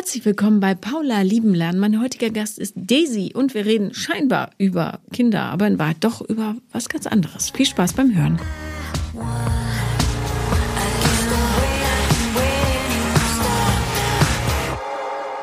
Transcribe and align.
Herzlich 0.00 0.24
willkommen 0.24 0.60
bei 0.60 0.74
Paula 0.74 1.20
Liebenlernen. 1.20 1.78
Mein 1.78 2.00
heutiger 2.00 2.30
Gast 2.30 2.58
ist 2.58 2.72
Daisy 2.74 3.32
und 3.34 3.52
wir 3.52 3.66
reden 3.66 3.92
scheinbar 3.92 4.48
über 4.56 4.98
Kinder, 5.12 5.42
aber 5.42 5.66
in 5.66 5.78
Wahrheit 5.78 5.98
doch 6.00 6.22
über 6.22 6.56
was 6.72 6.88
ganz 6.88 7.06
anderes. 7.06 7.50
Viel 7.50 7.66
Spaß 7.66 7.92
beim 7.92 8.16
Hören. 8.16 8.40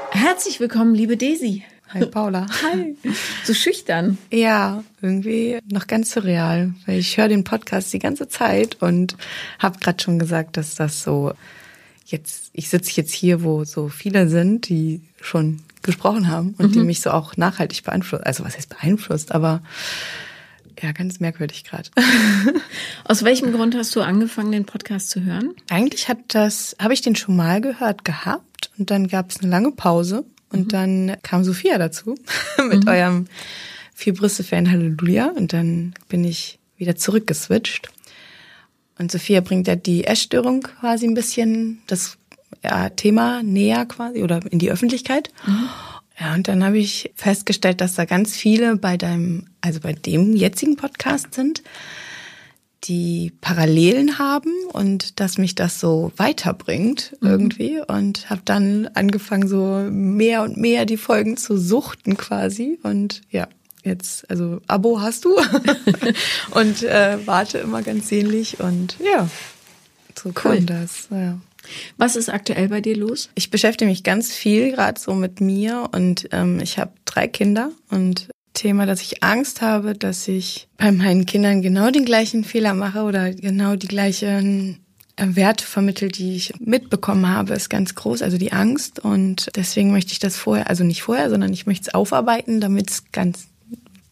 Herzlich 0.10 0.60
willkommen, 0.60 0.96
liebe 0.96 1.18
Daisy. 1.18 1.64
Hi 1.94 2.08
Paula. 2.08 2.48
Hi. 2.64 2.96
So 3.44 3.54
schüchtern. 3.54 4.18
Ja, 4.32 4.84
irgendwie 5.04 5.60
noch 5.72 5.86
ganz 5.86 6.10
surreal, 6.10 6.74
weil 6.88 6.98
ich 6.98 7.16
höre 7.16 7.28
den 7.28 7.44
Podcast 7.44 7.94
die 7.94 8.00
ganze 8.00 8.28
Zeit 8.28 8.82
und 8.82 9.18
habe 9.60 9.78
gerade 9.78 10.02
schon 10.02 10.18
gesagt, 10.18 10.58
dass 10.58 10.74
das 10.74 11.04
so 11.04 11.34
jetzt 12.08 12.50
ich 12.54 12.70
sitze 12.70 12.92
jetzt 12.96 13.14
hier, 13.14 13.44
wo 13.44 13.64
so 13.66 13.90
viele 13.90 14.30
sind, 14.30 14.70
die 14.70 15.02
schon 15.22 15.60
gesprochen 15.84 16.28
haben 16.28 16.56
und 16.58 16.70
mhm. 16.70 16.72
die 16.74 16.80
mich 16.80 17.02
so 17.02 17.12
auch 17.12 17.38
nachhaltig 17.38 17.84
beeinflusst. 17.84 18.26
Also 18.26 18.44
was 18.44 18.58
heißt 18.58 18.70
beeinflusst, 18.70 19.32
aber 19.32 19.62
ja, 20.82 20.92
ganz 20.92 21.20
merkwürdig 21.20 21.64
gerade. 21.64 21.90
Aus 23.04 23.24
welchem 23.24 23.52
Grund 23.52 23.76
hast 23.76 23.96
du 23.96 24.02
angefangen, 24.02 24.52
den 24.52 24.66
Podcast 24.66 25.10
zu 25.10 25.24
hören? 25.24 25.54
Eigentlich 25.70 26.08
hat 26.08 26.20
das, 26.30 26.76
habe 26.80 26.94
ich 26.94 27.02
den 27.02 27.16
schon 27.16 27.36
mal 27.36 27.62
gehört 27.62 28.06
gehabt 28.06 28.70
und 28.78 28.92
dann 28.92 29.08
gab 29.08 29.32
es 29.32 29.40
eine 29.40 29.50
lange 29.50 29.72
Pause 29.72 30.26
und 30.52 30.66
mhm. 30.66 30.70
dann 30.70 31.18
kam 31.24 31.44
Sophia 31.44 31.78
dazu 31.78 32.16
mit 32.70 32.84
mhm. 32.84 32.90
eurem 32.90 33.26
Vier 33.94 34.14
Brüste 34.14 34.44
Fan 34.44 34.70
Halleluja 34.70 35.32
und 35.36 35.54
dann 35.54 35.96
bin 36.08 36.24
ich 36.24 36.60
wieder 36.78 36.96
zurückgeswitcht. 36.96 37.90
Und 39.00 39.12
Sophia 39.12 39.42
bringt 39.42 39.68
ja 39.68 39.76
die 39.76 40.06
Essstörung 40.06 40.62
quasi 40.62 41.06
ein 41.06 41.14
bisschen 41.14 41.82
das 41.88 42.18
Thema 42.96 43.44
näher 43.44 43.86
quasi 43.86 44.24
oder 44.24 44.40
in 44.50 44.60
die 44.60 44.72
Öffentlichkeit. 44.72 45.32
Mhm. 45.46 45.70
Ja, 46.20 46.34
und 46.34 46.48
dann 46.48 46.64
habe 46.64 46.80
ich 46.80 47.12
festgestellt, 47.16 47.80
dass 47.80 47.94
da 47.94 48.06
ganz 48.06 48.36
viele 48.36 48.76
bei 48.78 48.98
deinem, 48.98 49.48
also 49.62 49.80
bei 49.80 49.94
dem 49.94 50.36
jetzigen 50.36 50.76
Podcast 50.76 51.36
sind, 51.36 51.62
die 52.86 53.34
Parallelen 53.42 54.18
haben 54.18 54.52
und 54.72 55.20
dass 55.20 55.38
mich 55.38 55.56
das 55.56 55.80
so 55.80 56.12
weiterbringt 56.18 57.16
mhm. 57.22 57.30
irgendwie 57.30 57.82
und 57.88 58.30
habe 58.30 58.42
dann 58.46 58.88
angefangen 58.94 59.48
so 59.48 59.88
mehr 59.92 60.42
und 60.44 60.58
mehr 60.58 60.86
die 60.86 60.98
Folgen 60.98 61.38
zu 61.38 61.58
suchten 61.58 62.18
quasi 62.18 62.80
und 62.84 63.22
ja 63.30 63.48
jetzt 63.88 64.30
also 64.30 64.62
Abo 64.68 65.02
hast 65.02 65.26
du 65.26 65.36
und 66.52 66.84
äh, 66.84 67.18
warte 67.26 67.60
immer 67.60 67.82
ganz 67.82 68.10
sehnlich 68.10 68.60
und 68.60 68.98
ja 69.00 69.28
so 70.18 70.32
cool. 70.44 70.62
das 70.62 71.08
ja. 71.12 71.40
Was 71.98 72.16
ist 72.16 72.30
aktuell 72.30 72.70
bei 72.70 72.82
dir 72.82 72.96
los? 72.96 73.30
Ich 73.36 73.50
beschäftige 73.50 73.90
mich 73.90 74.04
ganz 74.04 74.34
viel 74.34 74.72
gerade 74.72 75.00
so 75.00 75.14
mit 75.14 75.42
mir 75.42 75.90
und 75.92 76.30
ähm, 76.32 76.60
ich 76.62 76.80
habe 76.80 76.92
drei 77.06 77.28
Kinder 77.28 77.72
und 77.90 78.30
Thema, 78.54 78.86
dass 78.86 79.02
ich 79.02 79.24
Angst 79.24 79.62
habe, 79.62 79.94
dass 79.94 80.28
ich 80.28 80.68
bei 80.78 80.92
meinen 80.92 81.26
Kindern 81.26 81.62
genau 81.62 81.92
den 81.92 82.06
gleichen 82.06 82.44
Fehler 82.44 82.74
mache 82.74 83.04
oder 83.04 83.32
genau 83.32 83.76
die 83.76 83.88
gleichen 83.88 84.80
äh, 85.16 85.28
Werte 85.36 85.66
vermittelt, 85.66 86.18
die 86.18 86.36
ich 86.36 86.54
mitbekommen 86.60 87.28
habe, 87.28 87.54
ist 87.54 87.70
ganz 87.70 87.94
groß, 87.96 88.22
also 88.22 88.38
die 88.38 88.54
Angst. 88.54 89.00
Und 89.00 89.50
deswegen 89.56 89.92
möchte 89.92 90.12
ich 90.12 90.20
das 90.20 90.38
vorher, 90.38 90.70
also 90.70 90.84
nicht 90.84 91.04
vorher, 91.04 91.30
sondern 91.30 91.54
ich 91.54 91.68
möchte 91.68 91.90
es 91.90 91.94
aufarbeiten, 91.94 92.60
damit 92.60 92.90
es 92.90 93.12
ganz 93.12 93.48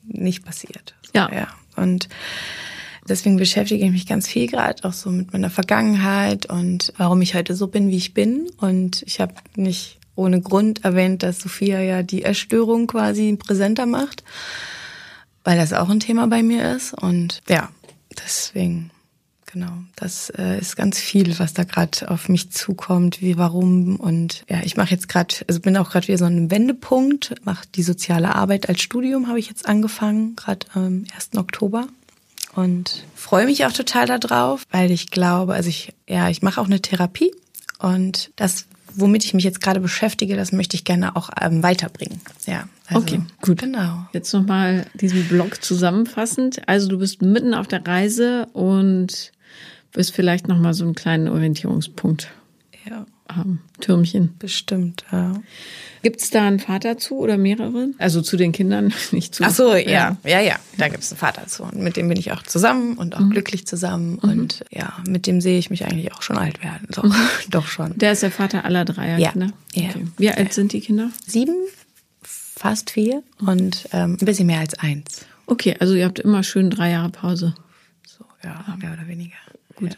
nicht 0.08 0.46
passiert. 0.46 0.96
Ja. 1.14 1.30
ja. 1.34 1.48
Und 1.76 2.10
deswegen 3.08 3.38
beschäftige 3.38 3.86
ich 3.86 3.92
mich 3.92 4.08
ganz 4.08 4.28
viel 4.28 4.48
gerade 4.48 4.84
auch 4.88 4.94
so 4.94 5.10
mit 5.10 5.34
meiner 5.34 5.50
Vergangenheit 5.50 6.46
und 6.46 6.94
warum 6.98 7.22
ich 7.22 7.36
heute 7.36 7.56
so 7.56 7.68
bin, 7.68 7.90
wie 7.90 7.98
ich 7.98 8.14
bin. 8.14 8.50
Und 8.58 9.04
ich 9.04 9.20
habe 9.20 9.34
nicht 9.56 10.00
ohne 10.16 10.42
Grund 10.42 10.86
erwähnt, 10.86 11.24
dass 11.24 11.40
Sophia 11.40 11.82
ja 11.82 12.04
die 12.04 12.24
Essstörung 12.24 12.88
quasi 12.88 13.38
präsenter 13.38 13.86
macht, 13.86 14.24
weil 15.44 15.58
das 15.58 15.74
auch 15.74 15.90
ein 15.90 16.00
Thema 16.00 16.28
bei 16.28 16.42
mir 16.42 16.76
ist. 16.76 16.94
Und 16.94 17.42
ja, 17.50 17.70
deswegen, 18.18 18.92
genau, 19.56 19.72
das 19.96 20.30
äh, 20.32 20.60
ist 20.60 20.76
ganz 20.76 21.00
viel, 21.00 21.40
was 21.40 21.54
da 21.54 21.64
gerade 21.64 22.12
auf 22.12 22.28
mich 22.28 22.52
zukommt, 22.52 23.22
wie 23.22 23.38
warum. 23.38 23.96
Und 23.96 24.44
ja, 24.50 24.60
ich 24.64 24.76
mache 24.76 24.92
jetzt 24.92 25.08
gerade, 25.08 25.34
also 25.48 25.62
bin 25.62 25.78
auch 25.78 25.90
gerade 25.90 26.08
wieder 26.08 26.18
so 26.18 26.26
ein 26.26 26.52
Wendepunkt, 26.52 27.36
mache 27.46 27.66
die 27.74 27.84
soziale 27.84 28.36
Arbeit 28.36 28.68
als 28.68 28.82
Studium, 28.82 29.28
habe 29.28 29.40
ich 29.40 29.48
jetzt 29.48 29.66
angefangen, 29.66 30.36
gerade 30.36 30.68
am 30.74 31.06
1. 31.16 31.38
Oktober 31.38 31.88
und 32.54 33.06
freue 33.16 33.46
mich 33.46 33.66
auch 33.66 33.72
total 33.72 34.06
darauf, 34.08 34.64
weil 34.72 34.92
ich 34.92 35.10
glaube, 35.10 35.54
also 35.54 35.70
ich 35.70 35.94
ja, 36.08 36.30
ich 36.30 36.42
mache 36.42 36.60
auch 36.60 36.66
eine 36.66 36.82
Therapie 36.82 37.32
und 37.80 38.32
das 38.36 38.66
womit 38.96 39.26
ich 39.26 39.34
mich 39.34 39.44
jetzt 39.44 39.62
gerade 39.62 39.80
beschäftige, 39.80 40.36
das 40.36 40.52
möchte 40.52 40.76
ich 40.76 40.84
gerne 40.84 41.16
auch 41.16 41.30
ähm, 41.42 41.64
weiterbringen. 41.64 42.22
Ja. 42.46 42.68
Also, 42.88 43.02
okay, 43.02 43.22
gut. 43.42 43.60
Genau. 43.60 44.08
Jetzt 44.14 44.34
nochmal 44.34 44.86
diesen 44.94 45.28
Blog 45.28 45.64
zusammenfassend. 45.64 46.68
Also 46.68 46.88
du 46.88 47.00
bist 47.00 47.22
mitten 47.22 47.54
auf 47.54 47.68
der 47.68 47.86
Reise 47.86 48.48
und 48.54 49.32
wirst 49.96 50.14
vielleicht 50.14 50.48
nochmal 50.48 50.74
so 50.74 50.84
einen 50.84 50.96
kleinen 50.96 51.28
Orientierungspunkt 51.28 52.30
ja. 52.90 53.06
haben. 53.30 53.62
Türmchen. 53.80 54.36
Bestimmt, 54.40 55.06
ja. 55.12 55.34
Gibt 56.04 56.22
es 56.22 56.30
da 56.30 56.46
einen 56.46 56.60
Vater 56.60 56.98
zu 57.00 57.18
oder 57.18 57.38
mehrere? 57.38 57.90
Also 57.98 58.22
zu 58.22 58.38
den 58.38 58.52
Kindern, 58.52 58.94
nicht 59.12 59.34
zu. 59.34 59.44
Ach 59.44 59.50
so, 59.50 59.76
ja, 59.76 60.18
ja, 60.24 60.40
ja. 60.40 60.56
Da 60.78 60.88
gibt 60.88 61.04
es 61.04 61.12
einen 61.12 61.18
Vater 61.18 61.48
zu. 61.48 61.64
Und 61.64 61.78
mit 61.78 61.98
dem 61.98 62.08
bin 62.08 62.18
ich 62.18 62.32
auch 62.32 62.44
zusammen 62.44 62.98
und 62.98 63.16
auch 63.16 63.22
mhm. 63.22 63.32
glücklich 63.32 63.66
zusammen. 63.66 64.20
Mhm. 64.22 64.30
Und 64.30 64.66
ja, 64.70 64.94
mit 65.08 65.26
dem 65.26 65.42
sehe 65.42 65.58
ich 65.58 65.70
mich 65.70 65.86
eigentlich 65.86 66.14
auch 66.14 66.22
schon 66.22 66.38
alt 66.38 66.64
werden. 66.64 66.88
Doch, 66.92 67.04
mhm. 67.04 67.16
doch 67.50 67.68
schon. 67.68 67.98
Der 67.98 68.12
ist 68.12 68.22
der 68.22 68.32
Vater 68.32 68.66
aller 68.66 68.86
dreier 68.86 69.18
ja. 69.18 69.32
Kinder. 69.32 69.50
Ja. 69.74 69.90
Okay. 69.90 70.06
Wie 70.18 70.30
alt 70.30 70.54
sind 70.54 70.74
die 70.74 70.82
Kinder? 70.82 71.10
Sieben, 71.26 71.56
fast 72.22 72.92
vier 72.92 73.24
und 73.40 73.90
ähm, 73.92 74.18
ein 74.22 74.26
bisschen 74.26 74.48
mehr 74.48 74.60
als 74.60 74.78
eins. 74.78 75.26
Okay, 75.48 75.76
also 75.80 75.94
ihr 75.94 76.06
habt 76.06 76.20
immer 76.20 76.44
schön 76.44 76.70
drei 76.70 76.92
Jahre 76.92 77.10
Pause. 77.10 77.56
So, 78.08 78.26
ja, 78.44 78.64
mehr 78.80 78.94
oder 78.94 79.08
weniger. 79.08 79.36
Gut. 79.76 79.92
Ja. 79.92 79.98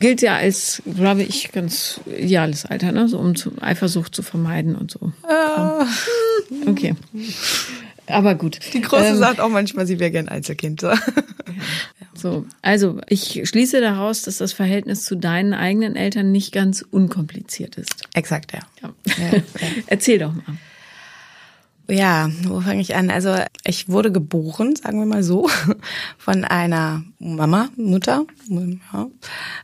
Gilt 0.00 0.22
ja 0.22 0.36
als, 0.36 0.82
glaube 0.94 1.22
ich, 1.22 1.50
ganz 1.50 2.00
ideales 2.06 2.64
Alter, 2.64 2.92
ne? 2.92 3.08
So 3.08 3.18
um 3.18 3.34
zu, 3.34 3.52
Eifersucht 3.60 4.14
zu 4.14 4.22
vermeiden 4.22 4.76
und 4.76 4.90
so. 4.90 5.12
Äh. 5.28 6.68
Okay. 6.68 6.94
Aber 8.06 8.34
gut. 8.34 8.60
Die 8.72 8.80
Große 8.80 9.06
ähm, 9.06 9.16
sagt 9.16 9.40
auch 9.40 9.48
manchmal, 9.48 9.86
sie 9.86 9.98
wäre 9.98 10.10
gern 10.10 10.28
Einzelkind. 10.28 10.80
So. 10.80 10.92
so, 12.14 12.46
also 12.62 13.00
ich 13.08 13.42
schließe 13.44 13.80
daraus, 13.80 14.22
dass 14.22 14.38
das 14.38 14.52
Verhältnis 14.52 15.04
zu 15.04 15.16
deinen 15.16 15.52
eigenen 15.52 15.96
Eltern 15.96 16.32
nicht 16.32 16.52
ganz 16.52 16.84
unkompliziert 16.90 17.76
ist. 17.76 18.04
Exakt, 18.14 18.52
ja. 18.52 18.60
ja. 18.82 18.92
ja 19.18 19.42
Erzähl 19.86 20.18
doch 20.18 20.32
mal. 20.32 20.44
Ja, 21.90 22.30
wo 22.42 22.60
fange 22.60 22.82
ich 22.82 22.94
an? 22.94 23.10
Also 23.10 23.34
ich 23.64 23.88
wurde 23.88 24.12
geboren, 24.12 24.76
sagen 24.76 24.98
wir 24.98 25.06
mal 25.06 25.22
so, 25.22 25.48
von 26.18 26.44
einer 26.44 27.02
Mama, 27.18 27.70
Mutter, 27.76 28.26
ja, 28.48 29.06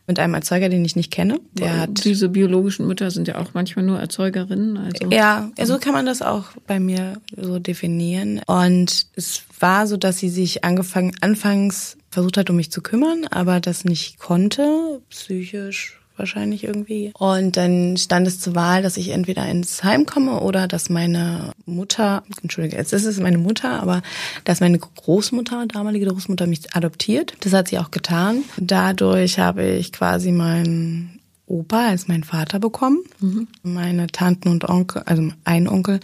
mit 0.06 0.18
einem 0.18 0.34
Erzeuger, 0.34 0.70
den 0.70 0.84
ich 0.84 0.96
nicht 0.96 1.12
kenne. 1.12 1.38
Der 1.52 1.80
hat 1.80 2.04
Diese 2.04 2.30
biologischen 2.30 2.86
Mütter 2.86 3.10
sind 3.10 3.28
ja 3.28 3.38
auch 3.38 3.52
manchmal 3.52 3.84
nur 3.84 4.00
Erzeugerinnen. 4.00 4.78
Also. 4.78 5.10
Ja, 5.10 5.50
so 5.62 5.78
kann 5.78 5.92
man 5.92 6.06
das 6.06 6.22
auch 6.22 6.46
bei 6.66 6.80
mir 6.80 7.20
so 7.36 7.58
definieren. 7.58 8.40
Und 8.46 9.06
es 9.16 9.42
war 9.60 9.86
so, 9.86 9.98
dass 9.98 10.18
sie 10.18 10.30
sich 10.30 10.64
angefangen, 10.64 11.12
anfangs 11.20 11.98
versucht 12.10 12.38
hat, 12.38 12.48
um 12.48 12.56
mich 12.56 12.70
zu 12.70 12.80
kümmern, 12.80 13.26
aber 13.30 13.60
das 13.60 13.84
nicht 13.84 14.18
konnte, 14.18 15.02
psychisch 15.10 16.00
wahrscheinlich 16.16 16.64
irgendwie. 16.64 17.12
Und 17.18 17.56
dann 17.56 17.96
stand 17.96 18.26
es 18.26 18.40
zur 18.40 18.54
Wahl, 18.54 18.82
dass 18.82 18.96
ich 18.96 19.10
entweder 19.10 19.46
ins 19.48 19.82
Heim 19.84 20.06
komme 20.06 20.40
oder 20.40 20.68
dass 20.68 20.90
meine 20.90 21.52
Mutter, 21.66 22.22
entschuldige, 22.42 22.76
jetzt 22.76 22.92
ist 22.92 23.04
es 23.04 23.20
meine 23.20 23.38
Mutter, 23.38 23.82
aber 23.82 24.02
dass 24.44 24.60
meine 24.60 24.78
Großmutter, 24.78 25.66
damalige 25.66 26.06
Großmutter 26.06 26.46
mich 26.46 26.74
adoptiert. 26.74 27.34
Das 27.40 27.52
hat 27.52 27.68
sie 27.68 27.78
auch 27.78 27.90
getan. 27.90 28.44
Dadurch 28.56 29.38
habe 29.38 29.64
ich 29.64 29.92
quasi 29.92 30.32
meinen 30.32 31.20
Opa 31.46 31.88
als 31.88 32.08
meinen 32.08 32.24
Vater 32.24 32.58
bekommen. 32.58 33.04
Mhm. 33.20 33.48
Meine 33.62 34.06
Tanten 34.06 34.48
und 34.48 34.68
Onkel, 34.68 35.02
also 35.06 35.30
ein 35.44 35.68
Onkel, 35.68 36.00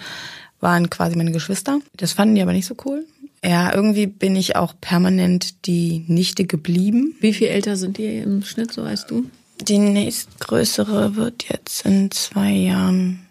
waren 0.60 0.90
quasi 0.90 1.16
meine 1.16 1.32
Geschwister. 1.32 1.80
Das 1.96 2.12
fanden 2.12 2.34
die 2.34 2.42
aber 2.42 2.52
nicht 2.52 2.66
so 2.66 2.74
cool. 2.84 3.06
Ja, 3.42 3.74
irgendwie 3.74 4.06
bin 4.06 4.36
ich 4.36 4.56
auch 4.56 4.74
permanent 4.80 5.66
die 5.66 6.04
Nichte 6.08 6.44
geblieben. 6.44 7.14
Wie 7.20 7.32
viel 7.32 7.48
älter 7.48 7.76
sind 7.76 7.96
die 7.96 8.18
im 8.18 8.42
Schnitt 8.42 8.72
so 8.72 8.82
als 8.82 9.06
du? 9.06 9.24
Die 9.62 9.78
nächstgrößere 9.78 11.16
wird 11.16 11.44
jetzt 11.48 11.84
in 11.84 12.10
zwei 12.10 12.50
Jahren 12.50 13.26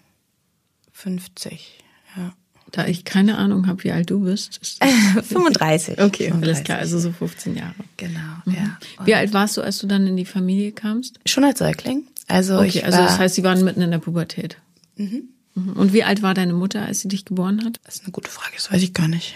50. 0.94 1.84
Ja. 2.16 2.34
Da 2.72 2.86
ich 2.86 3.04
keine 3.04 3.38
Ahnung 3.38 3.68
habe, 3.68 3.84
wie 3.84 3.92
alt 3.92 4.10
du 4.10 4.22
bist. 4.22 4.60
35. 4.62 6.00
Okay, 6.00 6.26
35. 6.26 6.44
alles 6.44 6.64
klar, 6.64 6.78
also 6.78 7.00
so 7.00 7.12
15 7.12 7.56
Jahre. 7.56 7.74
Genau, 7.98 8.20
mhm. 8.46 8.54
ja. 8.54 8.78
Und 8.98 9.08
wie 9.08 9.16
alt 9.16 9.34
warst 9.34 9.58
du, 9.58 9.62
als 9.62 9.80
du 9.80 9.88
dann 9.88 10.06
in 10.06 10.18
die 10.18 10.26
Familie 10.26 10.72
kamst? 10.72 11.20
Schon 11.26 11.44
als 11.44 11.60
Säugling. 11.60 12.04
Also 12.28 12.60
okay, 12.60 12.84
also 12.84 13.00
das 13.00 13.18
heißt, 13.18 13.36
sie 13.36 13.44
waren 13.44 13.64
mitten 13.64 13.82
in 13.82 13.92
der 13.92 13.98
Pubertät. 13.98 14.58
Mhm. 14.98 15.30
mhm. 15.56 15.74
Und 15.74 15.94
wie 15.94 16.04
alt 16.04 16.22
war 16.22 16.34
deine 16.36 16.54
Mutter, 16.54 16.86
als 16.86 17.02
sie 17.02 17.08
dich 17.08 17.25
geboren 17.25 17.64
hat? 17.66 17.80
Das 17.86 17.96
ist 17.96 18.04
eine 18.04 18.12
gute 18.12 18.30
Frage, 18.30 18.52
das 18.56 18.72
weiß 18.72 18.84
ich 18.84 18.94
gar 18.94 19.08
nicht. 19.08 19.34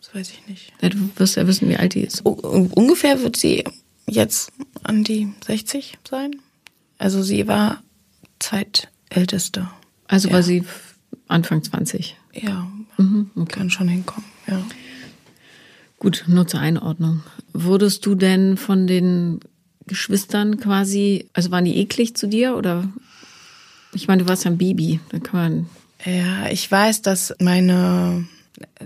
Das 0.00 0.14
weiß 0.14 0.30
ich 0.30 0.46
nicht. 0.46 0.72
Ja, 0.82 0.90
du 0.90 1.10
wirst 1.16 1.36
ja 1.36 1.46
wissen, 1.46 1.68
wie 1.68 1.76
alt 1.76 1.94
die 1.94 2.02
ist. 2.02 2.20
Ungefähr 2.22 3.22
wird 3.22 3.36
sie 3.36 3.64
jetzt 4.08 4.52
an 4.82 5.04
die 5.04 5.32
60 5.46 5.98
sein. 6.08 6.36
Also 6.98 7.22
sie 7.22 7.46
war 7.46 7.82
zweitälteste. 8.38 9.68
Also 10.06 10.30
war 10.32 10.42
sie 10.42 10.64
Anfang 11.28 11.62
20. 11.62 12.16
Ja, 12.32 12.66
mhm, 12.96 13.30
okay. 13.36 13.52
kann 13.52 13.70
schon 13.70 13.88
hinkommen, 13.88 14.28
ja. 14.46 14.60
Gut, 15.98 16.24
nur 16.28 16.46
zur 16.46 16.60
Einordnung. 16.60 17.22
Wurdest 17.52 18.06
du 18.06 18.14
denn 18.14 18.56
von 18.56 18.86
den 18.86 19.40
Geschwistern 19.86 20.58
quasi, 20.58 21.28
also 21.32 21.50
waren 21.50 21.64
die 21.64 21.78
eklig 21.78 22.14
zu 22.14 22.28
dir 22.28 22.56
oder? 22.56 22.88
Ich 23.92 24.06
meine, 24.06 24.22
du 24.22 24.28
warst 24.28 24.44
ja 24.44 24.50
ein 24.50 24.58
Baby, 24.58 25.00
da 25.08 25.18
kann 25.18 25.40
man. 25.40 25.66
Ja, 26.04 26.48
ich 26.50 26.70
weiß, 26.70 27.02
dass 27.02 27.34
meine, 27.40 28.28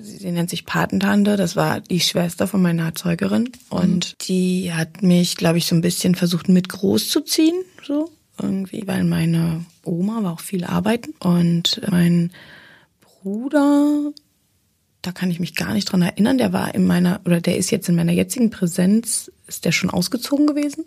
sie 0.01 0.31
nennt 0.31 0.51
sich 0.51 0.67
Patentante, 0.67 1.37
das 1.37 1.57
war 1.57 1.81
die 1.81 2.01
Schwester 2.01 2.47
von 2.47 2.63
meiner 2.63 2.85
Erzeugerin 2.85 3.51
und 3.71 4.13
mhm. 4.13 4.25
die 4.27 4.73
hat 4.73 5.03
mich, 5.03 5.37
glaube 5.37 5.59
ich, 5.59 5.67
so 5.67 5.75
ein 5.75 5.81
bisschen 5.81 6.15
versucht 6.15 6.49
mit 6.49 6.69
großzuziehen, 6.69 7.65
so 7.83 8.11
irgendwie, 8.41 8.87
weil 8.87 9.05
meine 9.05 9.65
Oma 9.85 10.23
war 10.23 10.33
auch 10.33 10.41
viel 10.41 10.65
arbeiten 10.65 11.15
und 11.21 11.81
mein 11.91 12.33
Bruder 13.01 14.13
da 15.03 15.11
kann 15.11 15.31
ich 15.31 15.41
mich 15.41 15.57
gar 15.57 15.75
nicht 15.75 15.87
dran 15.87 16.03
erinnern. 16.03 16.39
Der 16.39 16.53
war 16.53 16.75
in 16.75 16.87
meiner, 16.87 17.21
oder 17.25 17.41
der 17.41 17.57
ist 17.57 17.71
jetzt 17.71 17.89
in 17.89 17.97
meiner 17.97 18.13
jetzigen 18.13 18.51
Präsenz, 18.51 19.31
ist 19.49 19.65
der 19.65 19.73
schon 19.73 19.91
ausgezogen 19.91 20.47
gewesen. 20.47 20.85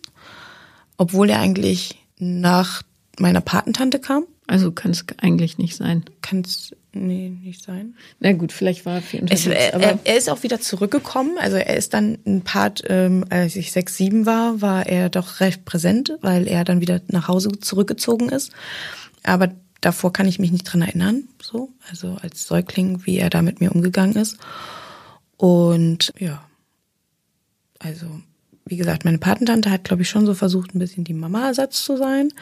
Obwohl 0.98 1.30
er 1.30 1.40
eigentlich 1.40 2.00
nach 2.18 2.82
meiner 3.20 3.42
Patentante 3.42 4.00
kam. 4.00 4.24
Also 4.48 4.72
kann 4.72 4.92
es 4.92 5.06
eigentlich 5.18 5.58
nicht 5.58 5.76
sein. 5.76 6.06
Kann 6.22 6.44
es, 6.46 6.74
nee, 6.96 7.30
nicht 7.30 7.64
sein. 7.64 7.96
Na 8.20 8.32
gut, 8.34 8.52
vielleicht 8.52 8.86
war 8.86 8.96
er 8.96 9.02
viel 9.02 9.22
unterwegs. 9.22 9.46
Es, 9.46 9.54
er, 9.54 10.00
er, 10.04 10.18
ist 10.18 10.30
auch 10.30 10.44
wieder 10.44 10.60
zurückgekommen. 10.60 11.38
Also 11.40 11.58
er 11.58 11.78
ist 11.78 11.94
dann 11.94 12.18
ein 12.26 12.42
Part, 12.42 12.84
ähm, 12.88 13.26
als 13.30 13.56
ich 13.56 13.72
sechs, 13.72 13.98
sieben 13.98 14.26
war, 14.26 14.62
war 14.62 14.88
er 14.88 15.10
doch 15.10 15.40
recht 15.40 15.66
präsent, 15.66 16.14
weil 16.22 16.48
er 16.48 16.64
dann 16.64 16.82
wieder 16.82 17.02
nach 17.08 17.28
Hause 17.28 17.52
zurückgezogen 17.60 18.30
ist. 18.30 18.52
Aber 19.24 19.52
davor 19.82 20.14
kann 20.14 20.28
ich 20.28 20.40
mich 20.40 20.52
nicht 20.52 20.64
dran 20.64 20.82
erinnern, 20.82 21.28
so, 21.42 21.70
also 21.90 22.18
als 22.22 22.48
Säugling, 22.48 23.06
wie 23.06 23.18
er 23.18 23.30
da 23.30 23.42
mit 23.42 23.62
mir 23.62 23.72
umgegangen 23.72 24.16
ist. 24.16 24.38
Und 25.38 26.14
ja, 26.18 26.44
also 27.80 28.08
wie 28.66 28.78
gesagt, 28.78 29.06
meine 29.06 29.20
Patentante 29.20 29.70
hat, 29.70 29.84
glaube 29.84 30.02
ich, 30.02 30.10
schon 30.10 30.26
so 30.26 30.34
versucht, 30.34 30.74
ein 30.74 30.80
bisschen 30.80 31.04
die 31.04 31.14
Mama-Ersatz 31.14 31.84
zu 31.84 31.98
sein. 31.98 32.34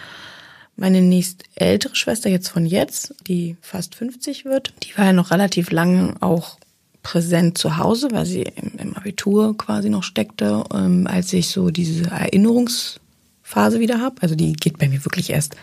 Meine 0.75 1.01
nächst 1.01 1.43
ältere 1.55 1.95
Schwester 1.95 2.29
jetzt 2.29 2.49
von 2.49 2.65
jetzt, 2.65 3.13
die 3.27 3.57
fast 3.61 3.95
50 3.95 4.45
wird, 4.45 4.73
die 4.83 4.97
war 4.97 5.05
ja 5.05 5.13
noch 5.13 5.31
relativ 5.31 5.71
lange 5.71 6.15
auch 6.19 6.57
präsent 7.03 7.57
zu 7.57 7.77
Hause, 7.77 8.09
weil 8.11 8.25
sie 8.25 8.43
im, 8.43 8.95
Abitur 8.95 9.57
quasi 9.57 9.89
noch 9.89 10.03
steckte, 10.03 10.63
ähm, 10.73 11.05
als 11.05 11.33
ich 11.33 11.49
so 11.49 11.69
diese 11.69 12.09
Erinnerungsphase 12.09 13.79
wieder 13.79 13.99
habe. 13.99 14.21
Also 14.21 14.35
die 14.35 14.53
geht 14.53 14.79
bei 14.79 14.87
mir 14.87 15.03
wirklich 15.05 15.29
erst 15.29 15.55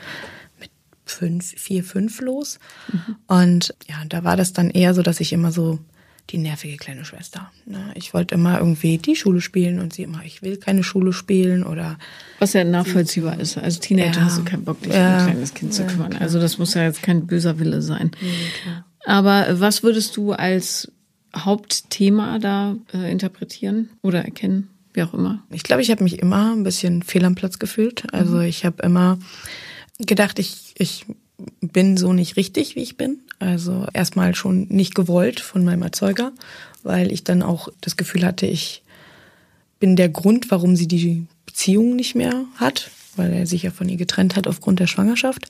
fünf, 1.06 1.46
vier, 1.46 1.82
fünf 1.82 2.20
los. 2.20 2.58
Mhm. 2.92 3.16
Und 3.26 3.74
ja, 3.88 3.96
da 4.08 4.22
war 4.22 4.36
das 4.36 4.52
dann 4.52 4.70
eher 4.70 4.94
so, 4.94 5.02
dass 5.02 5.20
ich 5.20 5.32
immer 5.32 5.50
so 5.50 5.78
die 6.30 6.38
nervige 6.38 6.76
kleine 6.76 7.04
Schwester. 7.04 7.50
Ne? 7.66 7.92
Ich 7.94 8.14
wollte 8.14 8.34
immer 8.34 8.58
irgendwie 8.58 8.98
die 8.98 9.16
Schule 9.16 9.40
spielen 9.40 9.80
und 9.80 9.92
sie 9.92 10.02
immer, 10.02 10.24
ich 10.24 10.42
will 10.42 10.56
keine 10.56 10.82
Schule 10.82 11.12
spielen 11.12 11.64
oder. 11.64 11.98
Was 12.38 12.52
ja 12.52 12.64
nachvollziehbar 12.64 13.38
ist. 13.40 13.58
Als 13.58 13.80
Teenager 13.80 14.20
ja, 14.20 14.24
hast 14.26 14.38
du 14.38 14.44
keinen 14.44 14.64
Bock, 14.64 14.80
dich 14.82 14.92
ja, 14.92 15.14
um 15.14 15.20
ein 15.20 15.30
kleines 15.32 15.54
Kind 15.54 15.74
zu 15.74 15.84
kümmern. 15.84 16.10
Klar. 16.10 16.22
Also 16.22 16.40
das 16.40 16.58
muss 16.58 16.74
ja 16.74 16.84
jetzt 16.84 17.02
kein 17.02 17.26
böser 17.26 17.58
Wille 17.58 17.82
sein. 17.82 18.12
Ja, 18.66 18.84
Aber 19.06 19.60
was 19.60 19.82
würdest 19.82 20.16
du 20.16 20.32
als 20.32 20.90
Hauptthema 21.36 22.38
da 22.38 22.76
äh, 22.92 23.10
interpretieren 23.10 23.90
oder 24.02 24.24
erkennen? 24.24 24.68
Wie 24.92 25.02
auch 25.02 25.14
immer. 25.14 25.44
Ich 25.50 25.62
glaube, 25.62 25.82
ich 25.82 25.90
habe 25.90 26.02
mich 26.02 26.18
immer 26.18 26.52
ein 26.52 26.64
bisschen 26.64 27.02
fehl 27.02 27.24
am 27.24 27.34
Platz 27.36 27.58
gefühlt. 27.58 28.12
Also 28.12 28.36
mhm. 28.36 28.42
ich 28.42 28.64
habe 28.64 28.82
immer 28.82 29.18
gedacht, 29.98 30.38
ich, 30.38 30.74
ich 30.78 31.06
bin 31.60 31.96
so 31.96 32.12
nicht 32.12 32.36
richtig, 32.36 32.76
wie 32.76 32.82
ich 32.82 32.96
bin. 32.96 33.20
Also 33.38 33.86
erstmal 33.92 34.34
schon 34.34 34.66
nicht 34.68 34.94
gewollt 34.94 35.40
von 35.40 35.64
meinem 35.64 35.82
Erzeuger, 35.82 36.32
weil 36.82 37.10
ich 37.10 37.24
dann 37.24 37.42
auch 37.42 37.68
das 37.80 37.96
Gefühl 37.96 38.24
hatte, 38.24 38.46
ich 38.46 38.82
bin 39.78 39.96
der 39.96 40.10
Grund, 40.10 40.50
warum 40.50 40.76
sie 40.76 40.88
die 40.88 41.26
Beziehung 41.46 41.96
nicht 41.96 42.14
mehr 42.14 42.44
hat, 42.56 42.90
weil 43.16 43.32
er 43.32 43.46
sich 43.46 43.62
ja 43.62 43.70
von 43.70 43.88
ihr 43.88 43.96
getrennt 43.96 44.36
hat 44.36 44.46
aufgrund 44.46 44.78
der 44.78 44.86
Schwangerschaft. 44.86 45.48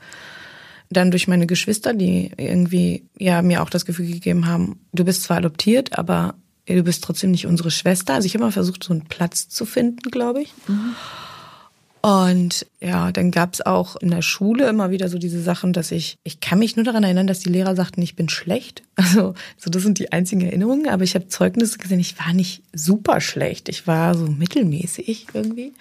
Dann 0.88 1.10
durch 1.10 1.28
meine 1.28 1.46
Geschwister, 1.46 1.94
die 1.94 2.31
irgendwie 2.36 3.04
ja 3.19 3.43
mir 3.43 3.62
auch 3.62 3.70
das 3.70 3.84
Gefühl 3.84 4.06
gegeben 4.06 4.46
haben, 4.46 4.81
du 4.93 5.04
bist 5.04 5.25
zwar 5.25 5.38
adoptiert, 5.38 5.98
aber 5.98 6.34
du 6.66 6.82
bist 6.82 7.04
trotzdem 7.04 7.32
nicht 7.32 7.46
unsere 7.46 7.70
Schwester. 7.70 8.14
Also 8.14 8.26
ich 8.26 8.34
habe 8.34 8.44
immer 8.44 8.52
versucht, 8.52 8.84
so 8.84 8.93
einen 8.93 9.06
Platz 9.06 9.48
zu 9.48 9.66
finden, 9.66 10.10
glaube 10.10 10.43
ich. 10.43 10.52
Mhm. 10.66 10.94
Und 12.02 12.67
ja, 12.81 13.12
dann 13.12 13.31
gab's 13.31 13.61
auch 13.61 13.97
in 13.97 14.11
der 14.11 14.23
Schule 14.23 14.67
immer 14.69 14.91
wieder 14.91 15.08
so 15.11 15.19
diese 15.19 15.43
Sachen, 15.43 15.75
dass 15.75 15.91
ich, 15.91 16.17
ich 16.25 16.41
kann 16.41 16.58
mich 16.58 16.75
nur 16.76 16.85
daran 16.85 17.05
erinnern, 17.05 17.26
dass 17.26 17.41
die 17.41 17.50
Lehrer 17.50 17.76
sagten, 17.76 18.00
ich 18.00 18.17
bin 18.17 18.29
schlecht. 18.29 18.82
Also 18.97 19.35
so 19.56 19.70
das 19.70 19.82
sind 19.82 19.99
die 19.99 20.12
einzigen 20.12 20.43
Erinnerungen, 20.43 20.88
aber 20.88 21.05
ich 21.05 21.14
habe 21.14 21.29
Zeugnisse 21.29 21.79
gesehen, 21.79 22.00
ich 22.00 22.19
war 22.19 22.32
nicht 22.35 22.62
super 22.73 23.20
schlecht, 23.20 23.69
ich 23.69 23.87
war 23.87 24.14
so 24.14 24.26
mittelmäßig 24.26 25.29
irgendwie. 25.32 25.73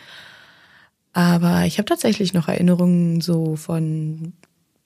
Aber 1.13 1.65
ich 1.65 1.77
habe 1.77 1.85
tatsächlich 1.85 2.33
noch 2.33 2.47
Erinnerungen 2.47 3.19
so 3.19 3.55
von, 3.55 4.33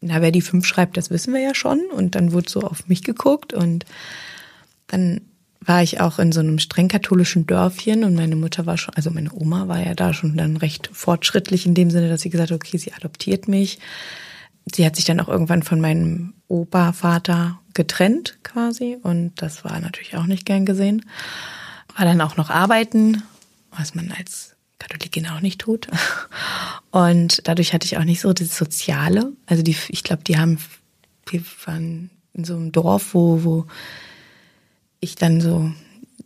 na, 0.02 0.22
wer 0.22 0.32
die 0.32 0.42
fünf 0.42 0.66
schreibt, 0.66 0.98
das 0.98 1.10
wissen 1.10 1.34
wir 1.34 1.42
ja 1.42 1.56
schon. 1.56 1.80
Und 1.96 2.16
dann 2.16 2.34
wurde 2.34 2.50
so 2.50 2.62
auf 2.62 2.88
mich 2.88 3.04
geguckt 3.04 3.54
und 3.54 3.86
dann 4.88 5.22
war 5.66 5.84
ich 5.84 6.00
auch 6.02 6.20
in 6.20 6.32
so 6.32 6.40
einem 6.40 6.60
streng 6.60 6.88
katholischen 6.88 7.48
Dörfchen 7.48 8.04
und 8.04 8.16
meine 8.16 8.36
Mutter 8.36 8.66
war 8.66 8.78
schon, 8.78 8.94
also 8.96 9.10
meine 9.12 9.34
Oma 9.34 9.68
war 9.68 9.84
ja 9.84 9.94
da 9.94 10.14
schon 10.14 10.38
dann 10.38 10.58
recht 10.58 10.90
fortschrittlich 10.92 11.66
in 11.66 11.74
dem 11.74 11.90
Sinne, 11.90 12.10
dass 12.10 12.22
sie 12.22 12.30
gesagt 12.30 12.52
hat, 12.52 12.56
okay, 12.56 12.78
sie 12.78 12.94
adoptiert 12.94 13.48
mich. 13.48 13.80
Sie 14.74 14.86
hat 14.86 14.96
sich 14.96 15.06
dann 15.06 15.20
auch 15.20 15.28
irgendwann 15.28 15.64
von 15.64 15.82
meinem 15.82 16.34
Opa-Vater 16.48 17.60
getrennt 17.74 18.38
quasi 18.44 18.98
und 19.02 19.34
das 19.42 19.64
war 19.66 19.80
natürlich 19.80 20.16
auch 20.16 20.26
nicht 20.26 20.46
gern 20.46 20.66
gesehen. 20.66 21.06
War 21.98 22.06
dann 22.06 22.22
auch 22.22 22.38
noch 22.38 22.50
arbeiten, 22.50 23.24
was 23.72 23.96
man 23.96 24.12
als 24.12 24.56
Katholikin 24.80 25.28
auch 25.28 25.42
nicht 25.42 25.62
tut. 25.62 25.88
Und 26.92 27.48
dadurch 27.48 27.74
hatte 27.74 27.86
ich 27.86 27.98
auch 27.98 28.04
nicht 28.04 28.22
so 28.22 28.34
das 28.34 28.56
Soziale. 28.56 29.32
Also 29.46 29.64
die, 29.64 29.76
ich 29.90 30.04
glaube, 30.04 30.24
die 30.24 30.38
haben, 30.38 30.58
wir 31.28 31.42
waren 31.66 32.10
in 32.34 32.44
so 32.44 32.56
einem 32.56 32.72
Dorf, 32.72 33.14
wo, 33.14 33.44
wo 33.44 33.66
ich 35.04 35.16
dann 35.16 35.42
so 35.42 35.72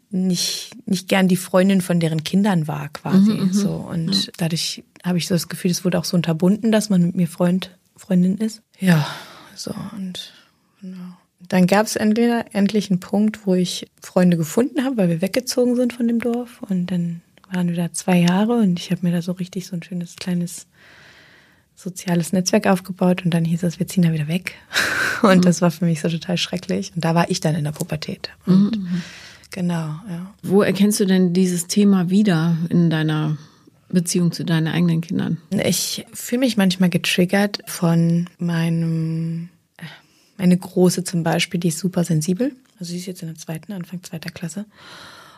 nicht, 0.09 0.71
nicht 0.87 1.07
gern 1.07 1.27
die 1.27 1.35
Freundin 1.35 1.81
von 1.81 1.99
deren 1.99 2.23
Kindern 2.23 2.67
war 2.67 2.89
quasi. 2.89 3.31
Mhm, 3.31 3.47
mhm. 3.47 3.53
so. 3.53 3.71
Und 3.71 4.25
ja. 4.25 4.31
dadurch 4.37 4.83
habe 5.03 5.17
ich 5.17 5.27
so 5.27 5.35
das 5.35 5.49
Gefühl, 5.49 5.71
es 5.71 5.83
wurde 5.83 5.99
auch 5.99 6.05
so 6.05 6.15
unterbunden, 6.15 6.71
dass 6.71 6.89
man 6.89 7.01
mit 7.01 7.15
mir 7.15 7.27
Freund, 7.27 7.77
Freundin 7.95 8.37
ist. 8.37 8.61
Ja, 8.79 9.07
so 9.55 9.73
und 9.95 10.33
genau. 10.81 11.17
Dann 11.39 11.67
gab 11.67 11.85
es 11.85 11.95
entweder 11.95 12.45
endlich 12.53 12.89
einen 12.89 12.99
Punkt, 12.99 13.45
wo 13.45 13.53
ich 13.53 13.87
Freunde 14.01 14.37
gefunden 14.37 14.83
habe, 14.83 14.97
weil 14.97 15.09
wir 15.09 15.21
weggezogen 15.21 15.75
sind 15.75 15.93
von 15.93 16.07
dem 16.07 16.19
Dorf. 16.19 16.61
Und 16.67 16.87
dann 16.87 17.21
waren 17.51 17.69
wir 17.69 17.75
da 17.75 17.93
zwei 17.93 18.17
Jahre 18.17 18.53
und 18.57 18.79
ich 18.79 18.91
habe 18.91 19.05
mir 19.05 19.11
da 19.11 19.21
so 19.21 19.33
richtig 19.33 19.67
so 19.67 19.75
ein 19.75 19.83
schönes 19.83 20.15
kleines 20.15 20.67
soziales 21.77 22.33
Netzwerk 22.33 22.65
aufgebaut 22.65 23.23
und 23.23 23.33
dann 23.33 23.45
hieß 23.45 23.61
es, 23.63 23.77
wir 23.77 23.87
ziehen 23.87 24.03
da 24.03 24.11
wieder 24.11 24.27
weg. 24.27 24.55
Und 25.21 25.37
mhm. 25.37 25.41
das 25.41 25.61
war 25.61 25.71
für 25.71 25.85
mich 25.85 26.01
so 26.01 26.09
total 26.09 26.37
schrecklich. 26.37 26.91
Und 26.95 27.05
da 27.05 27.15
war 27.15 27.29
ich 27.29 27.39
dann 27.39 27.55
in 27.55 27.63
der 27.63 27.71
Pubertät. 27.71 28.29
Und 28.45 28.77
mhm. 28.77 29.01
genau, 29.51 29.75
ja. 30.09 30.33
Wo 30.41 30.63
erkennst 30.63 30.99
du 30.99 31.05
denn 31.05 31.33
dieses 31.33 31.67
Thema 31.67 32.09
wieder 32.09 32.57
in 32.69 32.89
deiner 32.89 33.37
Beziehung 33.89 34.31
zu 34.31 34.43
deinen 34.43 34.67
eigenen 34.67 35.01
Kindern? 35.01 35.37
Ich 35.51 36.05
fühle 36.13 36.39
mich 36.39 36.57
manchmal 36.57 36.89
getriggert 36.89 37.59
von 37.67 38.27
meinem, 38.39 39.49
meine 40.37 40.57
Große 40.57 41.03
zum 41.03 41.23
Beispiel, 41.23 41.59
die 41.59 41.69
ist 41.69 41.79
super 41.79 42.03
sensibel. 42.03 42.53
Also 42.79 42.91
sie 42.91 42.97
ist 42.97 43.05
jetzt 43.05 43.21
in 43.21 43.27
der 43.27 43.37
zweiten, 43.37 43.71
Anfang 43.71 44.03
zweiter 44.03 44.31
Klasse. 44.31 44.65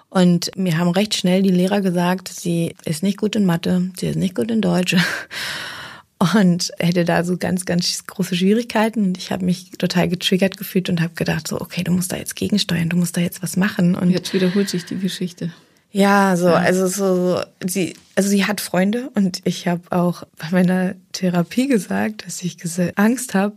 Und 0.10 0.52
mir 0.58 0.78
haben 0.78 0.90
recht 0.90 1.16
schnell 1.16 1.44
die 1.44 1.52
Lehrer 1.52 1.82
gesagt, 1.82 2.30
sie 2.30 2.76
ist 2.86 3.04
nicht 3.04 3.18
gut 3.18 3.36
in 3.36 3.46
Mathe, 3.46 3.92
sie 4.00 4.08
ist 4.08 4.16
nicht 4.16 4.36
gut 4.36 4.50
in 4.52 4.62
Deutsch 4.62 4.96
und 6.20 6.72
hätte 6.80 7.06
da 7.06 7.24
so 7.24 7.38
ganz, 7.38 7.66
ganz 7.66 8.06
große 8.06 8.36
Schwierigkeiten. 8.36 9.04
Und 9.04 9.18
ich 9.18 9.32
habe 9.32 9.46
mich 9.46 9.72
total 9.72 10.10
getriggert 10.10 10.58
gefühlt 10.58 10.90
und 10.90 11.02
habe 11.02 11.14
gedacht, 11.16 11.48
so, 11.48 11.60
okay, 11.60 11.84
du 11.84 11.94
musst 11.94 12.12
da 12.12 12.18
jetzt 12.18 12.36
gegensteuern, 12.36 12.90
du 12.90 12.98
musst 12.98 13.16
da 13.16 13.22
jetzt 13.22 13.42
was 13.42 13.56
machen. 13.56 13.96
Und 13.96 14.10
jetzt 14.10 14.34
wiederholt 14.34 14.70
sich 14.70 14.86
die 14.86 14.98
Geschichte. 14.98 15.54
Ja, 15.92 16.36
so, 16.38 16.50
also 16.50 16.88
so, 16.88 17.42
sie, 17.66 17.96
also 18.16 18.30
sie 18.30 18.46
hat 18.46 18.62
Freunde 18.62 19.10
und 19.16 19.42
ich 19.46 19.68
habe 19.68 19.82
auch 19.92 20.24
bei 20.38 20.50
meiner 20.52 20.94
Therapie 21.14 21.68
gesagt, 21.68 22.28
dass 22.28 22.44
ich 22.44 22.58
Angst 22.96 23.34
habe, 23.34 23.56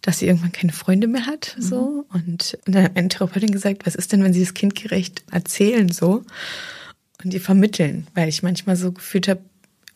dass 0.00 0.20
sie 0.20 0.26
irgendwann 0.26 0.52
keine 0.52 0.72
Freunde 0.72 1.06
mehr 1.06 1.26
hat, 1.26 1.54
mhm. 1.58 1.62
so. 1.62 2.06
Und, 2.14 2.56
und 2.66 2.74
dann 2.74 2.84
hat 2.84 2.94
meine 2.94 3.08
Therapeutin 3.08 3.50
gesagt, 3.50 3.84
was 3.84 3.94
ist 3.94 4.12
denn, 4.12 4.22
wenn 4.22 4.32
sie 4.32 4.40
das 4.40 4.54
kindgerecht 4.54 5.24
erzählen, 5.30 5.90
so? 5.90 6.24
Und 7.22 7.32
die 7.32 7.40
vermitteln, 7.40 8.06
weil 8.14 8.28
ich 8.28 8.42
manchmal 8.42 8.76
so 8.76 8.92
gefühlt 8.92 9.28
habe, 9.28 9.40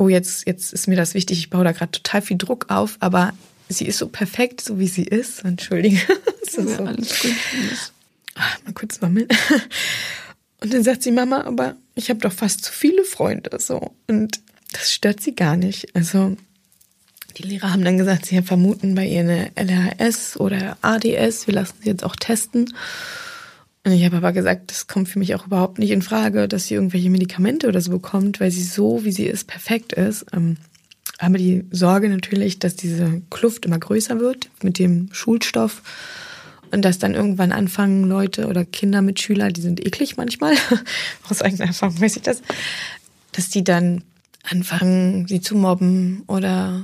oh, 0.01 0.09
jetzt, 0.09 0.47
jetzt 0.47 0.73
ist 0.73 0.89
mir 0.89 0.97
das 0.97 1.13
wichtig, 1.13 1.39
ich 1.39 1.51
baue 1.51 1.63
da 1.63 1.73
gerade 1.73 1.93
total 1.93 2.23
viel 2.23 2.39
Druck 2.39 2.71
auf, 2.71 2.97
aber 3.01 3.35
sie 3.69 3.85
ist 3.85 3.99
so 3.99 4.09
perfekt, 4.09 4.63
so 4.63 4.79
wie 4.79 4.89
sie 4.89 5.05
ist. 5.05 5.45
Entschuldige. 5.45 6.01
so, 6.51 6.63
ja, 6.63 6.79
alles 6.79 7.21
gut. 7.21 7.35
Ach, 8.35 8.59
mal 8.65 8.73
kurz 8.73 8.99
sammeln. 8.99 9.29
Und 10.63 10.73
dann 10.73 10.83
sagt 10.83 11.03
sie, 11.03 11.11
Mama, 11.11 11.43
aber 11.43 11.77
ich 11.95 12.09
habe 12.09 12.21
doch 12.21 12.33
fast 12.33 12.65
zu 12.65 12.73
viele 12.73 13.05
Freunde. 13.05 13.51
so 13.61 13.95
Und 14.09 14.41
das 14.73 14.93
stört 14.93 15.21
sie 15.21 15.35
gar 15.35 15.57
nicht. 15.57 15.95
Also 15.95 16.37
Die 17.37 17.43
Lehrer 17.43 17.73
haben 17.73 17.85
dann 17.85 17.99
gesagt, 17.99 18.25
sie 18.25 18.41
vermuten 18.41 18.95
bei 18.95 19.07
ihr 19.07 19.21
eine 19.21 19.51
LRS 19.55 20.41
oder 20.41 20.79
ADS. 20.81 21.47
Wir 21.47 21.55
lassen 21.55 21.77
sie 21.83 21.91
jetzt 21.91 22.05
auch 22.05 22.17
testen. 22.17 22.75
Und 23.85 23.93
ich 23.93 24.05
habe 24.05 24.19
aber 24.19 24.33
gesagt, 24.33 24.71
das 24.71 24.87
kommt 24.87 25.09
für 25.09 25.19
mich 25.19 25.35
auch 25.35 25.47
überhaupt 25.47 25.79
nicht 25.79 25.91
in 25.91 26.03
Frage, 26.03 26.49
dass 26.49 26.67
sie 26.67 26.75
irgendwelche 26.75 27.09
Medikamente 27.09 27.67
oder 27.67 27.81
so 27.81 27.91
bekommt, 27.91 28.39
weil 28.39 28.51
sie 28.51 28.63
so, 28.63 29.05
wie 29.05 29.13
sie 29.13 29.27
ist, 29.27 29.47
perfekt 29.47 29.95
ist. 29.95 30.27
Ähm, 30.35 30.59
aber 31.19 31.39
die 31.39 31.65
Sorge 31.71 32.09
natürlich, 32.09 32.59
dass 32.59 32.77
diese 32.77 33.23
Kluft 33.31 33.65
immer 33.65 33.79
größer 33.79 34.21
wird 34.21 34.51
mit 34.63 34.79
dem 34.79 35.09
Schulstoff 35.13 35.83
und 36.71 36.85
dass 36.85 36.99
dann 36.99 37.15
irgendwann 37.15 37.53
anfangen 37.53 38.05
Leute 38.05 38.47
oder 38.47 38.65
Kinder 38.65 39.03
mit 39.03 39.21
Schüler, 39.21 39.51
die 39.51 39.61
sind 39.61 39.85
eklig 39.85 40.17
manchmal, 40.17 40.55
aus 41.29 41.43
eigener 41.43 41.67
Erfahrung 41.67 42.01
weiß 42.01 42.17
ich 42.17 42.23
das, 42.23 42.43
dass 43.33 43.49
die 43.49 43.65
dann 43.65 44.05
anfangen, 44.45 45.27
sie 45.27 45.41
zu 45.41 45.57
mobben 45.57 46.23
oder 46.27 46.83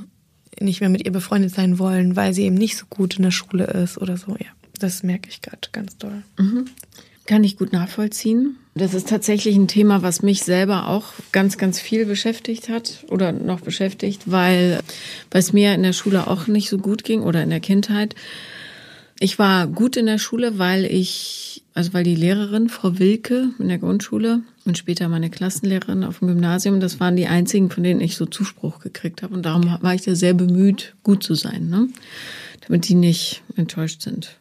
nicht 0.61 0.81
mehr 0.81 0.91
mit 0.91 1.05
ihr 1.05 1.13
befreundet 1.13 1.55
sein 1.55 1.79
wollen, 1.79 2.17
weil 2.17 2.33
sie 2.33 2.45
eben 2.45 2.57
nicht 2.57 2.77
so 2.77 2.87
gut 2.89 3.17
in 3.17 3.23
der 3.23 3.31
Schule 3.31 3.65
ist 3.65 3.99
oder 3.99 4.17
so. 4.17 4.33
Ja, 4.39 4.47
das 4.79 5.03
merke 5.03 5.29
ich 5.29 5.43
gerade 5.43 5.69
ganz 5.73 5.97
doll. 5.97 6.23
Mhm. 6.39 6.67
Kann 7.27 7.43
ich 7.43 7.57
gut 7.57 7.73
nachvollziehen. 7.73 8.57
Das 8.75 8.95
ist 8.95 9.09
tatsächlich 9.09 9.57
ein 9.57 9.69
Thema, 9.69 10.03
was 10.03 10.23
mich 10.23 10.45
selber 10.45 10.89
auch 10.89 11.13
ganz, 11.33 11.59
ganz 11.59 11.81
viel 11.81 12.07
beschäftigt 12.07 12.69
hat 12.69 13.05
oder 13.09 13.33
noch 13.33 13.61
beschäftigt, 13.61 14.23
weil, 14.27 14.81
es 15.31 15.53
mir 15.53 15.75
in 15.75 15.83
der 15.83 15.93
Schule 15.93 16.29
auch 16.29 16.47
nicht 16.47 16.69
so 16.69 16.79
gut 16.79 17.03
ging 17.03 17.23
oder 17.23 17.43
in 17.43 17.51
der 17.51 17.61
Kindheit. 17.61 18.15
Ich 19.19 19.39
war 19.39 19.67
gut 19.67 19.97
in 19.97 20.07
der 20.07 20.19
Schule, 20.19 20.59
weil 20.59 20.85
ich, 20.85 21.65
also 21.75 21.95
weil 21.95 22.05
die 22.05 22.15
Lehrerin, 22.15 22.69
Frau 22.69 22.99
Wilke 22.99 23.49
in 23.59 23.69
der 23.69 23.79
Grundschule 23.79 24.43
und 24.65 24.79
später 24.79 25.09
meine 25.09 25.31
Klassenlehrerin 25.31 26.05
auf 26.05 26.21
dem 26.21 26.29
Gymnasium, 26.29 26.79
das 26.79 27.01
waren 27.01 27.17
die 27.17 27.27
einzigen, 27.27 27.71
von 27.71 27.83
denen 27.83 28.01
ich 28.01 28.17
so 28.17 28.27
Zuspruch 28.27 28.79
gekriegt 28.81 29.23
habe. 29.23 29.35
Und 29.35 29.47
darum 29.47 29.79
war 29.81 29.95
ich 29.95 30.03
da 30.03 30.15
sehr 30.15 30.35
bemüht, 30.35 30.95
gut 31.03 31.23
zu 31.23 31.35
sein, 31.35 31.71
ne? 31.71 31.89
damit 32.69 32.89
die 32.89 32.95
nicht 32.95 33.43
enttäuscht 33.57 34.03
sind. 34.03 34.37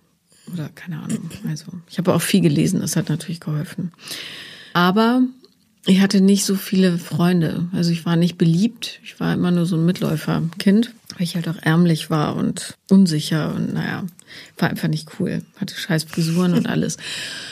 Oder 0.54 0.70
keine 0.70 1.02
Ahnung. 1.02 1.30
Also 1.48 1.66
ich 1.90 1.98
habe 1.98 2.14
auch 2.14 2.22
viel 2.22 2.42
gelesen, 2.42 2.82
das 2.82 2.96
hat 2.96 3.10
natürlich 3.10 3.40
geholfen. 3.40 3.92
Aber 4.74 5.22
ich 5.86 6.02
hatte 6.02 6.22
nicht 6.22 6.46
so 6.46 6.56
viele 6.56 6.98
Freunde. 6.98 7.68
Also 7.72 7.92
ich 7.92 8.06
war 8.06 8.16
nicht 8.16 8.38
beliebt. 8.38 9.00
Ich 9.04 9.20
war 9.20 9.34
immer 9.34 9.52
nur 9.52 9.66
so 9.66 9.76
ein 9.76 9.86
Mitläuferkind, 9.86 10.94
weil 11.14 11.24
ich 11.24 11.36
halt 11.36 11.48
auch 11.48 11.58
ärmlich 11.62 12.10
war 12.10 12.36
und 12.36 12.76
unsicher 12.90 13.54
und 13.54 13.74
naja, 13.74 14.04
war 14.58 14.70
einfach 14.70 14.88
nicht 14.88 15.20
cool. 15.20 15.44
Hatte 15.58 15.76
scheiß 15.76 16.06
Frisuren 16.06 16.54
und 16.54 16.68
alles. 16.70 16.98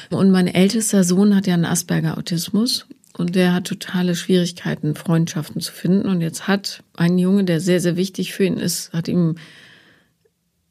Und 0.09 0.31
mein 0.31 0.47
ältester 0.47 1.03
Sohn 1.03 1.35
hat 1.35 1.47
ja 1.47 1.53
einen 1.53 1.65
Asperger-Autismus 1.65 2.87
und 3.15 3.35
der 3.35 3.53
hat 3.53 3.65
totale 3.65 4.15
Schwierigkeiten, 4.15 4.95
Freundschaften 4.95 5.61
zu 5.61 5.71
finden. 5.71 6.07
Und 6.07 6.21
jetzt 6.21 6.47
hat 6.47 6.83
ein 6.95 7.19
Junge, 7.19 7.43
der 7.43 7.59
sehr, 7.59 7.79
sehr 7.79 7.95
wichtig 7.95 8.33
für 8.33 8.45
ihn 8.45 8.57
ist, 8.57 8.91
hat 8.93 9.07
ihm 9.07 9.35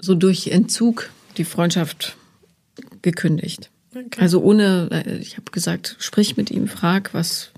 so 0.01 0.17
durch 0.17 0.49
Entzug 0.49 1.11
die 1.37 1.45
Freundschaft 1.45 2.17
gekündigt. 3.03 3.71
Okay. 3.95 4.21
Also 4.21 4.43
ohne, 4.43 4.89
äh, 4.91 5.19
ich 5.19 5.37
habe 5.37 5.51
gesagt, 5.51 5.97
sprich 5.99 6.37
mit 6.37 6.51
ihm, 6.51 6.69
frag, 6.69 7.13
was, 7.13 7.51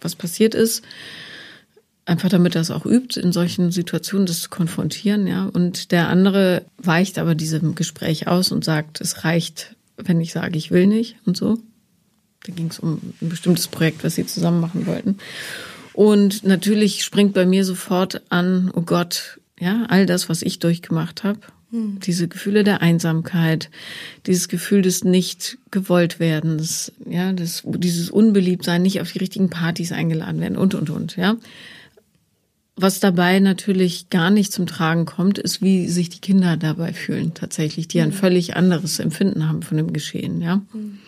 was 0.00 0.14
passiert 0.14 0.54
ist. 0.54 0.82
Einfach 2.04 2.28
damit 2.28 2.54
er 2.54 2.62
es 2.62 2.70
auch 2.70 2.86
übt, 2.86 3.20
in 3.20 3.32
solchen 3.32 3.70
Situationen 3.70 4.26
das 4.26 4.40
zu 4.40 4.48
konfrontieren, 4.48 5.26
ja. 5.26 5.44
Und 5.46 5.92
der 5.92 6.08
andere 6.08 6.64
weicht 6.78 7.18
aber 7.18 7.34
diesem 7.34 7.74
Gespräch 7.74 8.26
aus 8.26 8.50
und 8.50 8.64
sagt, 8.64 9.00
es 9.00 9.24
reicht, 9.24 9.76
wenn 9.96 10.20
ich 10.20 10.32
sage, 10.32 10.56
ich 10.56 10.70
will 10.70 10.86
nicht 10.86 11.16
und 11.26 11.36
so. 11.36 11.58
Da 12.46 12.52
ging 12.52 12.68
es 12.68 12.78
um 12.78 13.00
ein 13.20 13.28
bestimmtes 13.28 13.68
Projekt, 13.68 14.04
was 14.04 14.14
sie 14.14 14.26
zusammen 14.26 14.60
machen 14.60 14.86
wollten. 14.86 15.18
Und 15.92 16.44
natürlich 16.44 17.04
springt 17.04 17.34
bei 17.34 17.44
mir 17.44 17.64
sofort 17.64 18.22
an, 18.30 18.70
oh 18.72 18.82
Gott, 18.82 19.40
ja, 19.58 19.84
all 19.88 20.06
das, 20.06 20.28
was 20.28 20.42
ich 20.42 20.60
durchgemacht 20.60 21.24
habe, 21.24 21.40
hm. 21.70 21.98
Diese 22.00 22.28
Gefühle 22.28 22.64
der 22.64 22.80
Einsamkeit, 22.80 23.70
dieses 24.26 24.48
Gefühl 24.48 24.82
des 24.82 25.04
nicht 25.04 25.58
gewollt 25.70 26.18
werdens, 26.18 26.92
ja, 27.06 27.32
das, 27.32 27.62
dieses 27.66 28.10
Unbeliebtsein, 28.10 28.80
nicht 28.80 29.00
auf 29.00 29.12
die 29.12 29.18
richtigen 29.18 29.50
Partys 29.50 29.92
eingeladen 29.92 30.40
werden 30.40 30.56
und, 30.56 30.74
und, 30.74 30.88
und, 30.88 31.16
ja. 31.16 31.36
Was 32.74 33.00
dabei 33.00 33.40
natürlich 33.40 34.08
gar 34.08 34.30
nicht 34.30 34.52
zum 34.52 34.66
Tragen 34.66 35.04
kommt, 35.04 35.36
ist, 35.36 35.60
wie 35.60 35.88
sich 35.88 36.10
die 36.10 36.20
Kinder 36.20 36.56
dabei 36.56 36.92
fühlen, 36.92 37.34
tatsächlich, 37.34 37.88
die 37.88 38.00
ein 38.00 38.12
hm. 38.12 38.16
völlig 38.16 38.56
anderes 38.56 38.98
Empfinden 38.98 39.46
haben 39.46 39.62
von 39.62 39.76
dem 39.76 39.92
Geschehen, 39.92 40.40
ja. 40.40 40.62
Hm. 40.72 40.98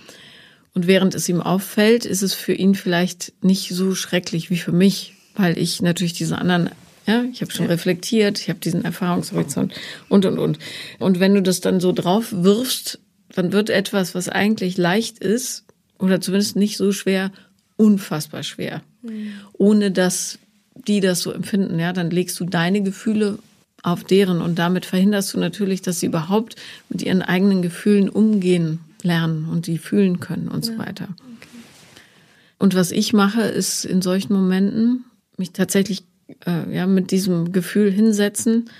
Und 0.75 0.87
während 0.87 1.15
es 1.15 1.29
ihm 1.29 1.41
auffällt, 1.41 2.05
ist 2.05 2.23
es 2.23 2.35
für 2.35 2.53
ihn 2.53 2.75
vielleicht 2.75 3.33
nicht 3.43 3.71
so 3.71 3.95
schrecklich 3.95 4.51
wie 4.51 4.59
für 4.59 4.73
mich, 4.73 5.15
weil 5.35 5.59
ich 5.59 5.81
natürlich 5.83 6.13
diese 6.13 6.39
anderen 6.39 6.71
ja, 7.11 7.25
ich 7.31 7.41
habe 7.41 7.53
schon 7.53 7.67
ja. 7.67 7.73
reflektiert, 7.73 8.39
ich 8.39 8.49
habe 8.49 8.61
diesen 8.61 8.85
Erfahrungshorizont 8.85 9.75
und 10.09 10.25
und 10.25 10.39
und. 10.39 10.59
Und 10.99 11.21
wenn 11.21 11.35
du 11.35 11.43
das 11.43 11.61
dann 11.61 11.81
so 11.81 11.93
drauf 11.93 12.29
wirfst, 12.31 12.99
dann 13.35 13.53
wird 13.53 13.71
etwas, 13.71 14.15
was 14.15 14.29
eigentlich 14.29 14.77
leicht 14.77 15.19
ist 15.19 15.65
oder 15.99 16.21
zumindest 16.21 16.57
nicht 16.57 16.77
so 16.77 16.93
schwer, 16.93 17.31
unfassbar 17.77 18.43
schwer. 18.43 18.83
Mhm. 19.03 19.33
Ohne 19.53 19.91
dass 19.91 20.39
die 20.75 21.01
das 21.01 21.21
so 21.21 21.33
empfinden, 21.33 21.79
ja, 21.79 21.93
dann 21.93 22.11
legst 22.11 22.39
du 22.41 22.45
deine 22.45 22.83
Gefühle 22.83 23.39
auf 23.83 24.05
deren 24.05 24.41
und 24.41 24.59
damit 24.59 24.87
verhinderst 24.87 25.35
du 25.35 25.39
natürlich, 25.39 25.83
dass 25.83 26.01
sie 26.01 26.07
überhaupt 26.07 26.57
mit 26.89 27.03
ihren 27.03 27.23
eigenen 27.23 27.63
Gefühlen 27.63 28.09
umgehen 28.09 28.81
lernen 29.03 29.47
und 29.47 29.67
die 29.67 29.79
fühlen 29.79 30.21
können 30.21 30.49
und 30.49 30.67
ja. 30.67 30.73
so 30.73 30.79
weiter. 30.79 31.09
Okay. 31.09 31.59
Und 32.59 32.75
was 32.75 32.91
ich 32.91 33.13
mache, 33.13 33.43
ist 33.43 33.85
in 33.85 34.03
solchen 34.03 34.35
Momenten 34.35 35.05
mich 35.37 35.53
tatsächlich 35.53 36.05
äh, 36.47 36.75
ja, 36.75 36.87
mit 36.87 37.11
diesem 37.11 37.53
Gefühl 37.53 37.91
hinsetzen 37.91 38.71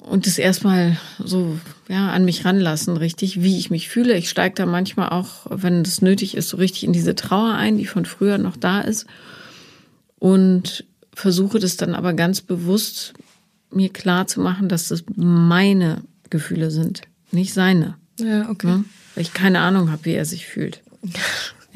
und 0.00 0.26
es 0.26 0.38
erstmal 0.38 0.96
so 1.18 1.58
ja, 1.88 2.10
an 2.10 2.24
mich 2.24 2.44
ranlassen, 2.44 2.96
richtig, 2.96 3.42
wie 3.42 3.58
ich 3.58 3.70
mich 3.70 3.88
fühle. 3.88 4.16
Ich 4.16 4.28
steige 4.28 4.54
da 4.56 4.66
manchmal 4.66 5.10
auch, 5.10 5.46
wenn 5.48 5.82
es 5.82 6.02
nötig 6.02 6.36
ist, 6.36 6.48
so 6.48 6.56
richtig 6.56 6.84
in 6.84 6.92
diese 6.92 7.14
Trauer 7.14 7.54
ein, 7.54 7.78
die 7.78 7.86
von 7.86 8.04
früher 8.04 8.38
noch 8.38 8.56
da 8.56 8.80
ist. 8.80 9.06
Und 10.18 10.84
versuche 11.14 11.60
das 11.60 11.76
dann 11.76 11.94
aber 11.94 12.14
ganz 12.14 12.40
bewusst 12.40 13.14
mir 13.70 13.90
klar 13.90 14.26
zu 14.26 14.40
machen, 14.40 14.68
dass 14.68 14.88
das 14.88 15.04
meine 15.14 16.02
Gefühle 16.30 16.70
sind, 16.70 17.02
nicht 17.30 17.52
seine. 17.52 17.96
Ja, 18.18 18.48
okay. 18.50 18.68
Ja? 18.68 18.84
Weil 19.14 19.22
ich 19.22 19.34
keine 19.34 19.60
Ahnung 19.60 19.90
habe, 19.90 20.04
wie 20.04 20.14
er 20.14 20.24
sich 20.24 20.46
fühlt. 20.46 20.82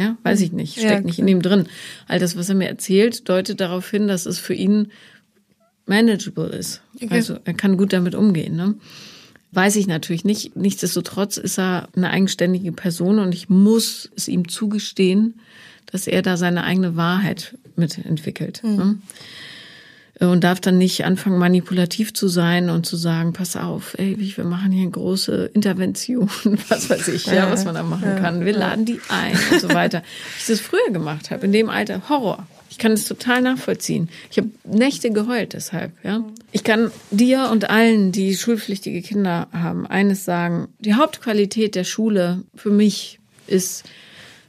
Ja, 0.00 0.16
weiß 0.22 0.40
ich 0.40 0.52
nicht. 0.52 0.72
Steckt 0.72 0.90
ja, 0.90 1.00
nicht 1.00 1.18
in 1.18 1.28
ihm 1.28 1.42
drin. 1.42 1.66
All 2.08 2.18
das, 2.18 2.36
was 2.36 2.48
er 2.48 2.54
mir 2.54 2.68
erzählt, 2.68 3.28
deutet 3.28 3.60
darauf 3.60 3.90
hin, 3.90 4.08
dass 4.08 4.24
es 4.24 4.38
für 4.38 4.54
ihn 4.54 4.88
manageable 5.86 6.48
ist. 6.48 6.80
Okay. 6.96 7.08
Also 7.10 7.36
er 7.44 7.54
kann 7.54 7.76
gut 7.76 7.92
damit 7.92 8.14
umgehen. 8.14 8.56
Ne? 8.56 8.76
Weiß 9.52 9.76
ich 9.76 9.86
natürlich 9.86 10.24
nicht. 10.24 10.56
Nichtsdestotrotz 10.56 11.36
ist 11.36 11.58
er 11.58 11.88
eine 11.94 12.10
eigenständige 12.10 12.72
Person 12.72 13.18
und 13.18 13.34
ich 13.34 13.48
muss 13.48 14.10
es 14.16 14.28
ihm 14.28 14.48
zugestehen, 14.48 15.34
dass 15.86 16.06
er 16.06 16.22
da 16.22 16.36
seine 16.36 16.64
eigene 16.64 16.96
Wahrheit 16.96 17.58
mitentwickelt. 17.76 18.62
Mhm. 18.62 18.76
Ne? 18.76 18.98
Und 20.26 20.44
darf 20.44 20.60
dann 20.60 20.76
nicht 20.76 21.04
anfangen, 21.04 21.38
manipulativ 21.38 22.12
zu 22.12 22.28
sein 22.28 22.68
und 22.68 22.84
zu 22.84 22.96
sagen, 22.96 23.32
pass 23.32 23.56
auf, 23.56 23.98
ey, 23.98 24.16
wir 24.18 24.44
machen 24.44 24.70
hier 24.70 24.82
eine 24.82 24.90
große 24.90 25.50
Intervention, 25.54 26.28
was 26.68 26.90
weiß 26.90 27.08
ich, 27.08 27.26
ja, 27.26 27.34
ja 27.34 27.50
was 27.50 27.64
man 27.64 27.74
da 27.74 27.82
machen 27.82 28.04
ja, 28.04 28.20
kann. 28.20 28.44
Wir 28.44 28.52
ja. 28.52 28.58
laden 28.58 28.84
die 28.84 29.00
ein 29.08 29.36
und 29.50 29.60
so 29.60 29.70
weiter. 29.70 30.00
Wie 30.00 30.40
ich 30.40 30.46
das 30.46 30.60
früher 30.60 30.92
gemacht 30.92 31.30
habe, 31.30 31.46
in 31.46 31.52
dem 31.52 31.70
Alter, 31.70 32.08
Horror. 32.08 32.46
Ich 32.68 32.78
kann 32.78 32.92
es 32.92 33.04
total 33.04 33.42
nachvollziehen. 33.42 34.08
Ich 34.30 34.38
habe 34.38 34.50
Nächte 34.64 35.10
geheult 35.10 35.54
deshalb, 35.54 35.92
ja. 36.04 36.22
Ich 36.52 36.64
kann 36.64 36.90
dir 37.10 37.48
und 37.50 37.68
allen, 37.68 38.12
die 38.12 38.36
schulpflichtige 38.36 39.02
Kinder 39.02 39.48
haben, 39.52 39.86
eines 39.86 40.24
sagen. 40.24 40.68
Die 40.78 40.94
Hauptqualität 40.94 41.74
der 41.74 41.84
Schule 41.84 42.44
für 42.54 42.70
mich 42.70 43.18
ist, 43.46 43.84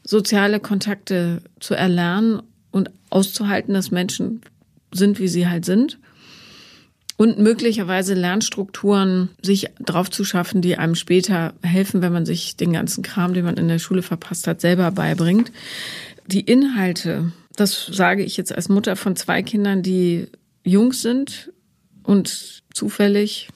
soziale 0.03 0.59
Kontakte 0.59 1.41
zu 1.59 1.73
erlernen 1.75 2.41
und 2.71 2.89
auszuhalten, 3.09 3.73
dass 3.73 3.91
Menschen 3.91 4.41
sind, 4.91 5.19
wie 5.19 5.27
sie 5.27 5.47
halt 5.47 5.65
sind. 5.65 5.97
Und 7.17 7.37
möglicherweise 7.37 8.15
Lernstrukturen 8.15 9.29
sich 9.43 9.69
drauf 9.79 10.09
zu 10.09 10.23
schaffen, 10.23 10.61
die 10.61 10.77
einem 10.77 10.95
später 10.95 11.53
helfen, 11.61 12.01
wenn 12.01 12.13
man 12.13 12.25
sich 12.25 12.55
den 12.55 12.73
ganzen 12.73 13.03
Kram, 13.03 13.33
den 13.33 13.45
man 13.45 13.57
in 13.57 13.67
der 13.67 13.79
Schule 13.79 14.01
verpasst 14.01 14.47
hat, 14.47 14.59
selber 14.59 14.89
beibringt. 14.91 15.51
Die 16.25 16.41
Inhalte, 16.41 17.31
das 17.55 17.85
sage 17.85 18.23
ich 18.23 18.37
jetzt 18.37 18.55
als 18.55 18.69
Mutter 18.69 18.95
von 18.95 19.15
zwei 19.15 19.43
Kindern, 19.43 19.83
die 19.83 20.29
Jungs 20.63 21.01
sind 21.01 21.51
und 22.03 22.63
zufällig 22.73 23.49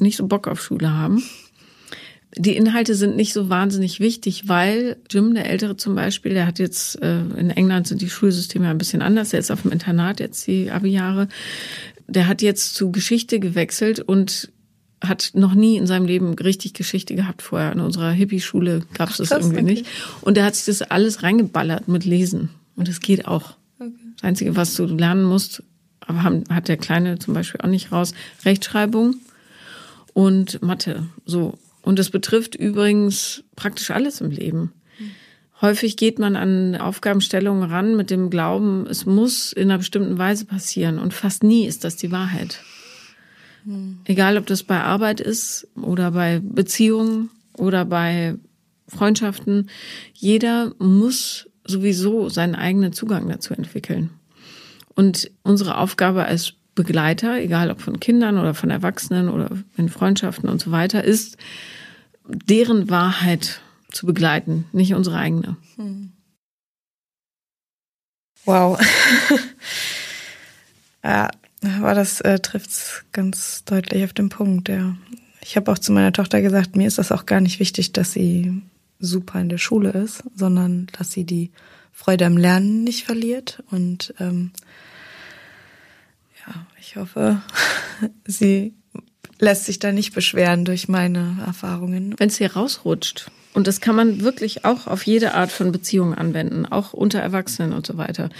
nicht 0.00 0.16
so 0.16 0.26
Bock 0.26 0.48
auf 0.48 0.60
Schule 0.60 0.90
haben 0.90 1.22
die 2.36 2.56
Inhalte 2.56 2.94
sind 2.94 3.16
nicht 3.16 3.32
so 3.32 3.50
wahnsinnig 3.50 4.00
wichtig, 4.00 4.48
weil 4.48 4.96
Jim, 5.10 5.34
der 5.34 5.50
Ältere 5.50 5.76
zum 5.76 5.94
Beispiel, 5.94 6.32
der 6.32 6.46
hat 6.46 6.58
jetzt, 6.58 7.00
äh, 7.02 7.20
in 7.20 7.50
England 7.50 7.88
sind 7.88 8.00
die 8.00 8.08
Schulsysteme 8.08 8.68
ein 8.68 8.78
bisschen 8.78 9.02
anders, 9.02 9.30
der 9.30 9.40
ist 9.40 9.50
auf 9.50 9.62
dem 9.62 9.72
Internat 9.72 10.18
jetzt 10.20 10.46
die 10.46 10.70
Abi-Jahre, 10.70 11.28
der 12.08 12.28
hat 12.28 12.40
jetzt 12.42 12.74
zu 12.74 12.90
Geschichte 12.90 13.38
gewechselt 13.38 14.00
und 14.00 14.50
hat 15.02 15.32
noch 15.34 15.54
nie 15.54 15.76
in 15.76 15.86
seinem 15.86 16.06
Leben 16.06 16.34
richtig 16.34 16.74
Geschichte 16.74 17.14
gehabt 17.14 17.42
vorher. 17.42 17.72
In 17.72 17.80
unserer 17.80 18.12
Hippie-Schule 18.12 18.82
gab 18.94 19.10
es 19.10 19.16
das 19.16 19.30
irgendwie 19.30 19.56
okay. 19.56 19.62
nicht. 19.62 19.86
Und 20.20 20.38
er 20.38 20.44
hat 20.44 20.54
sich 20.54 20.66
das 20.66 20.82
alles 20.82 21.22
reingeballert 21.22 21.88
mit 21.88 22.04
Lesen. 22.04 22.50
Und 22.76 22.88
es 22.88 23.00
geht 23.00 23.26
auch. 23.26 23.54
Okay. 23.78 23.90
Das 24.16 24.24
Einzige, 24.24 24.56
was 24.56 24.74
du 24.74 24.86
lernen 24.86 25.24
musst, 25.24 25.62
aber 26.00 26.22
haben, 26.22 26.44
hat 26.48 26.68
der 26.68 26.76
Kleine 26.76 27.18
zum 27.18 27.34
Beispiel 27.34 27.60
auch 27.62 27.68
nicht 27.68 27.90
raus. 27.90 28.14
Rechtschreibung 28.44 29.16
und 30.12 30.62
Mathe. 30.62 31.08
So. 31.26 31.58
Und 31.82 31.98
das 31.98 32.10
betrifft 32.10 32.54
übrigens 32.54 33.44
praktisch 33.56 33.90
alles 33.90 34.20
im 34.20 34.30
Leben. 34.30 34.72
Häufig 35.60 35.96
geht 35.96 36.18
man 36.18 36.34
an 36.34 36.74
Aufgabenstellungen 36.76 37.70
ran 37.70 37.96
mit 37.96 38.10
dem 38.10 38.30
Glauben, 38.30 38.86
es 38.88 39.06
muss 39.06 39.52
in 39.52 39.70
einer 39.70 39.78
bestimmten 39.78 40.18
Weise 40.18 40.44
passieren. 40.44 40.98
Und 40.98 41.14
fast 41.14 41.44
nie 41.44 41.66
ist 41.66 41.84
das 41.84 41.96
die 41.96 42.10
Wahrheit. 42.10 42.60
Egal, 44.04 44.38
ob 44.38 44.46
das 44.46 44.64
bei 44.64 44.80
Arbeit 44.80 45.20
ist 45.20 45.68
oder 45.76 46.10
bei 46.10 46.40
Beziehungen 46.42 47.30
oder 47.56 47.84
bei 47.84 48.34
Freundschaften. 48.88 49.70
Jeder 50.14 50.74
muss 50.78 51.48
sowieso 51.64 52.28
seinen 52.28 52.54
eigenen 52.54 52.92
Zugang 52.92 53.28
dazu 53.28 53.54
entwickeln. 53.54 54.10
Und 54.94 55.30
unsere 55.42 55.78
Aufgabe 55.78 56.24
als 56.24 56.54
Begleiter, 56.74 57.38
egal 57.40 57.70
ob 57.70 57.80
von 57.80 58.00
Kindern 58.00 58.38
oder 58.38 58.54
von 58.54 58.70
Erwachsenen 58.70 59.28
oder 59.28 59.50
in 59.76 59.88
Freundschaften 59.88 60.48
und 60.48 60.60
so 60.60 60.70
weiter, 60.70 61.04
ist, 61.04 61.36
deren 62.26 62.88
Wahrheit 62.88 63.60
zu 63.90 64.06
begleiten, 64.06 64.66
nicht 64.72 64.94
unsere 64.94 65.16
eigene. 65.16 65.56
Hm. 65.76 66.12
Wow. 68.44 68.80
ja, 71.04 71.30
aber 71.62 71.94
das 71.94 72.20
äh, 72.22 72.40
trifft 72.40 72.70
es 72.70 73.04
ganz 73.12 73.64
deutlich 73.64 74.04
auf 74.04 74.12
den 74.12 74.30
Punkt, 74.30 74.68
ja. 74.68 74.96
Ich 75.42 75.56
habe 75.56 75.70
auch 75.70 75.78
zu 75.78 75.92
meiner 75.92 76.12
Tochter 76.12 76.40
gesagt, 76.40 76.76
mir 76.76 76.86
ist 76.86 76.98
das 76.98 77.12
auch 77.12 77.26
gar 77.26 77.40
nicht 77.40 77.60
wichtig, 77.60 77.92
dass 77.92 78.12
sie 78.12 78.62
super 78.98 79.40
in 79.40 79.48
der 79.48 79.58
Schule 79.58 79.90
ist, 79.90 80.22
sondern 80.34 80.86
dass 80.96 81.10
sie 81.12 81.24
die 81.24 81.50
Freude 81.92 82.26
am 82.26 82.36
Lernen 82.36 82.84
nicht 82.84 83.04
verliert. 83.04 83.62
Und 83.70 84.14
ähm, 84.20 84.52
ja, 86.46 86.66
ich 86.80 86.96
hoffe, 86.96 87.40
sie 88.26 88.74
lässt 89.38 89.64
sich 89.64 89.78
da 89.78 89.92
nicht 89.92 90.14
beschweren 90.14 90.64
durch 90.64 90.88
meine 90.88 91.38
Erfahrungen. 91.46 92.14
Wenn 92.18 92.28
es 92.28 92.38
hier 92.38 92.52
rausrutscht, 92.52 93.30
und 93.54 93.66
das 93.66 93.80
kann 93.80 93.96
man 93.96 94.22
wirklich 94.22 94.64
auch 94.64 94.86
auf 94.86 95.04
jede 95.04 95.34
Art 95.34 95.52
von 95.52 95.72
Beziehung 95.72 96.14
anwenden, 96.14 96.64
auch 96.64 96.92
unter 96.92 97.20
Erwachsenen 97.20 97.72
und 97.72 97.86
so 97.86 97.98
weiter. 97.98 98.30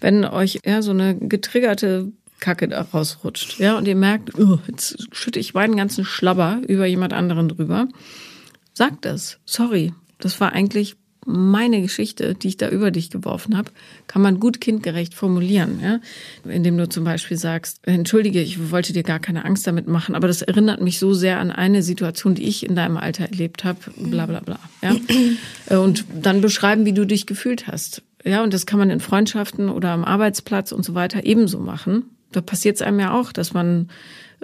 Wenn 0.00 0.24
euch 0.24 0.60
ja 0.64 0.80
so 0.80 0.92
eine 0.92 1.14
getriggerte 1.14 2.10
Kacke 2.40 2.68
da 2.68 2.80
rausrutscht, 2.80 3.58
ja, 3.58 3.76
und 3.76 3.86
ihr 3.86 3.96
merkt, 3.96 4.38
oh, 4.38 4.58
jetzt 4.68 5.08
schütte 5.12 5.38
ich 5.38 5.52
meinen 5.52 5.76
ganzen 5.76 6.04
Schlabber 6.04 6.60
über 6.66 6.86
jemand 6.86 7.12
anderen 7.12 7.48
drüber, 7.48 7.88
sagt 8.72 9.04
das. 9.04 9.38
Sorry, 9.44 9.92
das 10.18 10.40
war 10.40 10.52
eigentlich 10.52 10.96
meine 11.24 11.80
Geschichte, 11.82 12.34
die 12.34 12.48
ich 12.48 12.56
da 12.56 12.68
über 12.68 12.90
dich 12.90 13.10
geworfen 13.10 13.56
habe, 13.56 13.70
kann 14.06 14.22
man 14.22 14.40
gut 14.40 14.60
kindgerecht 14.60 15.14
formulieren, 15.14 15.80
ja? 15.80 16.00
indem 16.44 16.76
du 16.76 16.88
zum 16.88 17.04
Beispiel 17.04 17.36
sagst, 17.36 17.80
entschuldige, 17.86 18.40
ich 18.40 18.70
wollte 18.70 18.92
dir 18.92 19.02
gar 19.02 19.20
keine 19.20 19.44
Angst 19.44 19.66
damit 19.66 19.86
machen, 19.86 20.14
aber 20.14 20.26
das 20.26 20.42
erinnert 20.42 20.80
mich 20.80 20.98
so 20.98 21.14
sehr 21.14 21.38
an 21.38 21.50
eine 21.50 21.82
Situation, 21.82 22.34
die 22.34 22.44
ich 22.44 22.66
in 22.66 22.74
deinem 22.74 22.96
Alter 22.96 23.24
erlebt 23.24 23.64
habe, 23.64 23.78
bla 23.96 24.26
bla 24.26 24.40
bla. 24.40 24.58
Ja? 24.82 24.96
Äh, 25.66 25.76
und 25.76 26.04
dann 26.12 26.40
beschreiben, 26.40 26.84
wie 26.84 26.92
du 26.92 27.06
dich 27.06 27.26
gefühlt 27.26 27.66
hast. 27.68 28.02
Ja, 28.24 28.42
und 28.42 28.52
das 28.52 28.66
kann 28.66 28.78
man 28.78 28.90
in 28.90 29.00
Freundschaften 29.00 29.68
oder 29.68 29.90
am 29.90 30.04
Arbeitsplatz 30.04 30.72
und 30.72 30.84
so 30.84 30.94
weiter 30.94 31.24
ebenso 31.24 31.58
machen. 31.58 32.04
Da 32.32 32.40
passiert 32.40 32.76
es 32.76 32.82
einem 32.82 33.00
ja 33.00 33.12
auch, 33.12 33.32
dass 33.32 33.52
man 33.52 33.88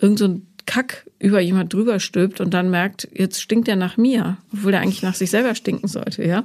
irgend 0.00 0.18
so 0.18 0.26
ein 0.26 0.46
Kack 0.66 1.06
über 1.18 1.40
jemand 1.40 1.72
drüber 1.72 1.98
stülpt 1.98 2.40
und 2.40 2.52
dann 2.52 2.70
merkt, 2.70 3.08
jetzt 3.12 3.40
stinkt 3.40 3.68
er 3.68 3.76
nach 3.76 3.96
mir, 3.96 4.36
obwohl 4.52 4.74
er 4.74 4.80
eigentlich 4.80 5.02
nach 5.02 5.14
sich 5.14 5.30
selber 5.30 5.54
stinken 5.54 5.88
sollte, 5.88 6.24
ja? 6.24 6.44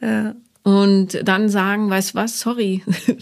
Äh, 0.00 0.32
und 0.62 1.20
dann 1.22 1.48
sagen, 1.48 1.88
weißt 1.88 2.14
was, 2.14 2.40
sorry, 2.40 2.82
das 2.86 3.16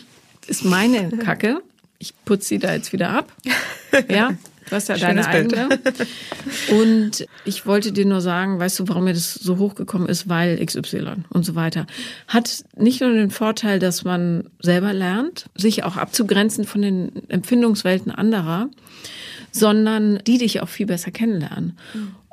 ist 0.49 0.65
meine 0.65 1.11
Kacke. 1.11 1.61
Ich 1.99 2.15
putze 2.25 2.49
sie 2.49 2.59
da 2.59 2.73
jetzt 2.73 2.93
wieder 2.93 3.11
ab. 3.11 3.33
Ja, 4.09 4.31
du 4.69 4.71
hast 4.75 4.89
ja 4.89 4.97
Schönes 4.99 5.27
deine 5.27 5.49
Bild. 5.49 5.59
eigene. 5.59 5.79
Und 6.71 7.27
ich 7.45 7.67
wollte 7.67 7.93
dir 7.93 8.07
nur 8.07 8.21
sagen, 8.21 8.59
weißt 8.59 8.81
du, 8.81 8.89
warum 8.89 9.05
mir 9.05 9.15
das 9.15 9.35
so 9.35 9.59
hochgekommen 9.59 10.09
ist, 10.09 10.29
weil 10.29 10.65
XY 10.65 11.25
und 11.31 11.45
so 11.45 11.55
weiter. 11.55 11.87
Hat 12.29 12.65
nicht 12.77 13.01
nur 13.01 13.13
den 13.13 13.31
Vorteil, 13.31 13.79
dass 13.79 14.05
man 14.05 14.45
selber 14.61 14.93
lernt, 14.93 15.51
sich 15.55 15.85
auch 15.85 15.97
abzugrenzen 15.97 16.65
von 16.65 16.83
den 16.83 17.29
Empfindungswelten 17.29 18.11
anderer, 18.11 18.69
sondern 19.53 20.19
die 20.27 20.39
dich 20.39 20.61
auch 20.61 20.69
viel 20.69 20.87
besser 20.87 21.11
kennenlernen. 21.11 21.79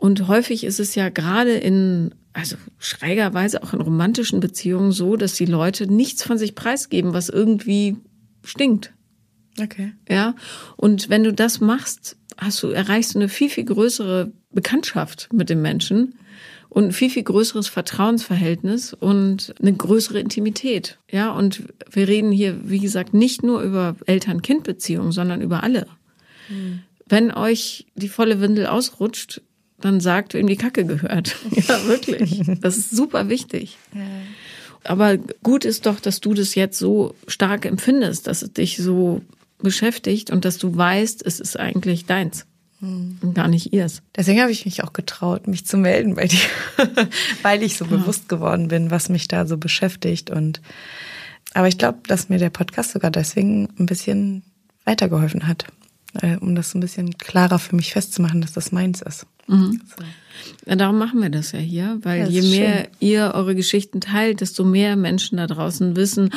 Mhm. 0.02 0.08
Und 0.08 0.28
häufig 0.28 0.64
ist 0.64 0.80
es 0.80 0.96
ja 0.96 1.10
gerade 1.10 1.54
in 1.54 2.14
also 2.34 2.56
schrägerweise 2.80 3.64
auch 3.64 3.74
in 3.74 3.82
romantischen 3.82 4.40
Beziehungen 4.40 4.92
so, 4.92 5.16
dass 5.16 5.34
die 5.34 5.46
Leute 5.46 5.92
nichts 5.92 6.24
von 6.24 6.38
sich 6.38 6.56
preisgeben, 6.56 7.14
was 7.14 7.30
irgendwie 7.30 7.98
stinkt. 8.44 8.94
Okay. 9.60 9.94
Ja. 10.10 10.36
Und 10.78 11.10
wenn 11.10 11.24
du 11.24 11.34
das 11.34 11.60
machst, 11.60 12.18
hast 12.38 12.64
du, 12.64 12.68
erreichst 12.68 13.16
du 13.16 13.20
eine 13.20 13.30
viel, 13.30 13.50
viel 13.50 13.66
größere 13.66 14.32
Bekanntschaft 14.52 15.30
mit 15.34 15.50
dem 15.50 15.62
Menschen 15.62 16.16
und 16.70 16.86
ein 16.86 16.92
viel, 16.94 17.10
viel 17.10 17.24
größeres 17.24 17.68
Vertrauensverhältnis 17.68 18.94
und 18.94 19.54
eine 19.60 19.74
größere 19.74 20.20
Intimität. 20.20 20.98
Ja. 21.10 21.32
Und 21.32 21.64
wir 21.92 22.08
reden 22.08 22.32
hier, 22.32 22.58
wie 22.64 22.80
gesagt, 22.80 23.14
nicht 23.14 23.44
nur 23.44 23.62
über 23.62 23.98
Eltern-Kind-Beziehungen, 24.06 25.12
sondern 25.12 25.42
über 25.42 25.64
alle. 25.64 25.86
Hm. 26.48 26.80
Wenn 27.06 27.32
euch 27.32 27.88
die 27.96 28.08
volle 28.08 28.40
Windel 28.40 28.68
ausrutscht, 28.68 29.42
dann 29.82 30.00
sagt, 30.00 30.34
wem 30.34 30.48
die 30.48 30.56
Kacke 30.56 30.86
gehört. 30.86 31.36
ja, 31.52 31.86
wirklich. 31.86 32.42
Das 32.62 32.78
ist 32.78 32.92
super 32.92 33.30
wichtig. 33.30 33.78
Aber 34.84 35.18
gut 35.18 35.66
ist 35.66 35.86
doch, 35.86 36.00
dass 36.00 36.22
du 36.22 36.34
das 36.34 36.56
jetzt 36.56 36.78
so 36.78 37.16
stark 37.28 37.66
empfindest, 37.66 38.28
dass 38.28 38.42
es 38.42 38.54
dich 38.54 38.78
so 38.78 39.22
beschäftigt 39.60 40.32
und 40.32 40.46
dass 40.46 40.58
du 40.58 40.76
weißt, 40.76 41.26
es 41.26 41.40
ist 41.40 41.60
eigentlich 41.60 42.06
deins. 42.06 42.46
Hm. 42.80 43.20
Und 43.22 43.36
gar 43.36 43.48
nicht 43.48 43.74
ihrs. 43.74 44.02
Deswegen 44.16 44.42
habe 44.42 44.52
ich 44.52 44.66
mich 44.66 44.84
auch 44.84 44.92
getraut, 44.92 45.48
mich 45.48 45.68
zu 45.68 45.78
melden 45.78 46.16
bei 46.16 46.26
dir, 46.26 46.40
weil 47.44 47.62
ich 47.62 47.78
so 47.78 47.86
ja. 47.86 47.92
bewusst 47.92 48.28
geworden 48.28 48.70
bin, 48.70 48.90
was 48.90 49.08
mich 49.08 49.28
da 49.28 49.46
so 49.46 49.58
beschäftigt. 49.58 50.32
Und 50.32 50.62
aber 51.54 51.68
ich 51.68 51.78
glaube, 51.78 52.00
dass 52.08 52.30
mir 52.30 52.40
der 52.40 52.50
Podcast 52.50 52.92
sogar 52.92 53.12
deswegen 53.12 53.70
ein 53.78 53.86
bisschen 53.86 54.42
weitergeholfen 54.84 55.48
hat, 55.48 55.66
äh, 56.22 56.38
um 56.38 56.56
das 56.56 56.72
so 56.72 56.78
ein 56.78 56.82
bisschen 56.82 57.18
klarer 57.18 57.60
für 57.60 57.76
mich 57.76 57.94
festzumachen, 57.94 58.42
dass 58.42 58.54
das 58.54 58.72
meins 58.72 59.02
ist. 59.02 59.28
Mhm. 59.52 59.82
So. 59.86 60.04
Ja, 60.66 60.76
darum 60.76 60.98
machen 60.98 61.22
wir 61.22 61.30
das 61.30 61.52
ja 61.52 61.60
hier, 61.60 62.00
weil 62.02 62.30
je 62.30 62.42
mehr 62.42 62.84
schön. 62.84 62.88
ihr 63.00 63.32
eure 63.34 63.56
Geschichten 63.56 64.00
teilt, 64.00 64.42
desto 64.42 64.64
mehr 64.64 64.96
Menschen 64.96 65.38
da 65.38 65.48
draußen 65.48 65.96
wissen, 65.96 66.32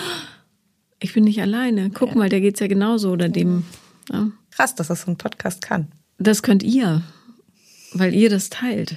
ich 1.01 1.13
bin 1.13 1.25
nicht 1.25 1.41
alleine. 1.41 1.91
Guck 1.91 2.11
ja. 2.11 2.17
mal, 2.17 2.29
der 2.29 2.41
geht's 2.41 2.61
ja 2.61 2.67
genauso 2.67 3.11
oder 3.11 3.29
dem. 3.29 3.65
Ja. 4.11 4.31
Krass, 4.51 4.75
dass 4.75 4.89
das 4.89 5.03
so 5.03 5.11
ein 5.11 5.19
Podcast 5.19 5.63
kann. 5.63 5.89
Das 6.19 6.43
könnt 6.43 6.63
ihr, 6.63 7.03
weil 7.93 8.15
ihr 8.15 8.31
das 8.31 8.51
teilt. 8.51 8.97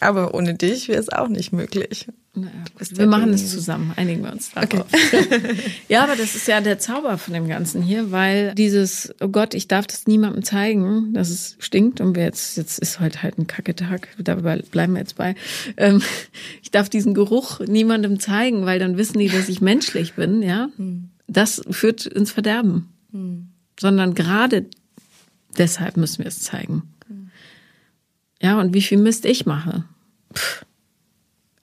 Aber 0.00 0.34
ohne 0.34 0.54
dich 0.54 0.88
wäre 0.88 0.98
es 0.98 1.10
auch 1.10 1.28
nicht 1.28 1.52
möglich. 1.52 2.08
Naja, 2.32 2.52
wir 2.78 3.06
machen 3.08 3.30
es 3.30 3.50
zusammen, 3.50 3.92
einigen 3.96 4.22
wir 4.22 4.30
uns 4.30 4.52
darauf. 4.52 4.86
Okay. 4.86 5.56
ja, 5.88 6.04
aber 6.04 6.14
das 6.14 6.36
ist 6.36 6.46
ja 6.46 6.60
der 6.60 6.78
Zauber 6.78 7.18
von 7.18 7.34
dem 7.34 7.48
Ganzen 7.48 7.82
hier, 7.82 8.12
weil 8.12 8.54
dieses, 8.54 9.12
oh 9.20 9.28
Gott, 9.28 9.52
ich 9.52 9.66
darf 9.66 9.88
das 9.88 10.06
niemandem 10.06 10.44
zeigen, 10.44 11.12
dass 11.12 11.28
es 11.28 11.56
stinkt 11.58 12.00
und 12.00 12.14
wir 12.14 12.22
jetzt, 12.22 12.56
jetzt 12.56 12.78
ist 12.78 13.00
heute 13.00 13.24
halt 13.24 13.38
ein 13.38 13.48
Kacketag, 13.48 14.08
dabei 14.18 14.58
bleiben 14.58 14.92
wir 14.92 15.00
jetzt 15.00 15.16
bei. 15.16 15.34
Ähm, 15.76 16.02
ich 16.62 16.70
darf 16.70 16.88
diesen 16.88 17.14
Geruch 17.14 17.58
niemandem 17.60 18.20
zeigen, 18.20 18.64
weil 18.64 18.78
dann 18.78 18.96
wissen 18.96 19.18
die, 19.18 19.28
dass 19.28 19.48
ich 19.48 19.60
menschlich 19.60 20.14
bin, 20.14 20.42
ja. 20.42 20.68
Hm. 20.76 21.10
Das 21.26 21.62
führt 21.70 22.06
ins 22.06 22.30
Verderben. 22.30 22.88
Hm. 23.10 23.48
Sondern 23.78 24.14
gerade 24.14 24.66
deshalb 25.58 25.96
müssen 25.96 26.20
wir 26.20 26.26
es 26.26 26.42
zeigen. 26.42 26.84
Hm. 27.08 27.30
Ja, 28.40 28.60
und 28.60 28.72
wie 28.72 28.82
viel 28.82 28.98
Mist 28.98 29.24
ich 29.24 29.46
mache. 29.46 29.84
Pff 30.32 30.64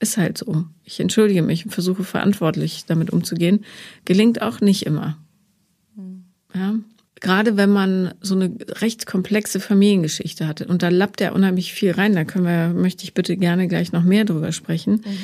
ist 0.00 0.16
halt 0.16 0.38
so. 0.38 0.64
Ich 0.84 1.00
entschuldige 1.00 1.42
mich 1.42 1.64
und 1.64 1.72
versuche 1.72 2.04
verantwortlich 2.04 2.84
damit 2.86 3.10
umzugehen. 3.10 3.64
Gelingt 4.04 4.42
auch 4.42 4.60
nicht 4.60 4.86
immer. 4.86 5.18
Ja. 6.54 6.74
Gerade 7.20 7.56
wenn 7.56 7.70
man 7.70 8.14
so 8.20 8.36
eine 8.36 8.54
recht 8.80 9.06
komplexe 9.06 9.58
Familiengeschichte 9.58 10.46
hatte 10.46 10.66
und 10.66 10.82
da 10.82 10.88
lappt 10.88 11.20
ja 11.20 11.32
unheimlich 11.32 11.72
viel 11.72 11.90
rein, 11.90 12.14
da 12.14 12.24
können 12.24 12.44
wir, 12.44 12.68
möchte 12.68 13.02
ich 13.02 13.12
bitte 13.12 13.36
gerne 13.36 13.66
gleich 13.66 13.90
noch 13.90 14.04
mehr 14.04 14.24
drüber 14.24 14.52
sprechen. 14.52 15.02
Mhm. 15.04 15.18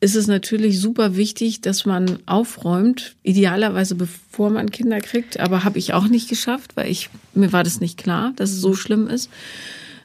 Ist 0.00 0.14
es 0.14 0.26
natürlich 0.26 0.80
super 0.80 1.16
wichtig, 1.16 1.60
dass 1.60 1.86
man 1.86 2.18
aufräumt, 2.26 3.16
idealerweise 3.22 3.94
bevor 3.96 4.50
man 4.50 4.70
Kinder 4.70 5.00
kriegt, 5.00 5.40
aber 5.40 5.64
habe 5.64 5.78
ich 5.78 5.92
auch 5.92 6.06
nicht 6.06 6.28
geschafft, 6.28 6.76
weil 6.76 6.90
ich 6.90 7.10
mir 7.34 7.52
war 7.52 7.64
das 7.64 7.80
nicht 7.80 7.96
klar, 7.96 8.32
dass 8.36 8.50
es 8.50 8.60
so 8.60 8.74
schlimm 8.74 9.08
ist. 9.08 9.28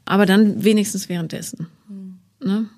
Aber 0.05 0.25
dann 0.25 0.63
wenigstens 0.63 1.09
währenddessen. 1.09 1.67
Mhm. 1.87 2.19
Ne? 2.43 2.69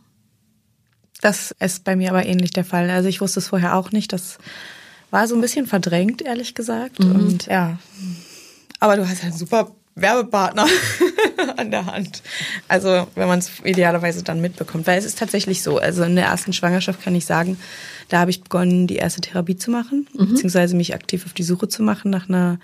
Das 1.21 1.55
ist 1.60 1.84
bei 1.84 1.95
mir 1.95 2.10
aber 2.10 2.25
ähnlich 2.25 2.51
der 2.51 2.65
Fall. 2.65 2.89
Also 2.89 3.07
ich 3.07 3.21
wusste 3.21 3.39
es 3.39 3.47
vorher 3.47 3.75
auch 3.75 3.91
nicht. 3.91 4.12
Das 4.12 4.38
war 5.12 5.27
so 5.27 5.36
ein 5.36 5.41
bisschen 5.41 5.67
verdrängt, 5.67 6.21
ehrlich 6.21 6.55
gesagt. 6.55 6.99
Mhm. 6.99 7.15
Und 7.15 7.45
ja. 7.45 7.77
Aber 8.79 8.97
du 8.97 9.07
hast 9.07 9.19
ja 9.19 9.29
einen 9.29 9.38
super 9.38 9.71
Werbepartner 9.95 10.65
an 11.57 11.71
der 11.71 11.86
Hand. 11.86 12.23
Also 12.67 13.07
wenn 13.15 13.27
man 13.27 13.39
es 13.39 13.51
idealerweise 13.63 14.23
dann 14.23 14.41
mitbekommt. 14.41 14.88
Weil 14.88 14.97
es 14.97 15.05
ist 15.05 15.19
tatsächlich 15.19 15.62
so. 15.62 15.77
Also 15.77 16.03
in 16.03 16.15
der 16.15 16.25
ersten 16.25 16.53
Schwangerschaft 16.53 17.03
kann 17.03 17.15
ich 17.15 17.25
sagen, 17.25 17.57
da 18.10 18.19
habe 18.19 18.31
ich 18.31 18.43
begonnen, 18.43 18.88
die 18.88 18.97
erste 18.97 19.21
Therapie 19.21 19.55
zu 19.55 19.71
machen, 19.71 20.07
mhm. 20.13 20.29
beziehungsweise 20.29 20.75
mich 20.75 20.93
aktiv 20.93 21.25
auf 21.25 21.34
die 21.34 21.43
Suche 21.43 21.67
zu 21.67 21.84
machen 21.84 22.12
nach 22.12 22.27
einer 22.27 22.60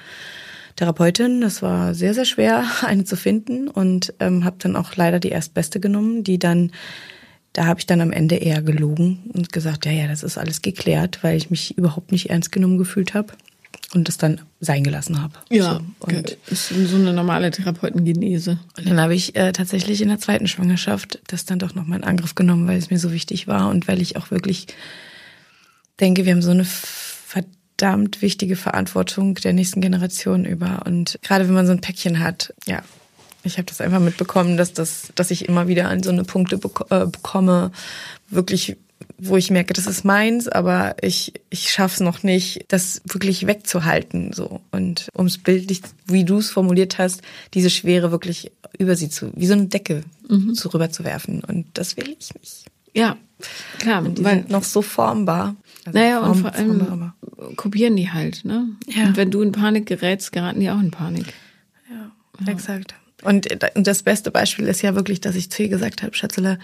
Therapeutin. 0.76 1.42
Das 1.42 1.62
war 1.62 1.94
sehr, 1.94 2.14
sehr 2.14 2.26
schwer, 2.26 2.66
eine 2.86 3.04
zu 3.04 3.18
finden 3.18 3.68
und 3.68 4.14
ähm, 4.20 4.46
habe 4.46 4.58
dann 4.60 4.76
auch 4.76 4.96
leider 4.96 5.20
die 5.20 5.30
erstbeste 5.30 5.80
genommen, 5.80 6.24
die 6.24 6.40
dann, 6.40 6.72
da 7.58 7.66
habe 7.66 7.80
ich 7.80 7.88
dann 7.88 8.02
am 8.02 8.12
Ende 8.12 8.36
eher 8.36 8.62
gelogen 8.62 9.32
und 9.34 9.52
gesagt, 9.52 9.88
ja, 9.88 9.92
ja, 9.92 10.06
das 10.06 10.22
ist 10.22 10.38
alles 10.38 10.62
geklärt, 10.62 11.24
weil 11.24 11.36
ich 11.36 11.50
mich 11.50 11.76
überhaupt 11.76 12.12
nicht 12.12 12.30
ernst 12.30 12.52
genommen 12.52 12.78
gefühlt 12.78 13.16
habe 13.16 13.34
und 13.96 14.08
das 14.08 14.20
dann 14.20 14.42
sein 14.60 14.84
gelassen 14.84 15.24
habe. 15.24 15.34
Ja, 15.50 15.74
so, 15.74 15.82
und 16.02 16.38
ist 16.52 16.70
so 16.70 16.96
eine 16.98 17.14
normale 17.14 17.50
Therapeutengenese. 17.50 18.60
Und 18.78 18.88
dann 18.88 19.02
habe 19.02 19.16
ich 19.16 19.36
äh, 19.36 19.54
tatsächlich 19.54 20.04
in 20.04 20.10
der 20.10 20.20
zweiten 20.20 20.48
Schwangerschaft 20.48 21.20
das 21.26 21.46
dann 21.46 21.58
doch 21.58 21.74
nochmal 21.74 21.98
in 21.98 22.04
Angriff 22.04 22.36
genommen, 22.36 22.68
weil 22.68 22.78
es 22.78 22.92
mir 22.92 23.00
so 23.00 23.12
wichtig 23.12 23.48
war 23.48 23.72
und 23.72 23.88
weil 23.88 24.04
ich 24.04 24.18
auch 24.18 24.30
wirklich 24.30 24.68
denke, 26.00 26.26
wir 26.26 26.34
haben 26.34 26.44
so 26.44 26.52
eine 26.52 26.66
verdammt 26.66 28.22
wichtige 28.22 28.56
Verantwortung 28.56 29.34
der 29.34 29.54
nächsten 29.54 29.82
Generation 29.82 30.46
über. 30.46 30.84
Und 30.86 31.18
gerade 31.24 31.48
wenn 31.48 31.56
man 31.56 31.66
so 31.66 31.72
ein 31.72 31.82
Päckchen 31.82 32.20
hat, 32.20 32.54
ja, 32.68 32.84
ich 33.48 33.58
habe 33.58 33.66
das 33.66 33.82
einfach 33.82 34.00
mitbekommen, 34.00 34.58
dass 34.58 34.74
das, 34.74 35.12
dass 35.16 35.32
ich 35.32 35.48
immer 35.48 35.68
wieder 35.68 35.90
an 35.90 36.04
so 36.04 36.12
eine 36.12 36.24
Punkte 36.24 36.60
äh, 36.90 37.06
bekomme, 37.06 37.72
wirklich 38.30 38.78
wo 39.20 39.36
ich 39.36 39.50
merke, 39.50 39.74
das 39.74 39.88
ist 39.88 40.06
meins, 40.06 40.48
aber 40.48 40.96
ich, 41.02 41.34
ich 41.50 41.70
schaff's 41.72 42.00
noch 42.00 42.24
nicht, 42.24 42.66
das 42.68 43.02
wirklich 43.06 43.48
wegzuhalten, 43.48 44.32
so. 44.34 44.62
Und 44.72 45.10
ums 45.16 45.40
bildlich, 45.40 45.82
wie 46.06 46.24
du 46.24 46.38
es 46.38 46.52
formuliert 46.52 46.98
hast, 47.00 47.22
diese 47.54 47.70
Schwere 47.70 48.12
wirklich 48.12 48.52
über 48.78 48.96
sie 48.96 49.10
zu, 49.10 49.32
wie 49.36 49.48
so 49.48 49.54
eine 49.54 49.68
Decke 49.68 50.04
mhm. 50.30 50.54
zu 50.54 50.72
rüber 50.74 50.92
zu 50.92 51.04
werfen. 51.04 51.44
Und 51.44 51.66
das 51.74 51.98
will 51.98 52.10
ich 52.10 52.34
nicht. 52.36 52.66
Ja, 52.94 53.18
klar. 53.80 54.04
Und 54.04 54.20
die 54.20 54.24
weil, 54.24 54.40
sind 54.40 54.50
noch 54.50 54.64
so 54.64 54.82
formbar. 54.82 55.56
Also 55.86 55.98
naja, 55.98 56.20
form, 56.20 56.32
und 56.32 56.42
vor 56.42 56.54
allem 56.54 56.86
formbar, 56.86 57.16
kopieren 57.56 57.96
die 57.96 58.12
halt, 58.12 58.46
ne? 58.46 58.70
Ja. 58.88 59.06
Und 59.06 59.18
wenn 59.18 59.32
du 59.32 59.42
in 59.42 59.52
Panik 59.52 59.88
gerätst, 59.88 60.32
geraten 60.32 60.60
die 60.60 60.70
auch 60.70 60.80
in 60.80 60.92
Panik. 60.92 61.34
Ja, 61.90 62.12
ja. 62.46 62.52
exakt. 62.52 62.94
Und 63.24 63.48
das 63.76 64.04
beste 64.04 64.32
Beispiel 64.32 64.68
ist 64.68 64.82
ja 64.82 64.96
wirklich, 64.96 65.22
dass 65.22 65.36
ich 65.36 65.50
zu 65.50 65.64
ihr 65.64 65.70
gesagt 65.70 66.04
habe, 66.04 66.16
Schatzele, 66.16 66.60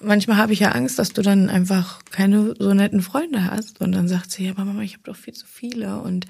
manchmal 0.00 0.36
habe 0.36 0.52
ich 0.52 0.60
ja 0.60 0.70
Angst, 0.70 0.98
dass 0.98 1.12
du 1.12 1.22
dann 1.22 1.48
einfach 1.48 2.00
keine 2.10 2.54
so 2.58 2.74
netten 2.74 3.02
Freunde 3.02 3.50
hast. 3.50 3.80
Und 3.80 3.92
dann 3.92 4.08
sagt 4.08 4.30
sie, 4.30 4.46
ja, 4.46 4.50
aber 4.52 4.64
Mama, 4.64 4.82
ich 4.82 4.94
habe 4.94 5.04
doch 5.04 5.16
viel 5.16 5.34
zu 5.34 5.46
viele. 5.46 5.98
Und 5.98 6.26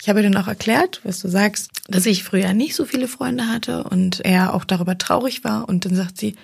ich 0.00 0.08
habe 0.08 0.20
ihr 0.20 0.30
dann 0.30 0.40
auch 0.42 0.48
erklärt, 0.48 1.00
was 1.04 1.20
du 1.20 1.28
sagst, 1.28 1.70
dass 1.88 2.06
ich 2.06 2.22
früher 2.22 2.52
nicht 2.52 2.74
so 2.74 2.84
viele 2.84 3.08
Freunde 3.08 3.48
hatte 3.48 3.84
und 3.84 4.24
er 4.24 4.54
auch 4.54 4.64
darüber 4.64 4.98
traurig 4.98 5.42
war. 5.42 5.68
Und 5.68 5.84
dann 5.84 5.94
sagt 5.94 6.18
sie, 6.18 6.36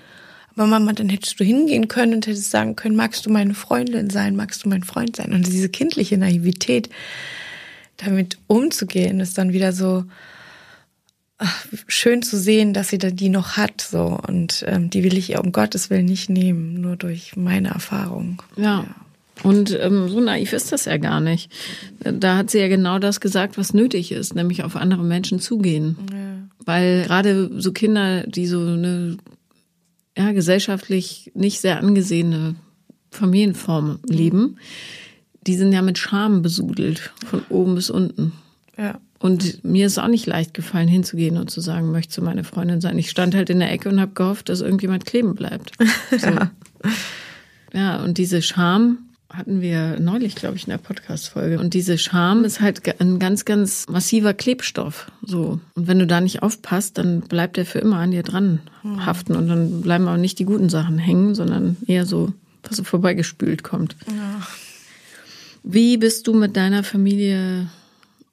aber 0.55 0.67
Mama, 0.67 0.93
dann 0.93 1.09
hättest 1.09 1.39
du 1.41 1.45
hingehen 1.45 1.89
können 1.89 2.15
und 2.15 2.27
hättest 2.27 2.51
sagen 2.51 2.77
können, 2.77 2.97
magst 2.97 3.25
du 3.25 3.31
meine 3.31 3.55
Freundin 3.55 4.11
sein, 4.11 4.37
magst 4.37 4.65
du 4.65 4.69
mein 4.69 4.85
Freund 4.85 5.17
sein? 5.17 5.33
Und 5.33 5.47
diese 5.47 5.69
kindliche 5.69 6.19
Naivität, 6.19 6.91
damit 7.99 8.39
umzugehen, 8.49 9.21
ist 9.21 9.39
dann 9.39 9.53
wieder 9.53 9.73
so, 9.73 10.05
schön 11.87 12.23
zu 12.23 12.39
sehen, 12.39 12.73
dass 12.73 12.89
sie 12.89 12.99
da 12.99 13.11
die 13.11 13.29
noch 13.29 13.57
hat, 13.57 13.81
so 13.81 14.19
und 14.27 14.65
ähm, 14.67 14.91
die 14.91 15.05
will 15.05 15.17
ich 15.17 15.31
ihr 15.31 15.41
um 15.41 15.53
Gottes 15.53 15.91
Willen 15.91 16.07
nicht 16.07 16.31
nehmen, 16.31 16.81
nur 16.81 16.97
durch 16.97 17.37
meine 17.37 17.69
Erfahrung. 17.69 18.43
Ja. 18.57 18.63
ja. 18.63 18.95
Und 19.43 19.77
ähm, 19.81 20.09
so 20.09 20.21
naiv 20.21 20.53
ist 20.53 20.73
das 20.73 20.85
ja 20.85 20.99
gar 20.99 21.21
nicht. 21.21 21.51
Da 22.01 22.37
hat 22.37 22.51
sie 22.51 22.59
ja 22.59 22.69
genau 22.69 22.99
das 22.99 23.21
gesagt, 23.21 23.59
was 23.59 23.75
nötig 23.75 24.13
ist, 24.13 24.35
nämlich 24.35 24.63
auf 24.63 24.77
andere 24.77 25.03
Menschen 25.03 25.41
zugehen. 25.41 25.97
Ja. 26.13 26.49
Weil 26.65 27.03
gerade 27.03 27.51
so 27.61 27.73
Kinder, 27.73 28.25
die 28.27 28.47
so 28.47 28.61
eine 28.61 29.17
ja, 30.17 30.33
gesellschaftlich 30.33 31.33
nicht 31.35 31.61
sehr 31.61 31.79
angesehene 31.79 32.55
Familienform 33.11 33.99
leben, 34.07 34.59
die 35.47 35.57
sind 35.57 35.73
ja 35.73 35.83
mit 35.83 35.99
Scham 35.99 36.43
besudelt, 36.43 37.13
von 37.27 37.43
oben 37.49 37.75
bis 37.75 37.91
unten. 37.91 38.33
Ja. 38.77 39.01
Und 39.23 39.63
mir 39.63 39.87
ist 39.87 39.99
auch 39.99 40.09
nicht 40.09 40.27
leicht 40.27 40.53
gefallen, 40.53 40.89
hinzugehen 40.89 41.37
und 41.37 41.49
zu 41.49 41.61
sagen, 41.61 41.93
möchtest 41.93 42.19
du 42.19 42.23
meine 42.23 42.43
Freundin 42.43 42.81
sein. 42.81 42.99
Ich 42.99 43.09
stand 43.09 43.37
halt 43.37 43.51
in 43.51 43.61
der 43.61 43.71
Ecke 43.71 43.89
und 43.89 44.01
habe 44.01 44.15
gehofft, 44.15 44.49
dass 44.49 44.61
irgendjemand 44.61 45.07
kleben 45.07 45.35
bleibt. 45.35 45.73
So. 46.11 46.27
ja. 46.27 46.51
ja, 47.73 48.03
und 48.03 48.19
diese 48.19 48.43
Scham 48.43 48.99
hatten 49.31 49.63
wir 49.63 49.99
neulich, 49.99 50.35
glaube 50.35 50.57
ich, 50.57 50.65
in 50.65 50.71
der 50.71 50.79
Podcast-Folge. 50.79 51.59
Und 51.59 51.73
diese 51.73 51.97
Scham 51.97 52.45
ist 52.45 52.61
halt 52.61 52.83
ein 53.01 53.19
ganz, 53.19 53.45
ganz 53.45 53.87
massiver 53.89 54.35
Klebstoff. 54.35 55.11
So. 55.23 55.61
Und 55.75 55.87
wenn 55.87 55.99
du 55.99 56.07
da 56.07 56.21
nicht 56.21 56.43
aufpasst, 56.43 56.99
dann 56.99 57.21
bleibt 57.21 57.57
er 57.57 57.65
für 57.65 57.79
immer 57.79 57.99
an 57.99 58.11
dir 58.11 58.25
dran 58.25 58.61
hm. 58.83 59.07
haften. 59.07 59.37
Und 59.37 59.49
dann 59.49 59.81
bleiben 59.83 60.09
aber 60.09 60.19
nicht 60.19 60.39
die 60.41 60.45
guten 60.45 60.69
Sachen 60.69 60.99
hängen, 60.99 61.35
sondern 61.35 61.77
eher 61.87 62.05
so, 62.05 62.33
was 62.65 62.77
so 62.77 62.85
vorbeigespült 62.85 63.63
kommt. 63.63 63.97
Ja. 64.09 64.43
Wie 65.63 65.97
bist 65.97 66.27
du 66.27 66.35
mit 66.35 66.57
deiner 66.57 66.83
Familie 66.83 67.69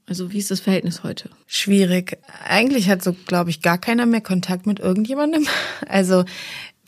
also 0.10 0.32
wie 0.32 0.39
ist 0.39 0.52
das 0.52 0.60
Verhältnis 0.60 1.04
heute? 1.04 1.30
Schwierig. 1.48 2.17
Eigentlich 2.43 2.89
hat 2.89 3.04
so, 3.04 3.15
glaube 3.28 3.52
ich, 3.52 3.62
gar 3.62 3.78
keiner 3.78 4.06
mehr 4.06 4.22
Kontakt 4.22 4.65
mit 4.65 4.80
irgendjemandem. 4.80 5.48
Also 5.88 6.26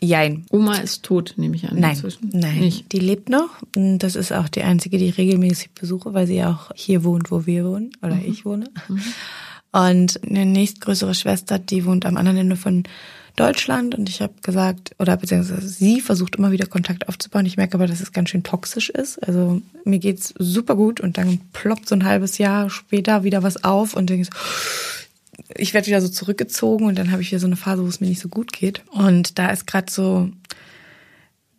Jein. 0.03 0.47
Oma 0.49 0.77
ist 0.77 1.03
tot, 1.03 1.36
nehme 1.38 1.55
ich 1.55 1.69
an. 1.69 1.79
Nein, 1.79 1.91
inzwischen. 1.91 2.31
nein. 2.34 2.57
Nicht. 2.60 2.91
Die 2.91 2.99
lebt 2.99 3.29
noch. 3.29 3.49
Das 3.73 4.15
ist 4.15 4.34
auch 4.34 4.49
die 4.49 4.63
einzige, 4.63 4.97
die 4.97 5.05
ich 5.05 5.17
regelmäßig 5.19 5.73
besuche, 5.73 6.15
weil 6.15 6.25
sie 6.25 6.43
auch 6.43 6.71
hier 6.73 7.03
wohnt, 7.03 7.29
wo 7.29 7.45
wir 7.45 7.65
wohnen 7.65 7.91
oder 8.01 8.15
mhm. 8.15 8.25
ich 8.25 8.43
wohne. 8.43 8.65
Mhm. 8.88 9.01
Und 9.71 10.19
eine 10.23 10.47
nächstgrößere 10.47 11.13
Schwester, 11.13 11.60
die 11.60 11.86
wohnt 11.86 12.07
am 12.07 12.17
anderen 12.17 12.38
Ende 12.38 12.55
von 12.55 12.84
Deutschland 13.41 13.95
und 13.95 14.10
ich 14.10 14.21
habe 14.21 14.34
gesagt, 14.41 14.95
oder 14.99 15.17
beziehungsweise 15.17 15.67
sie 15.67 16.01
versucht 16.01 16.36
immer 16.36 16.51
wieder 16.51 16.65
Kontakt 16.65 17.08
aufzubauen. 17.08 17.45
Ich 17.45 17.58
merke 17.58 17.75
aber, 17.75 17.88
dass 17.88 18.01
es 18.01 18.12
ganz 18.12 18.30
schön 18.30 18.43
toxisch 18.43 18.89
ist. 18.89 19.17
Also 19.27 19.62
mir 19.84 19.99
geht's 19.99 20.34
super 20.38 20.75
gut 20.75 21.01
und 21.01 21.17
dann 21.17 21.39
ploppt 21.54 21.88
so 21.88 21.95
ein 21.95 22.06
halbes 22.06 22.38
Jahr 22.38 22.69
später 22.69 23.23
wieder 23.23 23.43
was 23.43 23.63
auf 23.63 23.95
und 23.95 24.10
denke 24.10 24.30
ich 25.58 25.73
werde 25.73 25.88
wieder 25.88 26.01
so 26.01 26.08
zurückgezogen 26.08 26.86
und 26.86 26.97
dann 26.97 27.12
habe 27.12 27.21
ich 27.21 27.32
wieder 27.32 27.39
so 27.39 27.47
eine 27.47 27.56
Phase, 27.56 27.84
wo 27.84 27.88
es 27.88 27.99
mir 27.99 28.08
nicht 28.08 28.21
so 28.21 28.30
gut 28.30 28.54
geht. 28.54 28.84
Und 28.91 29.38
da 29.39 29.49
ist 29.49 29.67
gerade 29.67 29.91
so 29.91 30.30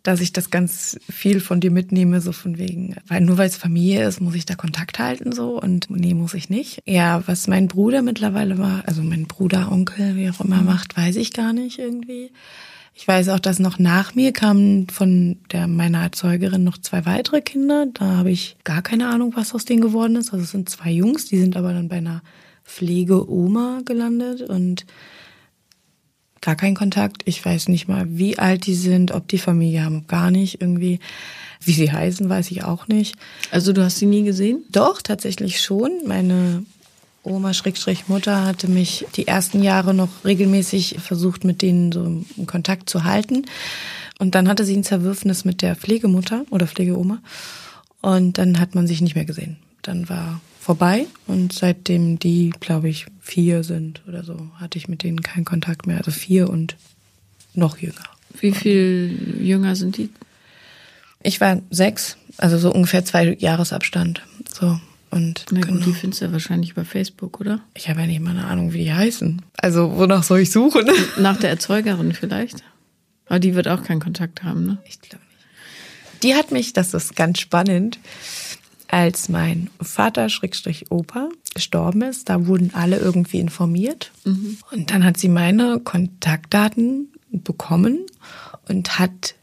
dass 0.03 0.19
ich 0.19 0.33
das 0.33 0.49
ganz 0.49 0.99
viel 1.09 1.39
von 1.39 1.61
dir 1.61 1.71
mitnehme, 1.71 2.19
so 2.19 2.33
von 2.33 2.57
wegen, 2.57 2.97
weil 3.07 3.21
nur 3.21 3.37
weil 3.37 3.47
es 3.47 3.55
Familie 3.55 4.05
ist, 4.05 4.19
muss 4.19 4.35
ich 4.35 4.45
da 4.45 4.55
Kontakt 4.55 4.99
halten 4.99 5.31
so 5.31 5.59
und 5.59 5.89
nee, 5.89 6.13
muss 6.13 6.33
ich 6.33 6.49
nicht. 6.49 6.81
Ja, 6.85 7.23
was 7.25 7.47
mein 7.47 7.69
Bruder 7.69 8.01
mittlerweile 8.01 8.57
war, 8.57 8.83
also 8.85 9.01
mein 9.01 9.25
Bruder, 9.25 9.71
Onkel, 9.71 10.17
wie 10.17 10.29
auch 10.29 10.41
immer 10.41 10.57
mhm. 10.57 10.65
macht, 10.65 10.97
weiß 10.97 11.15
ich 11.15 11.31
gar 11.31 11.53
nicht 11.53 11.79
irgendwie. 11.79 12.31
Ich 12.95 13.07
weiß 13.07 13.29
auch, 13.29 13.39
dass 13.39 13.57
noch 13.57 13.79
nach 13.79 14.13
mir 14.13 14.33
kamen 14.33 14.87
von 14.89 15.37
der 15.51 15.67
meiner 15.67 16.03
Erzeugerin 16.03 16.63
noch 16.63 16.77
zwei 16.77 17.05
weitere 17.05 17.41
Kinder. 17.41 17.87
Da 17.91 18.17
habe 18.17 18.29
ich 18.29 18.55
gar 18.63 18.83
keine 18.83 19.07
Ahnung, 19.07 19.33
was 19.35 19.55
aus 19.55 19.65
denen 19.65 19.81
geworden 19.81 20.15
ist. 20.15 20.31
Also 20.31 20.43
es 20.43 20.51
sind 20.51 20.69
zwei 20.69 20.91
Jungs, 20.91 21.25
die 21.25 21.39
sind 21.39 21.57
aber 21.57 21.73
dann 21.73 21.87
bei 21.87 21.97
einer 21.97 22.21
Pflegeoma 22.65 23.81
gelandet 23.83 24.41
und 24.41 24.85
gar 26.43 26.55
keinen 26.55 26.75
Kontakt. 26.75 27.23
Ich 27.25 27.43
weiß 27.43 27.69
nicht 27.69 27.87
mal, 27.87 28.05
wie 28.09 28.37
alt 28.37 28.67
die 28.67 28.75
sind, 28.75 29.11
ob 29.11 29.27
die 29.27 29.39
Familie 29.39 29.83
haben, 29.83 30.05
gar 30.07 30.29
nicht 30.29 30.61
irgendwie. 30.61 30.99
Wie 31.65 31.71
sie 31.71 31.91
heißen, 31.91 32.27
weiß 32.27 32.51
ich 32.51 32.65
auch 32.65 32.89
nicht. 32.89 33.15
Also 33.49 33.71
du 33.71 33.83
hast 33.83 33.97
sie 33.97 34.05
nie 34.05 34.23
gesehen? 34.23 34.65
Doch, 34.69 35.01
tatsächlich 35.01 35.61
schon. 35.61 35.91
Meine 36.05 36.65
Oma 37.23 37.53
Schrägstrich 37.53 38.09
Mutter 38.09 38.45
hatte 38.45 38.67
mich 38.67 39.05
die 39.15 39.27
ersten 39.27 39.63
Jahre 39.63 39.93
noch 39.93 40.09
regelmäßig 40.25 40.97
versucht, 40.99 41.45
mit 41.45 41.61
denen 41.61 41.93
so 41.93 42.03
in 42.35 42.47
Kontakt 42.47 42.89
zu 42.89 43.05
halten. 43.05 43.45
Und 44.19 44.35
dann 44.35 44.49
hatte 44.49 44.65
sie 44.65 44.75
ein 44.75 44.83
Zerwürfnis 44.83 45.45
mit 45.45 45.61
der 45.61 45.77
Pflegemutter 45.77 46.43
oder 46.49 46.67
Pflegeoma. 46.67 47.19
Und 48.01 48.37
dann 48.37 48.59
hat 48.59 48.75
man 48.75 48.85
sich 48.85 48.99
nicht 48.99 49.15
mehr 49.15 49.23
gesehen. 49.23 49.55
Dann 49.83 50.09
war 50.09 50.41
vorbei 50.63 51.07
und 51.27 51.51
seitdem 51.51 52.19
die, 52.19 52.51
glaube 52.59 52.87
ich, 52.87 53.05
vier 53.19 53.63
sind 53.63 54.01
oder 54.07 54.23
so, 54.23 54.49
hatte 54.59 54.77
ich 54.77 54.87
mit 54.87 55.03
denen 55.03 55.21
keinen 55.21 55.45
Kontakt 55.45 55.85
mehr. 55.85 55.97
Also 55.97 56.11
vier 56.11 56.49
und 56.49 56.77
noch 57.53 57.77
jünger. 57.77 58.03
Wie 58.39 58.53
viel 58.53 59.37
jünger 59.41 59.75
sind 59.75 59.97
die? 59.97 60.09
Ich 61.21 61.41
war 61.41 61.61
sechs, 61.69 62.17
also 62.37 62.57
so 62.57 62.73
ungefähr 62.73 63.05
zwei 63.05 63.35
Jahresabstand. 63.39 64.21
So. 64.51 64.79
Und 65.11 65.45
Na 65.51 65.59
gut, 65.59 65.67
genau. 65.67 65.85
die 65.85 65.93
findest 65.93 66.21
du 66.21 66.25
ja 66.25 66.31
wahrscheinlich 66.31 66.71
über 66.71 66.85
Facebook, 66.85 67.39
oder? 67.39 67.59
Ich 67.75 67.87
habe 67.89 67.99
ja 67.99 68.07
nicht 68.07 68.21
mal 68.21 68.31
eine 68.31 68.45
Ahnung, 68.45 68.73
wie 68.73 68.85
die 68.85 68.93
heißen. 68.93 69.41
Also 69.57 69.95
wonach 69.97 70.23
soll 70.23 70.39
ich 70.39 70.51
suchen? 70.51 70.89
Nach 71.19 71.37
der 71.37 71.51
Erzeugerin 71.51 72.13
vielleicht. 72.13 72.63
Aber 73.27 73.39
die 73.39 73.53
wird 73.53 73.67
auch 73.67 73.83
keinen 73.83 73.99
Kontakt 73.99 74.43
haben, 74.43 74.65
ne? 74.65 74.77
Ich 74.87 74.99
glaube 75.01 75.23
nicht. 75.25 76.23
Die 76.23 76.35
hat 76.35 76.51
mich, 76.51 76.73
das 76.73 76.93
ist 76.93 77.15
ganz 77.15 77.39
spannend, 77.39 77.99
als 78.93 79.27
mein 79.27 79.71
Vater, 79.81 80.29
Schrägstrich 80.29 80.91
Opa, 80.91 81.29
gestorben 81.55 82.03
ist, 82.03 82.29
da 82.29 82.45
wurden 82.45 82.75
alle 82.75 82.97
irgendwie 82.97 83.39
informiert. 83.39 84.11
Mhm. 84.23 84.59
Und 84.71 84.91
dann 84.91 85.03
hat 85.03 85.17
sie 85.17 85.29
meine 85.29 85.79
Kontaktdaten 85.79 87.11
bekommen 87.31 88.05
und 88.69 88.99
hat 88.99 89.33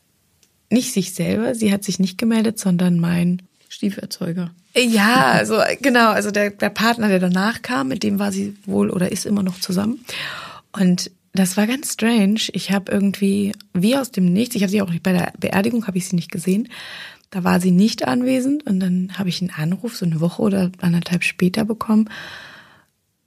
nicht 0.70 0.92
sich 0.92 1.14
selber, 1.14 1.56
sie 1.56 1.72
hat 1.72 1.82
sich 1.82 1.98
nicht 1.98 2.16
gemeldet, 2.16 2.60
sondern 2.60 3.00
mein 3.00 3.42
Stieferzeuger. 3.68 4.52
Ja, 4.76 5.32
also 5.32 5.58
genau, 5.82 6.10
also 6.10 6.30
der, 6.30 6.50
der 6.50 6.70
Partner, 6.70 7.08
der 7.08 7.18
danach 7.18 7.60
kam, 7.60 7.88
mit 7.88 8.04
dem 8.04 8.20
war 8.20 8.30
sie 8.30 8.54
wohl 8.66 8.88
oder 8.88 9.10
ist 9.10 9.26
immer 9.26 9.42
noch 9.42 9.58
zusammen. 9.58 10.04
Und 10.70 11.10
das 11.32 11.56
war 11.56 11.66
ganz 11.66 11.94
strange. 11.94 12.40
Ich 12.52 12.70
habe 12.70 12.92
irgendwie, 12.92 13.50
wie 13.74 13.96
aus 13.96 14.12
dem 14.12 14.32
Nichts, 14.32 14.54
ich 14.54 14.62
habe 14.62 14.70
sie 14.70 14.80
auch 14.80 14.92
bei 15.02 15.12
der 15.12 15.32
Beerdigung, 15.40 15.88
habe 15.88 15.98
ich 15.98 16.08
sie 16.08 16.14
nicht 16.14 16.30
gesehen. 16.30 16.68
Da 17.30 17.44
war 17.44 17.60
sie 17.60 17.70
nicht 17.70 18.06
anwesend 18.06 18.66
und 18.66 18.80
dann 18.80 19.12
habe 19.16 19.28
ich 19.28 19.40
einen 19.40 19.50
Anruf 19.50 19.96
so 19.96 20.04
eine 20.04 20.20
Woche 20.20 20.42
oder 20.42 20.70
anderthalb 20.80 21.22
später 21.22 21.64
bekommen. 21.64 22.10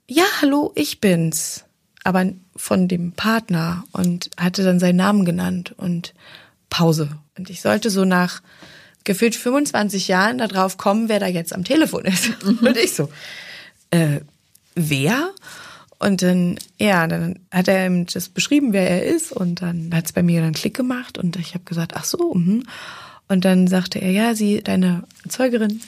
Ja, 0.06 0.24
hallo, 0.42 0.72
ich 0.74 1.00
bin's. 1.00 1.64
Aber 2.04 2.26
von 2.54 2.86
dem 2.86 3.12
Partner 3.12 3.84
und 3.92 4.28
hatte 4.36 4.62
dann 4.62 4.78
seinen 4.78 4.96
Namen 4.96 5.24
genannt 5.24 5.74
und 5.78 6.12
Pause. 6.68 7.08
Und 7.38 7.48
ich 7.48 7.62
sollte 7.62 7.88
so 7.88 8.04
nach 8.04 8.42
gefühlt 9.04 9.34
25 9.34 10.08
Jahren 10.08 10.38
darauf 10.38 10.76
kommen, 10.76 11.08
wer 11.08 11.20
da 11.20 11.26
jetzt 11.26 11.54
am 11.54 11.64
Telefon 11.64 12.04
ist. 12.04 12.30
Mhm. 12.44 12.58
Und 12.66 12.76
ich 12.76 12.94
so, 12.94 13.08
äh, 13.90 14.20
wer? 14.74 15.30
Und 15.98 16.20
dann, 16.20 16.58
ja, 16.78 17.06
dann 17.06 17.38
hat 17.50 17.68
er 17.68 17.86
ihm 17.86 18.04
das 18.04 18.28
beschrieben, 18.28 18.74
wer 18.74 18.90
er 18.90 19.04
ist. 19.04 19.32
Und 19.32 19.62
dann 19.62 19.94
hat 19.94 20.04
es 20.04 20.12
bei 20.12 20.22
mir 20.22 20.42
dann 20.42 20.52
Klick 20.52 20.74
gemacht 20.74 21.16
und 21.16 21.36
ich 21.36 21.54
habe 21.54 21.64
gesagt, 21.64 21.92
ach 21.94 22.04
so. 22.04 22.34
Mh. 22.34 22.64
Und 23.28 23.44
dann 23.44 23.66
sagte 23.66 24.00
er, 24.00 24.10
ja, 24.10 24.34
sie, 24.34 24.62
deine 24.62 25.04
Zeugerin, 25.28 25.80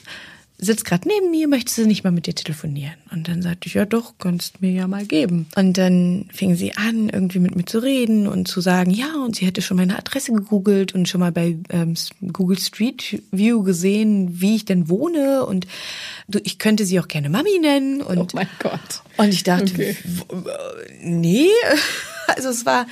sitzt 0.59 0.87
gerade 0.87 1.07
neben 1.07 1.31
mir, 1.31 1.49
möchtest 1.49 1.79
du 1.79 1.87
nicht 1.87 2.03
mal 2.03 2.11
mit 2.11 2.27
dir 2.27 2.35
telefonieren? 2.35 2.95
Und 3.11 3.29
dann 3.29 3.43
sagte 3.43 3.69
ich, 3.69 3.75
ja 3.75 3.85
doch, 3.85 4.15
kannst 4.19 4.63
mir 4.63 4.71
ja 4.71 4.89
mal 4.89 5.05
geben. 5.05 5.47
Und 5.55 5.77
dann 5.77 6.29
fing 6.33 6.55
sie 6.55 6.75
an, 6.77 7.11
irgendwie 7.11 7.41
mit 7.41 7.55
mir 7.55 7.67
zu 7.67 7.79
reden 7.79 8.27
und 8.27 8.49
zu 8.49 8.61
sagen, 8.63 8.91
ja, 8.91 9.13
und 9.23 9.37
sie 9.37 9.45
hätte 9.45 9.61
schon 9.61 9.77
meine 9.77 9.99
Adresse 9.99 10.33
gegoogelt 10.33 10.95
und 10.95 11.09
schon 11.09 11.21
mal 11.21 11.33
bei 11.33 11.59
ähm, 11.69 11.95
Google 12.33 12.59
Street 12.59 13.23
View 13.33 13.63
gesehen, 13.63 14.41
wie 14.41 14.57
ich 14.57 14.65
denn 14.65 14.89
wohne 14.89 15.45
und 15.45 15.67
du, 16.29 16.39
ich 16.43 16.59
könnte 16.59 16.87
sie 16.87 16.99
auch 17.01 17.09
gerne 17.09 17.29
Mami 17.29 17.59
nennen. 17.61 18.01
Und, 18.01 18.19
oh 18.19 18.27
mein 18.33 18.49
Gott. 18.59 19.03
Und 19.19 19.35
ich 19.35 19.43
dachte, 19.43 19.73
okay. 19.75 19.97
nee, 21.03 21.51
also 22.29 22.49
es 22.49 22.65
war 22.65 22.87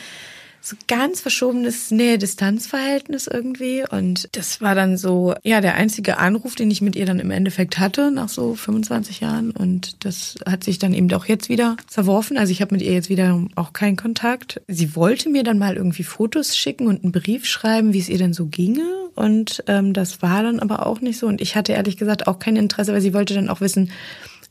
so 0.67 0.77
ganz 0.89 1.21
verschobenes 1.21 1.91
Nähe-Distanz-Verhältnis 1.91 3.27
irgendwie. 3.27 3.85
Und 3.91 4.31
das 4.33 4.63
war 4.63 4.75
dann 4.75 4.97
so, 4.97 5.35
ja, 5.43 5.61
der 5.61 5.75
einzige 5.75 6.17
Anruf, 6.17 6.55
den 6.55 6.71
ich 6.71 6.81
mit 6.81 6.97
ihr 6.97 7.05
dann 7.05 7.21
im 7.21 7.31
Endeffekt 7.31 7.79
hatte, 7.79 8.11
nach 8.11 8.31
so 8.31 8.55
25 8.55 9.21
Jahren. 9.21 9.51
Und 9.51 10.03
das 10.07 10.37
hat 10.47 10.65
sich 10.65 10.79
dann 10.79 10.95
eben 10.95 11.13
auch 11.13 11.27
jetzt 11.27 11.51
wieder 11.51 11.77
zerworfen. 11.87 12.39
Also 12.39 12.51
ich 12.51 12.63
habe 12.63 12.75
mit 12.75 12.83
ihr 12.83 12.95
jetzt 12.95 13.11
wieder 13.11 13.45
auch 13.57 13.75
keinen 13.75 13.97
Kontakt. 13.97 14.63
Sie 14.67 14.97
wollte 14.97 15.29
mir 15.29 15.43
dann 15.43 15.59
mal 15.59 15.77
irgendwie 15.77 16.03
Fotos 16.03 16.57
schicken 16.57 16.87
und 16.87 17.05
einen 17.05 17.13
Brief 17.13 17.45
schreiben, 17.45 17.93
wie 17.93 18.01
es 18.01 18.09
ihr 18.09 18.19
denn 18.19 18.33
so 18.33 18.47
ginge. 18.47 18.89
Und 19.15 19.63
ähm, 19.67 19.93
das 19.93 20.23
war 20.23 20.43
dann 20.43 20.61
aber 20.61 20.87
auch 20.87 21.03
nicht 21.03 21.19
so. 21.19 21.27
Und 21.27 21.43
ich 21.43 21.57
hatte 21.57 21.75
ehrlich 21.75 21.99
gesagt 21.99 22.27
auch 22.27 22.39
kein 22.39 22.57
Interesse, 22.57 22.95
weil 22.95 23.03
sie 23.03 23.13
wollte 23.13 23.35
dann 23.35 23.51
auch 23.51 23.61
wissen, 23.61 23.91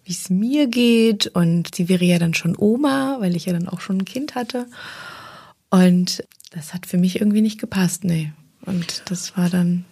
wie 0.06 0.12
es 0.12 0.30
mir 0.30 0.68
geht. 0.68 1.26
Und 1.26 1.74
sie 1.74 1.90
wäre 1.90 2.06
ja 2.06 2.20
dann 2.20 2.36
schon 2.36 2.56
Oma, 2.56 3.18
weil 3.20 3.36
ich 3.36 3.48
ja 3.48 3.54
dann 3.54 3.68
auch 3.68 3.82
schon 3.82 3.98
ein 3.98 4.06
Kind 4.06 4.36
hatte. 4.36 4.68
Und 5.74 6.24
das 6.52 6.76
hat 6.76 6.86
für 6.86 7.00
mich 7.00 7.20
irgendwie 7.20 7.42
nicht 7.42 7.60
gepasst, 7.60 8.04
nee. 8.04 8.32
Und 8.64 9.02
das 9.10 9.36
war 9.36 9.50
dann, 9.50 9.86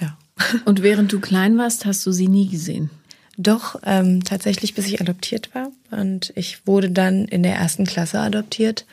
ja. 0.00 0.16
Und 0.64 0.82
während 0.82 1.12
du 1.12 1.20
klein 1.20 1.58
warst, 1.58 1.84
hast 1.84 2.06
du 2.06 2.12
sie 2.12 2.28
nie 2.28 2.48
gesehen? 2.48 2.88
Doch, 3.36 3.78
ähm, 3.84 4.24
tatsächlich, 4.24 4.72
bis 4.72 4.86
ich 4.86 4.98
adoptiert 4.98 5.54
war. 5.54 5.70
Und 5.90 6.32
ich 6.34 6.66
wurde 6.66 6.90
dann 6.90 7.26
in 7.26 7.42
der 7.42 7.56
ersten 7.56 7.84
Klasse 7.84 8.20
adoptiert, 8.20 8.86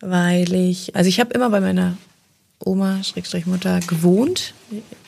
weil 0.00 0.52
ich, 0.52 0.96
also 0.96 1.06
ich 1.06 1.20
habe 1.20 1.32
immer 1.32 1.50
bei 1.50 1.60
meiner 1.60 1.96
Oma, 2.58 3.04
Schrägstrich 3.04 3.46
Mutter, 3.46 3.78
gewohnt, 3.86 4.52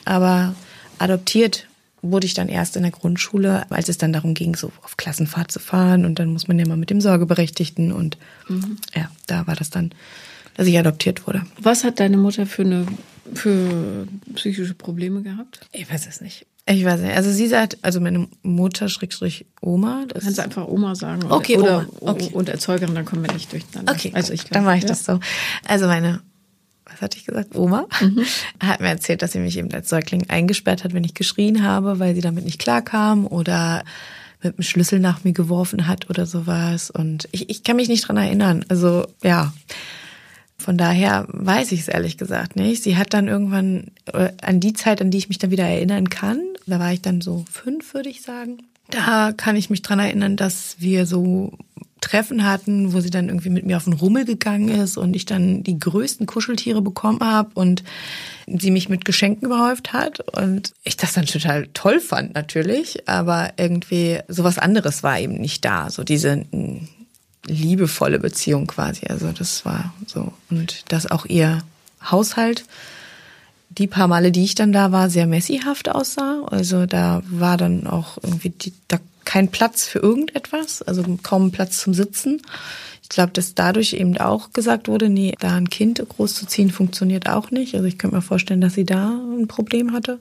aber 0.05 0.55
adoptiert 0.99 1.67
wurde 2.03 2.27
ich 2.27 2.33
dann 2.33 2.49
erst 2.49 2.75
in 2.75 2.83
der 2.83 2.91
Grundschule, 2.91 3.65
als 3.71 3.89
es 3.89 3.97
dann 3.97 4.13
darum 4.13 4.33
ging, 4.33 4.55
so 4.55 4.71
auf 4.83 4.97
Klassenfahrt 4.97 5.51
zu 5.51 5.59
fahren 5.59 6.05
und 6.05 6.19
dann 6.19 6.29
muss 6.29 6.47
man 6.47 6.59
ja 6.59 6.67
mal 6.67 6.77
mit 6.77 6.89
dem 6.89 7.01
Sorgeberechtigten 7.01 7.91
und 7.91 8.17
mhm. 8.47 8.77
ja, 8.93 9.09
da 9.25 9.47
war 9.47 9.55
das 9.55 9.69
dann, 9.69 9.91
dass 10.55 10.67
ich 10.67 10.77
adoptiert 10.77 11.25
wurde. 11.25 11.43
Was 11.59 11.83
hat 11.83 11.99
deine 11.99 12.17
Mutter 12.17 12.45
für 12.45 12.63
eine 12.63 12.85
für 13.33 14.05
psychische 14.35 14.73
Probleme 14.73 15.21
gehabt? 15.21 15.61
Ich 15.71 15.89
weiß 15.89 16.05
es 16.07 16.21
nicht. 16.21 16.45
Ich 16.65 16.85
weiß 16.85 17.01
nicht. 17.01 17.15
Also 17.15 17.31
sie 17.31 17.47
sagt, 17.47 17.77
also 17.81 17.99
meine 17.99 18.27
Mutter 18.41 18.87
Schrägstrich 18.87 19.45
Oma. 19.61 20.05
Das 20.07 20.23
Kannst 20.23 20.37
du 20.37 20.43
einfach 20.43 20.67
Oma 20.67 20.95
sagen. 20.95 21.23
Oder, 21.23 21.35
okay, 21.35 21.57
oder, 21.57 21.87
Oma. 21.99 22.11
Okay. 22.11 22.29
Und 22.31 22.49
Erzeugerin, 22.49 22.95
dann 22.95 23.05
kommen 23.05 23.25
wir 23.25 23.33
nicht 23.33 23.51
durcheinander. 23.51 23.91
Okay, 23.91 24.11
also 24.13 24.31
ich 24.31 24.41
glaub, 24.41 24.53
dann 24.53 24.65
mache 24.65 24.77
ich 24.77 24.83
ja. 24.83 24.89
das 24.89 25.03
so. 25.03 25.19
Also 25.67 25.87
meine 25.87 26.21
was 26.93 27.01
hatte 27.01 27.17
ich 27.17 27.25
gesagt, 27.25 27.55
Oma, 27.55 27.87
mhm. 28.01 28.23
hat 28.59 28.81
mir 28.81 28.87
erzählt, 28.87 29.21
dass 29.21 29.33
sie 29.33 29.39
mich 29.39 29.57
eben 29.57 29.73
als 29.73 29.89
Säugling 29.89 30.29
eingesperrt 30.29 30.83
hat, 30.83 30.93
wenn 30.93 31.03
ich 31.03 31.13
geschrien 31.13 31.63
habe, 31.63 31.99
weil 31.99 32.15
sie 32.15 32.21
damit 32.21 32.45
nicht 32.45 32.59
klarkam 32.59 33.27
oder 33.27 33.83
mit 34.41 34.57
dem 34.57 34.63
Schlüssel 34.63 34.99
nach 34.99 35.23
mir 35.23 35.33
geworfen 35.33 35.87
hat 35.87 36.09
oder 36.09 36.25
sowas. 36.25 36.89
Und 36.91 37.27
ich, 37.31 37.49
ich 37.49 37.63
kann 37.63 37.77
mich 37.77 37.87
nicht 37.87 38.07
dran 38.07 38.17
erinnern. 38.17 38.65
Also 38.67 39.05
ja, 39.23 39.53
von 40.57 40.77
daher 40.77 41.25
weiß 41.29 41.71
ich 41.71 41.81
es 41.81 41.87
ehrlich 41.87 42.17
gesagt 42.17 42.55
nicht. 42.55 42.83
Sie 42.83 42.97
hat 42.97 43.13
dann 43.13 43.27
irgendwann 43.27 43.91
äh, 44.13 44.29
an 44.41 44.59
die 44.59 44.73
Zeit, 44.73 45.01
an 45.01 45.11
die 45.11 45.17
ich 45.17 45.29
mich 45.29 45.37
dann 45.37 45.51
wieder 45.51 45.65
erinnern 45.65 46.09
kann, 46.09 46.41
da 46.65 46.79
war 46.79 46.93
ich 46.93 47.01
dann 47.01 47.21
so 47.21 47.45
fünf, 47.51 47.93
würde 47.93 48.09
ich 48.09 48.21
sagen. 48.21 48.59
Da 48.89 49.33
kann 49.35 49.55
ich 49.55 49.69
mich 49.69 49.81
dran 49.81 49.99
erinnern, 49.99 50.37
dass 50.37 50.77
wir 50.79 51.05
so 51.05 51.57
Treffen 52.03 52.43
hatten, 52.43 52.91
wo 52.91 52.99
sie 52.99 53.09
dann 53.09 53.29
irgendwie 53.29 53.49
mit 53.49 53.65
mir 53.65 53.77
auf 53.77 53.85
den 53.85 53.93
Rummel 53.93 54.25
gegangen 54.25 54.67
ist 54.67 54.97
und 54.97 55.15
ich 55.15 55.25
dann 55.25 55.63
die 55.63 55.79
größten 55.79 56.27
Kuscheltiere 56.27 56.81
bekommen 56.81 57.21
habe 57.21 57.51
und 57.53 57.81
sie 58.45 58.71
mich 58.71 58.89
mit 58.89 59.05
Geschenken 59.05 59.45
überhäuft 59.45 59.93
hat 59.93 60.19
und 60.37 60.73
ich 60.83 60.97
das 60.97 61.13
dann 61.13 61.25
total 61.25 61.67
toll 61.73 62.01
fand 62.01 62.35
natürlich, 62.35 63.07
aber 63.07 63.53
irgendwie 63.55 64.19
sowas 64.27 64.57
anderes 64.57 65.01
war 65.01 65.17
eben 65.17 65.35
nicht 65.39 65.63
da, 65.63 65.89
so 65.89 66.03
diese 66.03 66.45
mm, 66.51 66.89
liebevolle 67.45 68.19
Beziehung 68.19 68.67
quasi, 68.67 69.07
also 69.07 69.31
das 69.31 69.63
war 69.63 69.93
so 70.05 70.33
und 70.49 70.91
dass 70.91 71.09
auch 71.09 71.25
ihr 71.25 71.63
Haushalt 72.11 72.65
die 73.69 73.87
paar 73.87 74.09
Male, 74.09 74.31
die 74.31 74.43
ich 74.43 74.55
dann 74.55 74.73
da 74.73 74.91
war, 74.91 75.09
sehr 75.09 75.25
messihaft 75.25 75.89
aussah. 75.89 76.43
Also 76.51 76.85
da 76.85 77.23
war 77.25 77.57
dann 77.57 77.87
auch 77.87 78.17
irgendwie, 78.21 78.49
die, 78.49 78.71
da 78.87 78.99
kein 79.25 79.49
Platz 79.49 79.85
für 79.85 79.99
irgendetwas, 79.99 80.81
also 80.81 81.03
kaum 81.21 81.51
Platz 81.51 81.79
zum 81.79 81.93
Sitzen. 81.93 82.41
Ich 83.01 83.09
glaube, 83.09 83.31
dass 83.33 83.53
dadurch 83.53 83.93
eben 83.93 84.17
auch 84.17 84.53
gesagt 84.53 84.87
wurde, 84.87 85.09
nee, 85.09 85.35
da 85.39 85.55
ein 85.55 85.69
Kind 85.69 86.03
großzuziehen 86.07 86.71
funktioniert 86.71 87.29
auch 87.29 87.51
nicht. 87.51 87.75
Also 87.75 87.85
ich 87.85 87.97
könnte 87.97 88.15
mir 88.15 88.21
vorstellen, 88.21 88.61
dass 88.61 88.73
sie 88.73 88.85
da 88.85 89.09
ein 89.09 89.47
Problem 89.47 89.93
hatte. 89.93 90.19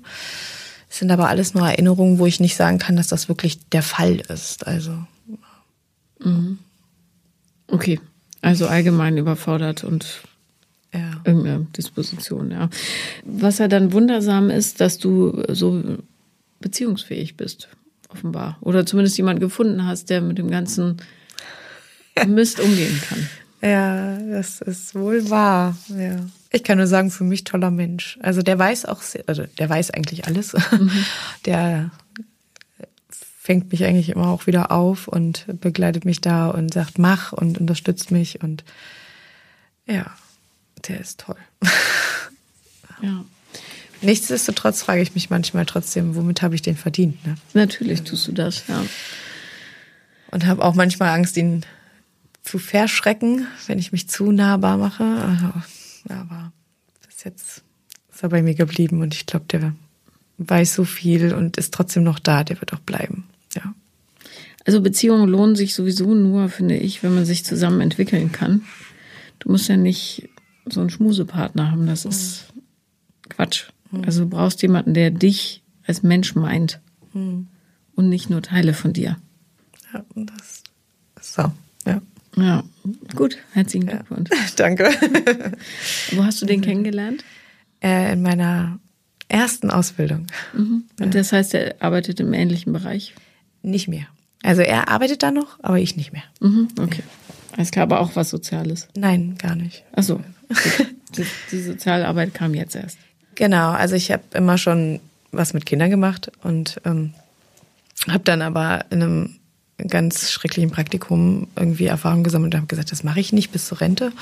Es 0.90 0.98
sind 0.98 1.10
aber 1.10 1.28
alles 1.28 1.54
nur 1.54 1.66
Erinnerungen, 1.66 2.18
wo 2.18 2.26
ich 2.26 2.40
nicht 2.40 2.56
sagen 2.56 2.78
kann, 2.78 2.96
dass 2.96 3.08
das 3.08 3.28
wirklich 3.28 3.58
der 3.70 3.82
Fall 3.82 4.16
ist. 4.28 4.66
Also. 4.66 4.92
Mhm. 6.18 6.58
Okay. 7.68 8.00
Also 8.42 8.66
allgemein 8.66 9.16
überfordert 9.16 9.84
und 9.84 10.22
ja. 10.92 11.12
irgendeine 11.24 11.66
Disposition, 11.76 12.50
ja. 12.50 12.68
Was 13.24 13.58
ja 13.58 13.68
dann 13.68 13.92
wundersam 13.92 14.50
ist, 14.50 14.80
dass 14.80 14.98
du 14.98 15.42
so 15.48 15.82
beziehungsfähig 16.60 17.36
bist 17.36 17.68
offenbar. 18.12 18.58
Oder 18.60 18.86
zumindest 18.86 19.16
jemand 19.16 19.40
gefunden 19.40 19.86
hast, 19.86 20.10
der 20.10 20.20
mit 20.20 20.38
dem 20.38 20.50
ganzen 20.50 20.98
Mist 22.26 22.60
umgehen 22.60 23.00
kann. 23.08 23.28
Ja, 23.62 24.18
das 24.18 24.60
ist 24.60 24.94
wohl 24.94 25.30
wahr. 25.30 25.76
Ja. 25.88 26.16
Ich 26.50 26.64
kann 26.64 26.78
nur 26.78 26.88
sagen, 26.88 27.10
für 27.10 27.24
mich 27.24 27.44
toller 27.44 27.70
Mensch. 27.70 28.18
Also 28.20 28.42
der 28.42 28.58
weiß 28.58 28.86
auch, 28.86 29.02
sehr, 29.02 29.22
also 29.26 29.44
der 29.58 29.68
weiß 29.68 29.92
eigentlich 29.92 30.26
alles. 30.26 30.54
Mhm. 30.72 30.90
Der 31.46 31.90
fängt 33.18 33.72
mich 33.72 33.84
eigentlich 33.84 34.10
immer 34.10 34.28
auch 34.28 34.46
wieder 34.46 34.70
auf 34.70 35.08
und 35.08 35.46
begleitet 35.60 36.04
mich 36.04 36.20
da 36.20 36.48
und 36.48 36.72
sagt, 36.72 37.00
mach 37.00 37.32
und 37.32 37.58
unterstützt 37.58 38.12
mich 38.12 38.40
und 38.40 38.62
ja, 39.84 40.06
der 40.86 41.00
ist 41.00 41.20
toll. 41.20 41.38
Ja. 43.02 43.24
Nichtsdestotrotz 44.02 44.82
frage 44.82 45.00
ich 45.00 45.14
mich 45.14 45.30
manchmal 45.30 45.64
trotzdem, 45.64 46.14
womit 46.16 46.42
habe 46.42 46.54
ich 46.54 46.62
den 46.62 46.76
verdient? 46.76 47.24
Ne? 47.26 47.36
Natürlich 47.54 48.02
tust 48.02 48.28
du 48.28 48.32
das, 48.32 48.64
ja. 48.68 48.84
Und 50.30 50.46
habe 50.46 50.64
auch 50.64 50.74
manchmal 50.74 51.10
Angst, 51.10 51.36
ihn 51.36 51.64
zu 52.42 52.58
verschrecken, 52.58 53.46
wenn 53.66 53.78
ich 53.78 53.92
mich 53.92 54.08
zu 54.08 54.32
nahbar 54.32 54.76
mache. 54.76 55.04
Also, 55.04 55.52
aber 56.08 56.52
bis 57.06 57.24
jetzt 57.24 57.62
ist 58.12 58.22
er 58.22 58.28
bei 58.28 58.42
mir 58.42 58.54
geblieben 58.54 59.02
und 59.02 59.14
ich 59.14 59.26
glaube, 59.26 59.44
der 59.50 59.74
weiß 60.38 60.74
so 60.74 60.84
viel 60.84 61.34
und 61.34 61.56
ist 61.56 61.72
trotzdem 61.72 62.02
noch 62.02 62.18
da. 62.18 62.44
Der 62.44 62.60
wird 62.60 62.72
auch 62.72 62.80
bleiben. 62.80 63.24
Ja. 63.54 63.74
Also 64.64 64.80
Beziehungen 64.80 65.28
lohnen 65.28 65.56
sich 65.56 65.74
sowieso 65.74 66.14
nur, 66.14 66.48
finde 66.48 66.76
ich, 66.76 67.02
wenn 67.02 67.14
man 67.14 67.24
sich 67.24 67.44
zusammen 67.44 67.80
entwickeln 67.80 68.32
kann. 68.32 68.62
Du 69.38 69.50
musst 69.50 69.68
ja 69.68 69.76
nicht 69.76 70.28
so 70.66 70.80
einen 70.80 70.90
Schmusepartner 70.90 71.70
haben. 71.70 71.86
Das 71.86 72.04
ist 72.04 72.46
Quatsch. 73.28 73.71
Mhm. 73.92 74.04
Also 74.04 74.24
du 74.24 74.30
brauchst 74.30 74.62
jemanden, 74.62 74.94
der 74.94 75.10
dich 75.10 75.62
als 75.86 76.02
Mensch 76.02 76.34
meint 76.34 76.80
mhm. 77.12 77.46
und 77.94 78.08
nicht 78.08 78.30
nur 78.30 78.42
Teile 78.42 78.74
von 78.74 78.92
dir. 78.92 79.16
Ja, 79.92 80.04
das 80.14 80.62
ist 81.20 81.34
so, 81.34 81.52
ja. 81.86 82.00
Ja, 82.34 82.64
gut, 83.14 83.36
herzlichen 83.52 83.86
Glückwunsch. 83.86 84.30
Ja. 84.30 84.38
Danke. 84.56 84.90
Wo 86.12 86.24
hast 86.24 86.40
du 86.40 86.46
den 86.46 86.62
kennengelernt? 86.62 87.24
Äh, 87.82 88.14
in 88.14 88.22
meiner 88.22 88.78
ersten 89.28 89.70
Ausbildung. 89.70 90.26
Mhm. 90.54 90.84
Und 90.98 91.14
ja. 91.14 91.20
das 91.20 91.32
heißt, 91.32 91.54
er 91.54 91.76
arbeitet 91.80 92.20
im 92.20 92.32
ähnlichen 92.32 92.72
Bereich? 92.72 93.14
Nicht 93.62 93.88
mehr. 93.88 94.06
Also 94.42 94.62
er 94.62 94.88
arbeitet 94.88 95.22
da 95.22 95.30
noch, 95.30 95.58
aber 95.62 95.78
ich 95.78 95.96
nicht 95.96 96.12
mehr. 96.12 96.24
Mhm. 96.40 96.68
Okay. 96.78 97.02
Alles 97.56 97.70
klar, 97.70 97.84
aber 97.84 98.00
auch 98.00 98.16
was 98.16 98.30
Soziales? 98.30 98.88
Nein, 98.96 99.36
gar 99.38 99.54
nicht. 99.54 99.84
Ach 99.92 100.02
so. 100.02 100.20
die, 101.16 101.26
die 101.50 101.62
Sozialarbeit 101.62 102.34
kam 102.34 102.54
jetzt 102.54 102.74
erst. 102.74 102.98
Genau, 103.34 103.70
also 103.70 103.94
ich 103.94 104.10
habe 104.10 104.22
immer 104.34 104.58
schon 104.58 105.00
was 105.30 105.54
mit 105.54 105.66
Kindern 105.66 105.90
gemacht 105.90 106.30
und 106.42 106.80
ähm, 106.84 107.14
habe 108.08 108.24
dann 108.24 108.42
aber 108.42 108.84
in 108.90 109.02
einem 109.02 109.36
ganz 109.88 110.30
schrecklichen 110.30 110.70
Praktikum 110.70 111.48
irgendwie 111.56 111.86
Erfahrung 111.86 112.22
gesammelt 112.22 112.54
und 112.54 112.60
habe 112.60 112.68
gesagt, 112.68 112.92
das 112.92 113.04
mache 113.04 113.20
ich 113.20 113.32
nicht 113.32 113.50
bis 113.50 113.66
zur 113.66 113.80
Rente 113.80 114.12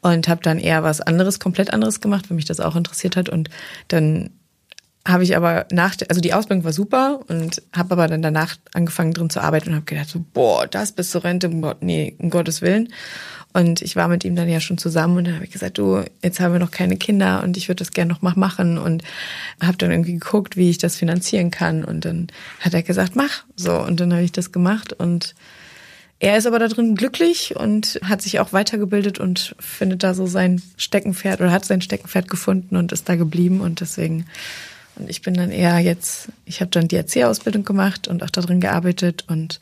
und 0.00 0.28
habe 0.28 0.42
dann 0.42 0.58
eher 0.58 0.82
was 0.82 1.00
anderes, 1.00 1.38
komplett 1.40 1.72
anderes 1.72 2.00
gemacht, 2.00 2.30
weil 2.30 2.36
mich 2.36 2.46
das 2.46 2.60
auch 2.60 2.76
interessiert 2.76 3.16
hat 3.16 3.28
und 3.28 3.50
dann 3.88 4.30
habe 5.06 5.22
ich 5.22 5.36
aber 5.36 5.66
nach, 5.72 5.96
also 6.08 6.20
die 6.20 6.34
Ausbildung 6.34 6.64
war 6.64 6.72
super 6.72 7.20
und 7.28 7.62
habe 7.74 7.92
aber 7.92 8.08
dann 8.08 8.20
danach 8.20 8.56
angefangen 8.74 9.14
drin 9.14 9.30
zu 9.30 9.40
arbeiten 9.40 9.70
und 9.70 9.76
habe 9.76 9.84
gedacht, 9.86 10.08
so, 10.08 10.22
boah, 10.34 10.66
das 10.66 10.92
bis 10.92 11.10
zur 11.10 11.24
Rente, 11.24 11.48
nee, 11.80 12.14
um 12.18 12.28
Gottes 12.28 12.60
Willen. 12.60 12.92
Und 13.52 13.82
ich 13.82 13.96
war 13.96 14.08
mit 14.08 14.24
ihm 14.24 14.36
dann 14.36 14.48
ja 14.48 14.60
schon 14.60 14.78
zusammen 14.78 15.16
und 15.18 15.24
dann 15.26 15.34
habe 15.34 15.44
ich 15.44 15.50
gesagt, 15.50 15.78
du, 15.78 16.04
jetzt 16.22 16.38
haben 16.38 16.52
wir 16.52 16.60
noch 16.60 16.70
keine 16.70 16.96
Kinder 16.96 17.42
und 17.42 17.56
ich 17.56 17.68
würde 17.68 17.78
das 17.78 17.92
gerne 17.92 18.12
noch 18.12 18.22
mal 18.22 18.34
machen. 18.36 18.78
Und 18.78 19.02
habe 19.60 19.76
dann 19.78 19.90
irgendwie 19.90 20.12
geguckt, 20.12 20.56
wie 20.56 20.70
ich 20.70 20.78
das 20.78 20.96
finanzieren 20.96 21.50
kann. 21.50 21.84
Und 21.84 22.04
dann 22.04 22.28
hat 22.60 22.74
er 22.74 22.82
gesagt, 22.82 23.16
mach. 23.16 23.44
So 23.56 23.78
und 23.80 24.00
dann 24.00 24.12
habe 24.12 24.22
ich 24.22 24.32
das 24.32 24.52
gemacht. 24.52 24.92
Und 24.92 25.34
er 26.20 26.36
ist 26.36 26.46
aber 26.46 26.58
da 26.58 26.68
drin 26.68 26.94
glücklich 26.94 27.56
und 27.56 27.98
hat 28.04 28.22
sich 28.22 28.40
auch 28.40 28.52
weitergebildet 28.52 29.18
und 29.18 29.54
findet 29.58 30.02
da 30.02 30.14
so 30.14 30.26
sein 30.26 30.60
Steckenpferd 30.76 31.40
oder 31.40 31.52
hat 31.52 31.64
sein 31.64 31.80
Steckenpferd 31.80 32.28
gefunden 32.28 32.76
und 32.76 32.92
ist 32.92 33.08
da 33.08 33.16
geblieben. 33.16 33.60
Und 33.60 33.80
deswegen 33.80 34.26
und 34.98 35.08
ich 35.08 35.22
bin 35.22 35.34
dann 35.34 35.50
eher 35.50 35.78
jetzt, 35.78 36.28
ich 36.44 36.60
habe 36.60 36.70
dann 36.70 36.88
die 36.88 36.96
Erzieherausbildung 36.96 37.64
gemacht 37.64 38.08
und 38.08 38.22
auch 38.22 38.30
darin 38.30 38.60
gearbeitet. 38.60 39.24
Und 39.28 39.60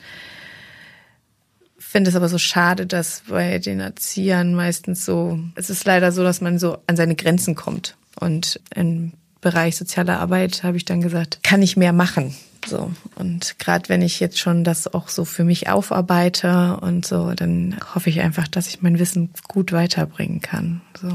finde 1.88 2.10
es 2.10 2.16
aber 2.16 2.28
so 2.28 2.38
schade, 2.38 2.86
dass 2.86 3.22
bei 3.28 3.58
den 3.58 3.80
Erziehern 3.80 4.54
meistens 4.54 5.04
so, 5.04 5.38
es 5.54 5.70
ist 5.70 5.84
leider 5.84 6.12
so, 6.12 6.22
dass 6.22 6.40
man 6.40 6.58
so 6.58 6.78
an 6.86 6.96
seine 6.96 7.14
Grenzen 7.14 7.54
kommt. 7.54 7.96
Und 8.18 8.60
im 8.74 9.12
Bereich 9.40 9.76
soziale 9.76 10.18
Arbeit 10.18 10.62
habe 10.62 10.76
ich 10.76 10.84
dann 10.84 11.00
gesagt, 11.00 11.40
kann 11.42 11.62
ich 11.62 11.76
mehr 11.76 11.92
machen. 11.92 12.34
So. 12.66 12.90
Und 13.14 13.58
gerade 13.58 13.88
wenn 13.88 14.02
ich 14.02 14.20
jetzt 14.20 14.38
schon 14.38 14.64
das 14.64 14.92
auch 14.92 15.08
so 15.08 15.24
für 15.24 15.44
mich 15.44 15.68
aufarbeite 15.68 16.78
und 16.80 17.06
so, 17.06 17.32
dann 17.32 17.76
hoffe 17.94 18.10
ich 18.10 18.20
einfach, 18.20 18.48
dass 18.48 18.68
ich 18.68 18.82
mein 18.82 18.98
Wissen 18.98 19.30
gut 19.46 19.72
weiterbringen 19.72 20.40
kann. 20.40 20.80
So. 21.00 21.08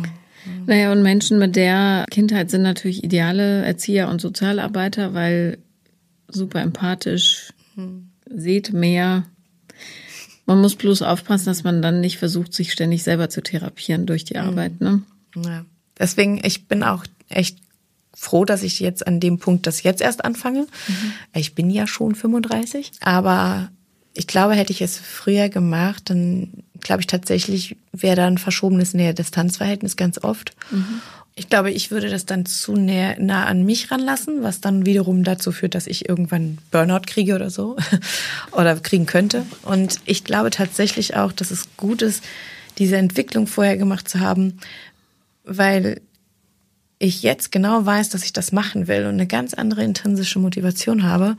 Naja, 0.65 0.91
und 0.91 1.03
Menschen 1.03 1.37
mit 1.37 1.55
der 1.55 2.05
Kindheit 2.09 2.49
sind 2.49 2.61
natürlich 2.61 3.03
ideale 3.03 3.63
Erzieher 3.63 4.09
und 4.09 4.21
Sozialarbeiter, 4.21 5.13
weil 5.13 5.57
super 6.27 6.61
empathisch, 6.61 7.53
hm. 7.75 8.09
seht 8.33 8.73
mehr, 8.73 9.25
man 10.51 10.61
muss 10.61 10.75
bloß 10.75 11.01
aufpassen, 11.01 11.45
dass 11.45 11.63
man 11.63 11.81
dann 11.81 12.01
nicht 12.01 12.17
versucht, 12.17 12.53
sich 12.53 12.71
ständig 12.71 13.03
selber 13.03 13.29
zu 13.29 13.41
therapieren 13.41 14.05
durch 14.05 14.25
die 14.25 14.35
mhm. 14.35 14.41
Arbeit. 14.41 14.81
Ne? 14.81 15.01
Ja. 15.35 15.65
Deswegen, 15.97 16.41
ich 16.43 16.67
bin 16.67 16.83
auch 16.83 17.05
echt 17.29 17.57
froh, 18.13 18.45
dass 18.45 18.63
ich 18.63 18.79
jetzt 18.79 19.05
an 19.07 19.19
dem 19.19 19.39
Punkt 19.39 19.67
das 19.67 19.83
jetzt 19.83 20.01
erst 20.01 20.23
anfange. 20.25 20.67
Mhm. 20.87 21.13
Ich 21.33 21.55
bin 21.55 21.69
ja 21.69 21.87
schon 21.87 22.15
35, 22.15 22.91
aber 22.99 23.69
ich 24.13 24.27
glaube, 24.27 24.55
hätte 24.55 24.73
ich 24.73 24.81
es 24.81 24.97
früher 24.97 25.49
gemacht, 25.49 26.09
dann 26.09 26.51
glaube 26.81 27.01
ich 27.01 27.07
tatsächlich 27.07 27.77
wäre 27.93 28.15
da 28.15 28.27
ein 28.27 28.37
verschobenes 28.37 28.93
Nähe-Distanz-Verhältnis 28.93 29.95
ganz 29.95 30.23
oft. 30.23 30.55
Mhm. 30.71 31.01
Ich 31.35 31.49
glaube, 31.49 31.71
ich 31.71 31.91
würde 31.91 32.09
das 32.09 32.25
dann 32.25 32.45
zu 32.45 32.73
nah, 32.73 33.15
nah 33.17 33.45
an 33.45 33.63
mich 33.63 33.89
ranlassen, 33.89 34.43
was 34.43 34.59
dann 34.59 34.85
wiederum 34.85 35.23
dazu 35.23 35.51
führt, 35.51 35.75
dass 35.75 35.87
ich 35.87 36.07
irgendwann 36.09 36.57
Burnout 36.71 37.03
kriege 37.07 37.35
oder 37.35 37.49
so 37.49 37.77
oder 38.51 38.75
kriegen 38.75 39.05
könnte. 39.05 39.45
Und 39.63 39.99
ich 40.05 40.23
glaube 40.23 40.49
tatsächlich 40.49 41.15
auch, 41.15 41.31
dass 41.31 41.51
es 41.51 41.67
gut 41.77 42.01
ist, 42.01 42.23
diese 42.77 42.97
Entwicklung 42.97 43.47
vorher 43.47 43.77
gemacht 43.77 44.09
zu 44.09 44.19
haben, 44.19 44.59
weil 45.43 46.01
ich 46.99 47.23
jetzt 47.23 47.51
genau 47.51 47.85
weiß, 47.85 48.09
dass 48.09 48.23
ich 48.23 48.33
das 48.33 48.51
machen 48.51 48.87
will 48.87 49.05
und 49.05 49.13
eine 49.13 49.27
ganz 49.27 49.53
andere 49.53 49.83
intrinsische 49.83 50.39
Motivation 50.39 51.03
habe 51.03 51.37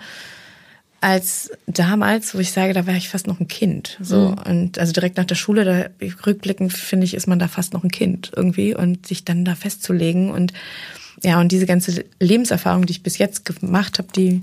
als 1.02 1.50
damals, 1.66 2.32
wo 2.32 2.38
ich 2.38 2.52
sage, 2.52 2.72
da 2.72 2.86
war 2.86 2.94
ich 2.94 3.08
fast 3.08 3.26
noch 3.26 3.40
ein 3.40 3.48
Kind. 3.48 3.98
So 4.00 4.28
mhm. 4.30 4.38
und 4.46 4.78
also 4.78 4.92
direkt 4.92 5.16
nach 5.16 5.24
der 5.24 5.34
Schule, 5.34 5.64
da 5.64 6.06
rückblickend 6.24 6.72
finde 6.72 7.04
ich, 7.04 7.14
ist 7.14 7.26
man 7.26 7.40
da 7.40 7.48
fast 7.48 7.74
noch 7.74 7.82
ein 7.82 7.90
Kind 7.90 8.30
irgendwie 8.36 8.74
und 8.74 9.06
sich 9.06 9.24
dann 9.24 9.44
da 9.44 9.56
festzulegen 9.56 10.30
und 10.30 10.52
ja 11.22 11.40
und 11.40 11.50
diese 11.50 11.66
ganze 11.66 12.04
Lebenserfahrung, 12.20 12.86
die 12.86 12.92
ich 12.92 13.02
bis 13.02 13.18
jetzt 13.18 13.44
gemacht 13.44 13.98
habe, 13.98 14.08
die, 14.14 14.42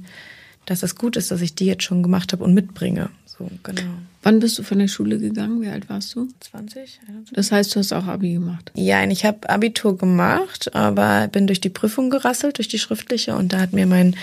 dass 0.66 0.82
das 0.82 0.98
gut 0.98 1.16
ist, 1.16 1.32
dass 1.32 1.40
ich 1.40 1.56
die 1.56 1.66
jetzt 1.66 1.84
schon 1.84 2.04
gemacht 2.04 2.34
habe 2.34 2.44
und 2.44 2.54
mitbringe. 2.54 3.10
So 3.26 3.50
genau. 3.64 3.82
Wann 4.22 4.42
bist 4.42 4.60
du 4.60 4.64
von 4.64 4.80
der 4.80 4.90
Schule 4.90 5.18
gegangen? 5.18 5.62
Wie 5.62 5.70
alt 5.70 5.88
warst 5.88 6.14
du? 6.14 6.28
20. 6.42 7.00
21. 7.08 7.36
Das 7.36 7.54
heißt, 7.54 7.74
du 7.74 7.80
hast 7.80 7.94
auch 7.94 8.06
Abi 8.06 8.34
gemacht? 8.34 8.70
Ja, 8.76 9.02
ich 9.06 9.24
habe 9.24 9.50
Abitur 9.50 9.98
gemacht, 9.98 10.76
aber 10.76 11.30
bin 11.30 11.48
durch 11.48 11.62
die 11.62 11.70
Prüfung 11.70 12.10
gerasselt, 12.10 12.58
durch 12.58 12.68
die 12.68 12.80
schriftliche 12.80 13.38
und 13.38 13.54
da 13.54 13.62
hat 13.62 13.72
mir 13.72 13.88
mein 13.88 14.18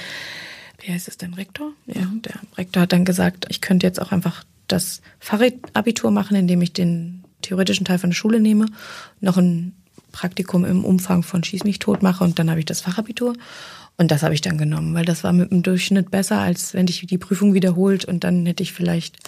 wie 0.79 0.93
heißt 0.93 1.09
es 1.09 1.17
denn, 1.17 1.35
Rektor? 1.35 1.73
Ja, 1.87 2.07
der 2.25 2.35
Rektor 2.57 2.83
hat 2.83 2.93
dann 2.93 3.05
gesagt, 3.05 3.47
ich 3.49 3.61
könnte 3.61 3.87
jetzt 3.87 4.01
auch 4.01 4.12
einfach 4.12 4.45
das 4.69 5.01
Fachabitur 5.21 6.11
machen, 6.11 6.37
indem 6.37 6.62
ich 6.62 6.73
den 6.73 7.25
theoretischen 7.43 7.85
Teil 7.85 7.99
von 7.99 8.11
der 8.11 8.17
Schule 8.17 8.41
nehme, 8.41 8.67
noch 9.21 9.37
ein 9.37 9.75
Praktikum 10.12 10.65
im 10.65 10.85
Umfang 10.85 11.23
von 11.23 11.45
Schieß 11.45 11.65
mich 11.65 11.79
tot 11.79 12.03
mache 12.03 12.25
und 12.25 12.39
dann 12.39 12.51
habe 12.51 12.61
ich 12.61 12.67
das 12.67 12.81
Fachabitur. 12.81 13.35
Und 13.99 14.11
das 14.11 14.23
habe 14.23 14.35
ich 14.35 14.43
dann 14.43 14.59
genommen, 14.59 14.95
weil 14.95 15.07
das 15.07 15.25
war 15.25 15.33
mit 15.33 15.51
dem 15.51 15.62
Durchschnitt 15.62 16.11
besser, 16.11 16.39
als 16.39 16.75
wenn 16.75 16.87
ich 16.87 17.07
die 17.07 17.19
Prüfung 17.19 17.55
wiederholt 17.55 18.05
und 18.05 18.25
dann 18.25 18.45
hätte 18.45 18.62
ich 18.62 18.73
vielleicht 18.73 19.19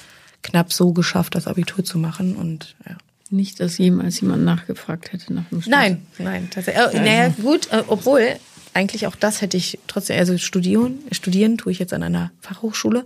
knapp 0.43 0.73
so 0.73 0.93
geschafft, 0.93 1.35
das 1.35 1.47
Abitur 1.47 1.85
zu 1.85 1.99
machen 1.99 2.37
und 2.37 2.77
ja. 2.89 2.97
Nicht, 3.31 3.61
dass 3.61 3.77
jemals 3.77 4.23
jemand 4.23 4.45
nachgefragt 4.45 5.13
hätte 5.13 5.35
nach 5.35 5.45
dem 5.51 5.61
Studium. 5.61 5.81
Nein, 5.81 6.07
nein, 6.19 6.49
tatsächlich. 6.51 6.95
Äh, 6.95 7.01
naja, 7.01 7.35
gut, 7.43 7.71
äh, 7.71 7.83
obwohl 7.87 8.37
eigentlich 8.79 9.09
auch 9.09 9.17
das 9.17 9.43
hätte 9.43 9.57
ich 9.57 9.79
trotzdem, 9.89 10.19
also 10.19 10.39
studieren, 10.39 11.01
studieren 11.11 11.59
tue 11.59 11.73
ich 11.73 11.81
jetzt 11.81 11.93
an 11.93 12.05
einer 12.05 12.31
Fachhochschule. 12.41 13.05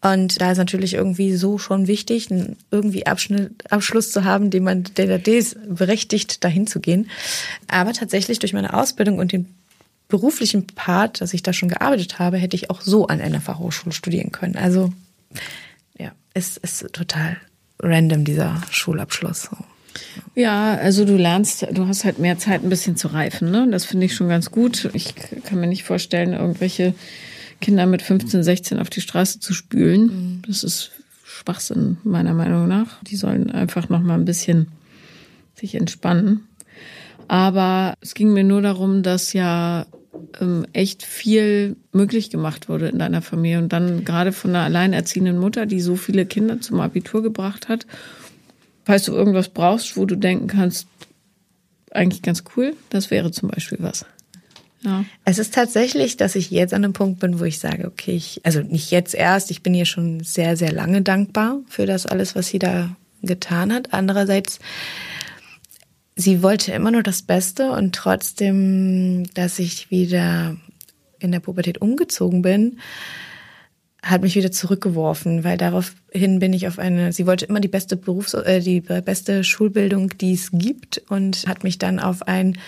Und 0.00 0.40
da 0.40 0.50
ist 0.50 0.58
natürlich 0.58 0.94
irgendwie 0.94 1.36
so 1.36 1.58
schon 1.58 1.86
wichtig, 1.86 2.30
einen 2.30 2.56
irgendwie 2.70 3.06
Abschnitt, 3.06 3.70
Abschluss 3.70 4.10
zu 4.10 4.24
haben, 4.24 4.50
den 4.50 4.64
man, 4.64 4.84
der 4.96 5.18
das 5.18 5.54
berechtigt, 5.68 6.42
dahin 6.42 6.66
zu 6.66 6.80
gehen. 6.80 7.08
Aber 7.68 7.92
tatsächlich 7.92 8.40
durch 8.40 8.52
meine 8.52 8.74
Ausbildung 8.74 9.18
und 9.18 9.30
den 9.30 9.54
beruflichen 10.08 10.66
Part, 10.66 11.20
dass 11.20 11.34
ich 11.34 11.42
da 11.42 11.52
schon 11.52 11.68
gearbeitet 11.68 12.18
habe, 12.18 12.38
hätte 12.38 12.56
ich 12.56 12.70
auch 12.70 12.80
so 12.80 13.06
an 13.06 13.20
einer 13.20 13.40
Fachhochschule 13.40 13.94
studieren 13.94 14.32
können. 14.32 14.56
Also 14.56 14.92
ja, 15.98 16.12
es 16.34 16.56
ist 16.56 16.92
total 16.92 17.36
random 17.78 18.24
dieser 18.24 18.60
Schulabschluss. 18.70 19.50
Ja, 20.34 20.74
also 20.74 21.04
du 21.04 21.16
lernst, 21.16 21.66
du 21.72 21.86
hast 21.86 22.04
halt 22.04 22.18
mehr 22.18 22.38
Zeit, 22.38 22.62
ein 22.62 22.70
bisschen 22.70 22.96
zu 22.96 23.08
reifen. 23.08 23.50
Ne? 23.50 23.68
Das 23.70 23.84
finde 23.84 24.06
ich 24.06 24.14
schon 24.14 24.28
ganz 24.28 24.50
gut. 24.50 24.90
Ich 24.94 25.14
kann 25.44 25.60
mir 25.60 25.66
nicht 25.66 25.84
vorstellen, 25.84 26.32
irgendwelche 26.32 26.94
Kinder 27.60 27.86
mit 27.86 28.02
15, 28.02 28.42
16 28.42 28.78
auf 28.78 28.90
die 28.90 29.00
Straße 29.00 29.40
zu 29.40 29.52
spülen. 29.52 30.02
Mhm. 30.02 30.42
Das 30.46 30.64
ist 30.64 30.90
Schwachsinn, 31.24 31.98
meiner 32.02 32.34
Meinung 32.34 32.66
nach. 32.66 33.02
Die 33.02 33.16
sollen 33.16 33.50
einfach 33.50 33.88
noch 33.88 34.00
mal 34.00 34.14
ein 34.14 34.24
bisschen 34.24 34.68
sich 35.54 35.74
entspannen. 35.74 36.48
Aber 37.28 37.94
es 38.00 38.14
ging 38.14 38.32
mir 38.32 38.44
nur 38.44 38.62
darum, 38.62 39.02
dass 39.02 39.32
ja 39.32 39.86
ähm, 40.40 40.66
echt 40.72 41.02
viel 41.02 41.76
möglich 41.92 42.30
gemacht 42.30 42.68
wurde 42.68 42.88
in 42.88 42.98
deiner 42.98 43.22
Familie. 43.22 43.58
Und 43.58 43.72
dann 43.72 44.04
gerade 44.04 44.32
von 44.32 44.50
einer 44.50 44.64
alleinerziehenden 44.64 45.38
Mutter, 45.38 45.66
die 45.66 45.80
so 45.80 45.96
viele 45.96 46.26
Kinder 46.26 46.60
zum 46.60 46.80
Abitur 46.80 47.22
gebracht 47.22 47.68
hat 47.68 47.86
falls 48.84 49.04
du 49.04 49.12
irgendwas 49.12 49.48
brauchst, 49.48 49.96
wo 49.96 50.06
du 50.06 50.16
denken 50.16 50.46
kannst, 50.46 50.86
eigentlich 51.90 52.22
ganz 52.22 52.44
cool, 52.56 52.74
das 52.90 53.10
wäre 53.10 53.30
zum 53.30 53.50
Beispiel 53.50 53.78
was. 53.80 54.06
Ja. 54.84 55.04
Es 55.24 55.38
ist 55.38 55.54
tatsächlich, 55.54 56.16
dass 56.16 56.34
ich 56.34 56.50
jetzt 56.50 56.74
an 56.74 56.84
einem 56.84 56.92
Punkt 56.92 57.20
bin, 57.20 57.38
wo 57.38 57.44
ich 57.44 57.60
sage, 57.60 57.86
okay, 57.86 58.12
ich, 58.12 58.40
also 58.44 58.60
nicht 58.60 58.90
jetzt 58.90 59.14
erst, 59.14 59.50
ich 59.50 59.62
bin 59.62 59.74
ihr 59.74 59.84
schon 59.84 60.20
sehr, 60.24 60.56
sehr 60.56 60.72
lange 60.72 61.02
dankbar 61.02 61.60
für 61.68 61.86
das 61.86 62.06
alles, 62.06 62.34
was 62.34 62.48
sie 62.48 62.58
da 62.58 62.96
getan 63.22 63.72
hat. 63.72 63.92
Andererseits, 63.92 64.58
sie 66.16 66.42
wollte 66.42 66.72
immer 66.72 66.90
nur 66.90 67.04
das 67.04 67.22
Beste 67.22 67.70
und 67.70 67.94
trotzdem, 67.94 69.32
dass 69.34 69.60
ich 69.60 69.90
wieder 69.90 70.56
in 71.20 71.30
der 71.30 71.40
Pubertät 71.40 71.80
umgezogen 71.80 72.42
bin, 72.42 72.80
hat 74.02 74.22
mich 74.22 74.34
wieder 74.34 74.50
zurückgeworfen, 74.50 75.44
weil 75.44 75.56
daraufhin 75.56 76.40
bin 76.40 76.52
ich 76.52 76.66
auf 76.66 76.78
eine, 76.78 77.12
sie 77.12 77.26
wollte 77.26 77.46
immer 77.46 77.60
die 77.60 77.68
beste 77.68 77.96
Berufs-, 77.96 78.34
äh, 78.34 78.60
die 78.60 78.80
beste 78.80 79.44
Schulbildung, 79.44 80.16
die 80.18 80.34
es 80.34 80.50
gibt 80.52 81.02
und 81.08 81.46
hat 81.46 81.62
mich 81.62 81.78
dann 81.78 82.00
auf 82.00 82.26
ein 82.26 82.58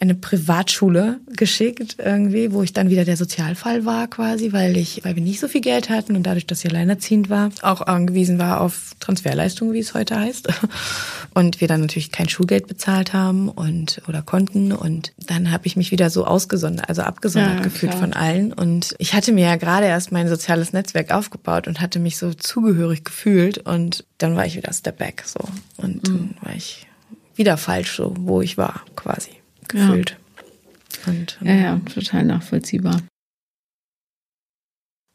eine 0.00 0.14
Privatschule 0.14 1.20
geschickt 1.36 1.96
irgendwie, 1.98 2.52
wo 2.52 2.62
ich 2.62 2.72
dann 2.72 2.88
wieder 2.88 3.04
der 3.04 3.18
Sozialfall 3.18 3.84
war 3.84 4.08
quasi, 4.08 4.50
weil 4.50 4.78
ich, 4.78 5.04
weil 5.04 5.14
wir 5.14 5.22
nicht 5.22 5.40
so 5.40 5.46
viel 5.46 5.60
Geld 5.60 5.90
hatten 5.90 6.16
und 6.16 6.22
dadurch, 6.22 6.46
dass 6.46 6.64
ich 6.64 6.70
alleinerziehend 6.70 7.28
war, 7.28 7.50
auch 7.60 7.82
angewiesen 7.82 8.38
war 8.38 8.62
auf 8.62 8.92
Transferleistungen, 9.00 9.74
wie 9.74 9.80
es 9.80 9.92
heute 9.92 10.18
heißt. 10.18 10.48
Und 11.32 11.60
wir 11.60 11.68
dann 11.68 11.82
natürlich 11.82 12.10
kein 12.10 12.28
Schulgeld 12.28 12.66
bezahlt 12.66 13.12
haben 13.12 13.48
und 13.48 14.02
oder 14.08 14.20
konnten. 14.20 14.72
Und 14.72 15.12
dann 15.16 15.52
habe 15.52 15.68
ich 15.68 15.76
mich 15.76 15.92
wieder 15.92 16.10
so 16.10 16.24
ausgesondert, 16.24 16.88
also 16.88 17.02
abgesondert 17.02 17.58
ja, 17.58 17.62
gefühlt 17.62 17.92
klar. 17.92 18.02
von 18.02 18.12
allen. 18.14 18.52
Und 18.52 18.96
ich 18.98 19.14
hatte 19.14 19.30
mir 19.30 19.44
ja 19.44 19.54
gerade 19.54 19.86
erst 19.86 20.10
mein 20.10 20.28
soziales 20.28 20.72
Netzwerk 20.72 21.12
aufgebaut 21.12 21.68
und 21.68 21.80
hatte 21.80 22.00
mich 22.00 22.18
so 22.18 22.34
zugehörig 22.34 23.04
gefühlt. 23.04 23.58
Und 23.58 24.04
dann 24.18 24.34
war 24.34 24.44
ich 24.44 24.56
wieder 24.56 24.72
Step 24.72 24.98
Back 24.98 25.22
so. 25.24 25.38
Und 25.76 26.02
mhm. 26.02 26.02
dann 26.02 26.34
war 26.40 26.56
ich 26.56 26.88
wieder 27.36 27.56
falsch 27.56 27.94
so, 27.94 28.12
wo 28.18 28.42
ich 28.42 28.58
war, 28.58 28.82
quasi 28.96 29.39
gefühlt. 29.70 30.16
Ja. 31.06 31.12
Und, 31.12 31.38
ja, 31.42 31.54
ja, 31.54 31.80
total 31.92 32.24
nachvollziehbar. 32.24 33.00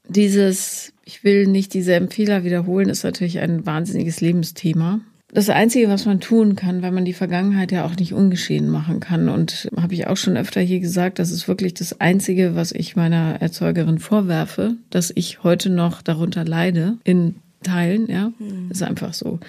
Dieses, 0.07 0.93
ich 1.03 1.23
will 1.23 1.47
nicht 1.47 1.73
diese 1.73 2.07
Fehler 2.07 2.43
wiederholen, 2.43 2.89
ist 2.89 3.03
natürlich 3.03 3.39
ein 3.39 3.65
wahnsinniges 3.65 4.21
Lebensthema. 4.21 5.01
Das 5.33 5.49
Einzige, 5.49 5.89
was 5.89 6.05
man 6.05 6.21
tun 6.21 6.55
kann, 6.55 6.81
weil 6.81 6.91
man 6.91 7.03
die 7.03 7.13
Vergangenheit 7.13 7.71
ja 7.71 7.85
auch 7.85 7.95
nicht 7.95 8.13
ungeschehen 8.13 8.69
machen 8.69 8.99
kann. 8.99 9.27
Und 9.27 9.67
habe 9.75 9.93
ich 9.93 10.07
auch 10.07 10.17
schon 10.17 10.37
öfter 10.37 10.61
hier 10.61 10.79
gesagt, 10.79 11.19
das 11.19 11.31
ist 11.31 11.47
wirklich 11.47 11.73
das 11.73 11.99
Einzige, 11.99 12.55
was 12.55 12.71
ich 12.71 12.95
meiner 12.95 13.41
Erzeugerin 13.41 13.99
vorwerfe, 13.99 14.75
dass 14.91 15.11
ich 15.13 15.43
heute 15.43 15.69
noch 15.69 16.01
darunter 16.01 16.45
leide 16.45 16.97
in 17.03 17.35
teilen, 17.65 18.07
ja. 18.07 18.31
Mhm. 18.39 18.71
Ist 18.71 18.83
einfach 18.83 19.13
so. 19.13 19.39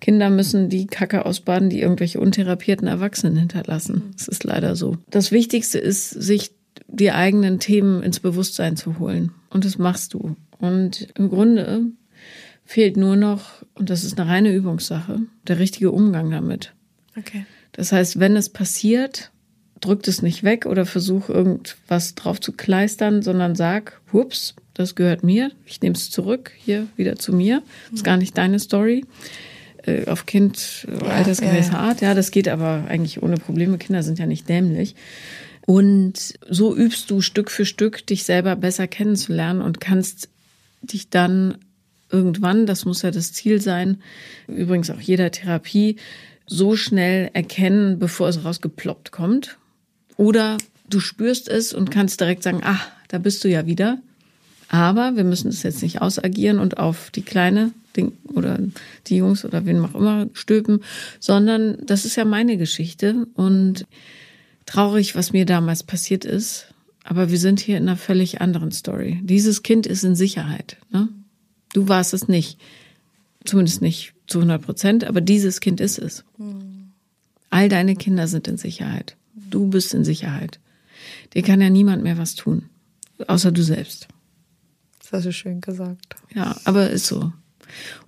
Kinder 0.00 0.30
müssen 0.30 0.68
die 0.68 0.86
Kacke 0.86 1.26
ausbaden, 1.26 1.70
die 1.70 1.80
irgendwelche 1.80 2.20
untherapierten 2.20 2.86
Erwachsenen 2.86 3.36
hinterlassen. 3.36 4.12
Es 4.16 4.26
mhm. 4.26 4.32
ist 4.32 4.44
leider 4.44 4.76
so. 4.76 4.96
Das 5.10 5.32
Wichtigste 5.32 5.78
ist, 5.78 6.10
sich 6.10 6.52
die 6.88 7.12
eigenen 7.12 7.58
Themen 7.58 8.02
ins 8.02 8.20
Bewusstsein 8.20 8.76
zu 8.76 8.98
holen. 8.98 9.32
Und 9.50 9.64
das 9.64 9.78
machst 9.78 10.14
du. 10.14 10.36
Und 10.58 11.08
im 11.16 11.28
Grunde 11.28 11.86
fehlt 12.64 12.96
nur 12.96 13.16
noch, 13.16 13.62
und 13.74 13.90
das 13.90 14.04
ist 14.04 14.18
eine 14.18 14.30
reine 14.30 14.54
Übungssache, 14.54 15.20
der 15.46 15.58
richtige 15.58 15.90
Umgang 15.90 16.30
damit. 16.30 16.72
Okay. 17.18 17.44
Das 17.72 17.92
heißt, 17.92 18.20
wenn 18.20 18.36
es 18.36 18.48
passiert, 18.48 19.32
drückt 19.82 20.08
es 20.08 20.22
nicht 20.22 20.44
weg 20.44 20.64
oder 20.64 20.86
versuch 20.86 21.28
irgendwas 21.28 22.14
drauf 22.14 22.40
zu 22.40 22.52
kleistern, 22.52 23.20
sondern 23.20 23.54
sag, 23.54 24.00
hups, 24.12 24.54
das 24.72 24.94
gehört 24.94 25.22
mir, 25.22 25.50
ich 25.66 25.82
nehme 25.82 25.94
es 25.94 26.10
zurück, 26.10 26.52
hier 26.56 26.86
wieder 26.96 27.16
zu 27.16 27.34
mir. 27.34 27.62
Das 27.90 28.00
ist 28.00 28.04
gar 28.04 28.16
nicht 28.16 28.38
deine 28.38 28.58
Story. 28.58 29.04
Äh, 29.84 30.06
auf 30.06 30.26
Kind 30.26 30.86
ja, 30.88 31.08
altersgemäße 31.08 31.72
ja, 31.72 31.74
ja. 31.74 31.80
Art. 31.80 32.00
Ja, 32.00 32.14
das 32.14 32.30
geht 32.30 32.48
aber 32.48 32.84
eigentlich 32.88 33.22
ohne 33.22 33.36
Probleme. 33.36 33.78
Kinder 33.78 34.02
sind 34.02 34.18
ja 34.18 34.26
nicht 34.26 34.48
dämlich. 34.48 34.94
Und 35.66 36.34
so 36.48 36.74
übst 36.74 37.10
du 37.10 37.20
Stück 37.20 37.50
für 37.50 37.66
Stück, 37.66 38.06
dich 38.06 38.24
selber 38.24 38.56
besser 38.56 38.86
kennenzulernen 38.86 39.60
und 39.60 39.80
kannst 39.80 40.28
dich 40.82 41.10
dann 41.10 41.58
irgendwann, 42.10 42.66
das 42.66 42.84
muss 42.84 43.02
ja 43.02 43.10
das 43.10 43.32
Ziel 43.32 43.60
sein, 43.60 44.02
übrigens 44.46 44.90
auch 44.90 45.00
jeder 45.00 45.30
Therapie, 45.30 45.96
so 46.46 46.76
schnell 46.76 47.30
erkennen, 47.32 47.98
bevor 47.98 48.28
es 48.28 48.44
rausgeploppt 48.44 49.12
kommt. 49.12 49.58
Oder 50.22 50.56
du 50.88 51.00
spürst 51.00 51.48
es 51.48 51.74
und 51.74 51.90
kannst 51.90 52.20
direkt 52.20 52.44
sagen, 52.44 52.60
ach, 52.62 52.86
da 53.08 53.18
bist 53.18 53.42
du 53.42 53.48
ja 53.48 53.66
wieder. 53.66 53.98
Aber 54.68 55.16
wir 55.16 55.24
müssen 55.24 55.48
es 55.48 55.64
jetzt 55.64 55.82
nicht 55.82 56.00
ausagieren 56.00 56.60
und 56.60 56.78
auf 56.78 57.10
die 57.10 57.22
Kleine 57.22 57.72
oder 58.32 58.60
die 59.08 59.16
Jungs 59.16 59.44
oder 59.44 59.66
wen 59.66 59.84
auch 59.84 59.96
immer 59.96 60.28
stülpen, 60.32 60.84
sondern 61.18 61.76
das 61.84 62.04
ist 62.04 62.14
ja 62.14 62.24
meine 62.24 62.56
Geschichte 62.56 63.26
und 63.34 63.84
traurig, 64.64 65.16
was 65.16 65.32
mir 65.32 65.44
damals 65.44 65.82
passiert 65.82 66.24
ist. 66.24 66.66
Aber 67.02 67.32
wir 67.32 67.38
sind 67.38 67.58
hier 67.58 67.76
in 67.76 67.88
einer 67.88 67.96
völlig 67.96 68.40
anderen 68.40 68.70
Story. 68.70 69.18
Dieses 69.24 69.64
Kind 69.64 69.88
ist 69.88 70.04
in 70.04 70.14
Sicherheit. 70.14 70.76
Ne? 70.92 71.08
Du 71.72 71.88
warst 71.88 72.14
es 72.14 72.28
nicht. 72.28 72.60
Zumindest 73.44 73.82
nicht 73.82 74.14
zu 74.28 74.38
100 74.38 74.62
Prozent, 74.62 75.02
aber 75.02 75.20
dieses 75.20 75.58
Kind 75.58 75.80
ist 75.80 75.98
es. 75.98 76.22
All 77.50 77.68
deine 77.68 77.96
Kinder 77.96 78.28
sind 78.28 78.46
in 78.46 78.56
Sicherheit. 78.56 79.16
Du 79.52 79.68
bist 79.68 79.92
in 79.92 80.04
Sicherheit. 80.04 80.58
Dir 81.34 81.42
kann 81.42 81.60
ja 81.60 81.68
niemand 81.68 82.02
mehr 82.02 82.16
was 82.16 82.34
tun. 82.34 82.70
Außer 83.26 83.52
du 83.52 83.62
selbst. 83.62 84.08
Das 85.00 85.12
hast 85.12 85.26
du 85.26 85.32
schön 85.32 85.60
gesagt. 85.60 86.16
Ja, 86.34 86.56
aber 86.64 86.90
ist 86.90 87.06
so. 87.06 87.32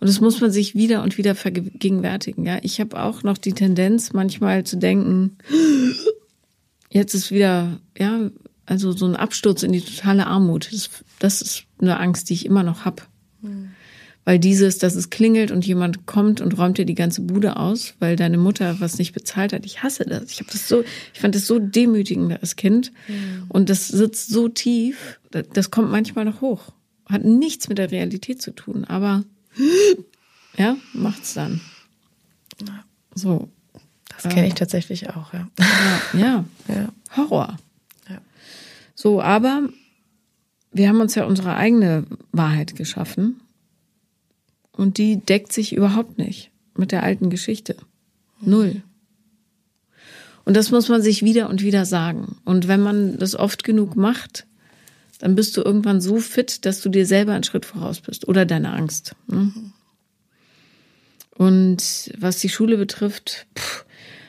Und 0.00 0.08
das 0.08 0.20
muss 0.20 0.40
man 0.40 0.50
sich 0.50 0.74
wieder 0.74 1.02
und 1.02 1.18
wieder 1.18 1.34
vergegenwärtigen. 1.34 2.44
Ja, 2.44 2.58
ich 2.62 2.80
habe 2.80 3.02
auch 3.02 3.22
noch 3.22 3.38
die 3.38 3.52
Tendenz, 3.52 4.12
manchmal 4.12 4.64
zu 4.64 4.76
denken, 4.76 5.36
jetzt 6.90 7.14
ist 7.14 7.30
wieder, 7.30 7.78
ja, 7.98 8.30
also 8.66 8.92
so 8.92 9.06
ein 9.06 9.16
Absturz 9.16 9.62
in 9.62 9.72
die 9.72 9.82
totale 9.82 10.26
Armut. 10.26 10.70
Das, 10.72 10.90
das 11.18 11.42
ist 11.42 11.64
eine 11.78 12.00
Angst, 12.00 12.30
die 12.30 12.34
ich 12.34 12.46
immer 12.46 12.62
noch 12.62 12.84
hab. 12.84 13.06
Weil 14.24 14.38
dieses, 14.38 14.78
dass 14.78 14.94
es 14.94 15.10
klingelt 15.10 15.50
und 15.50 15.66
jemand 15.66 16.06
kommt 16.06 16.40
und 16.40 16.56
räumt 16.56 16.78
dir 16.78 16.86
die 16.86 16.94
ganze 16.94 17.20
Bude 17.20 17.56
aus, 17.56 17.94
weil 17.98 18.16
deine 18.16 18.38
Mutter 18.38 18.80
was 18.80 18.98
nicht 18.98 19.12
bezahlt 19.12 19.52
hat. 19.52 19.66
Ich 19.66 19.82
hasse 19.82 20.04
das. 20.04 20.30
Ich 20.30 20.40
habe 20.40 20.50
das 20.50 20.66
so, 20.66 20.82
ich 21.12 21.20
fand 21.20 21.34
das 21.34 21.46
so 21.46 21.58
demütigend 21.58 22.40
als 22.40 22.56
Kind. 22.56 22.90
Mhm. 23.06 23.44
Und 23.48 23.68
das 23.68 23.88
sitzt 23.88 24.30
so 24.30 24.48
tief, 24.48 25.20
das 25.30 25.70
kommt 25.70 25.90
manchmal 25.90 26.24
noch 26.24 26.40
hoch. 26.40 26.72
Hat 27.06 27.22
nichts 27.24 27.68
mit 27.68 27.76
der 27.76 27.90
Realität 27.90 28.40
zu 28.40 28.52
tun, 28.52 28.84
aber 28.84 29.24
ja, 30.56 30.76
macht's 30.94 31.34
dann. 31.34 31.60
So. 33.14 33.50
Das 34.08 34.32
kenne 34.32 34.46
ich 34.46 34.54
tatsächlich 34.54 35.10
auch, 35.10 35.34
ja. 35.34 35.48
Ja, 36.14 36.18
ja. 36.18 36.44
ja. 36.68 36.88
Horror. 37.16 37.56
Ja. 38.08 38.20
So, 38.94 39.20
aber 39.20 39.68
wir 40.72 40.88
haben 40.88 41.00
uns 41.00 41.14
ja 41.14 41.24
unsere 41.24 41.56
eigene 41.56 42.04
Wahrheit 42.32 42.74
geschaffen 42.74 43.40
und 44.76 44.98
die 44.98 45.18
deckt 45.18 45.52
sich 45.52 45.74
überhaupt 45.74 46.18
nicht 46.18 46.50
mit 46.76 46.92
der 46.92 47.02
alten 47.02 47.30
Geschichte. 47.30 47.76
Null. 48.40 48.82
Und 50.44 50.56
das 50.56 50.70
muss 50.70 50.88
man 50.88 51.00
sich 51.00 51.22
wieder 51.22 51.48
und 51.48 51.62
wieder 51.62 51.86
sagen. 51.86 52.36
Und 52.44 52.68
wenn 52.68 52.80
man 52.80 53.18
das 53.18 53.34
oft 53.34 53.64
genug 53.64 53.96
macht, 53.96 54.46
dann 55.18 55.34
bist 55.34 55.56
du 55.56 55.62
irgendwann 55.62 56.00
so 56.00 56.18
fit, 56.18 56.66
dass 56.66 56.82
du 56.82 56.90
dir 56.90 57.06
selber 57.06 57.32
einen 57.32 57.44
Schritt 57.44 57.64
voraus 57.64 58.00
bist 58.00 58.28
oder 58.28 58.44
deine 58.44 58.72
Angst. 58.72 59.14
Ne? 59.26 59.52
Und 61.36 62.12
was 62.18 62.38
die 62.38 62.48
Schule 62.48 62.76
betrifft, 62.76 63.46
pff, 63.56 63.84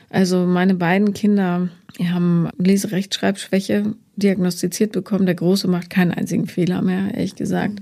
also 0.10 0.46
meine 0.46 0.76
beiden 0.76 1.14
Kinder 1.14 1.70
haben 2.00 2.50
Leserechtschreibschwäche 2.58 3.96
diagnostiziert 4.16 4.92
bekommen. 4.92 5.26
Der 5.26 5.36
Große 5.36 5.68
macht 5.68 5.90
keinen 5.90 6.12
einzigen 6.12 6.48
Fehler 6.48 6.82
mehr, 6.82 7.14
ehrlich 7.14 7.36
gesagt. 7.36 7.80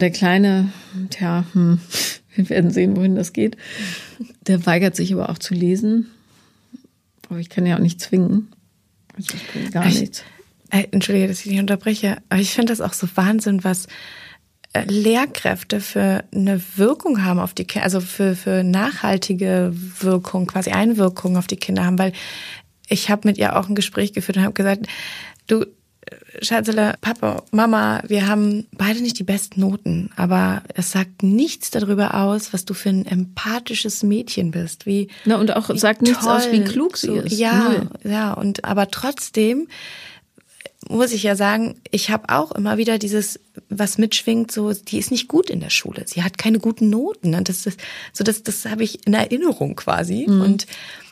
Der 0.00 0.10
Kleine, 0.10 0.72
tja, 1.10 1.44
hm, 1.52 1.80
wir 2.34 2.48
werden 2.48 2.70
sehen, 2.70 2.96
wohin 2.96 3.14
das 3.14 3.32
geht. 3.32 3.56
Der 4.46 4.66
weigert 4.66 4.96
sich 4.96 5.12
aber 5.12 5.30
auch 5.30 5.38
zu 5.38 5.54
lesen. 5.54 6.10
Aber 7.28 7.38
ich 7.38 7.48
kann 7.48 7.66
ja 7.66 7.76
auch 7.76 7.80
nicht 7.80 8.00
zwingen. 8.00 8.48
Also 9.16 9.34
gar 9.72 9.86
nichts. 9.86 10.24
Äh, 10.70 10.88
entschuldige, 10.90 11.28
dass 11.28 11.44
ich 11.44 11.50
dich 11.50 11.60
unterbreche, 11.60 12.18
aber 12.28 12.40
ich 12.40 12.52
finde 12.52 12.72
das 12.72 12.80
auch 12.80 12.94
so 12.94 13.06
Wahnsinn, 13.14 13.62
was 13.62 13.86
äh, 14.72 14.84
Lehrkräfte 14.86 15.80
für 15.80 16.24
eine 16.34 16.60
Wirkung 16.76 17.24
haben 17.24 17.38
auf 17.38 17.54
die 17.54 17.64
Kinder, 17.64 17.84
also 17.84 18.00
für, 18.00 18.34
für 18.34 18.64
nachhaltige 18.64 19.72
Wirkung, 19.72 20.46
quasi 20.46 20.72
Einwirkung 20.72 21.36
auf 21.36 21.46
die 21.46 21.56
Kinder 21.56 21.84
haben, 21.84 21.98
weil 21.98 22.12
ich 22.88 23.08
habe 23.08 23.28
mit 23.28 23.38
ihr 23.38 23.56
auch 23.56 23.68
ein 23.68 23.76
Gespräch 23.76 24.12
geführt 24.12 24.36
und 24.36 24.42
habe 24.42 24.54
gesagt, 24.54 24.86
du, 25.46 25.64
Schatzele, 26.42 26.94
Papa, 27.00 27.42
Mama, 27.50 28.02
wir 28.06 28.26
haben 28.26 28.66
beide 28.72 29.00
nicht 29.00 29.18
die 29.18 29.24
besten 29.24 29.60
Noten, 29.60 30.10
aber 30.16 30.62
es 30.74 30.90
sagt 30.90 31.22
nichts 31.22 31.70
darüber 31.70 32.14
aus, 32.14 32.52
was 32.52 32.64
du 32.64 32.74
für 32.74 32.90
ein 32.90 33.06
empathisches 33.06 34.02
Mädchen 34.02 34.50
bist. 34.50 34.86
Wie 34.86 35.08
Na 35.24 35.36
und 35.36 35.54
auch 35.54 35.70
sagt 35.76 36.02
nichts 36.02 36.26
aus, 36.26 36.50
wie 36.50 36.64
klug 36.64 36.96
sie 36.96 37.12
ist. 37.12 37.38
Ja, 37.38 37.68
Null. 37.68 37.88
ja 38.04 38.32
und 38.32 38.64
aber 38.64 38.90
trotzdem 38.90 39.68
muss 40.88 41.12
ich 41.12 41.22
ja 41.22 41.34
sagen, 41.36 41.76
ich 41.90 42.10
habe 42.10 42.28
auch 42.28 42.52
immer 42.52 42.76
wieder 42.76 42.98
dieses, 42.98 43.40
was 43.68 43.98
mitschwingt, 43.98 44.52
so, 44.52 44.72
die 44.72 44.98
ist 44.98 45.10
nicht 45.10 45.28
gut 45.28 45.48
in 45.48 45.60
der 45.60 45.70
Schule, 45.70 46.04
sie 46.06 46.22
hat 46.22 46.36
keine 46.36 46.58
guten 46.58 46.90
Noten. 46.90 47.34
Und 47.34 47.48
das 47.48 47.66
ist 47.66 47.80
so, 48.12 48.24
das, 48.24 48.42
das 48.42 48.66
habe 48.66 48.82
ich 48.82 49.06
in 49.06 49.14
Erinnerung 49.14 49.76
quasi. 49.76 50.26
Mhm. 50.28 50.40
Und 50.40 50.66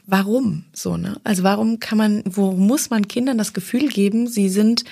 warum 0.06 0.64
so, 0.72 0.96
ne? 0.96 1.16
Also 1.24 1.42
warum 1.42 1.80
kann 1.80 1.98
man, 1.98 2.22
wo 2.24 2.52
muss 2.52 2.90
man 2.90 3.08
Kindern 3.08 3.38
das 3.38 3.52
Gefühl 3.52 3.88
geben, 3.88 4.26
sie 4.26 4.48
sind 4.48 4.84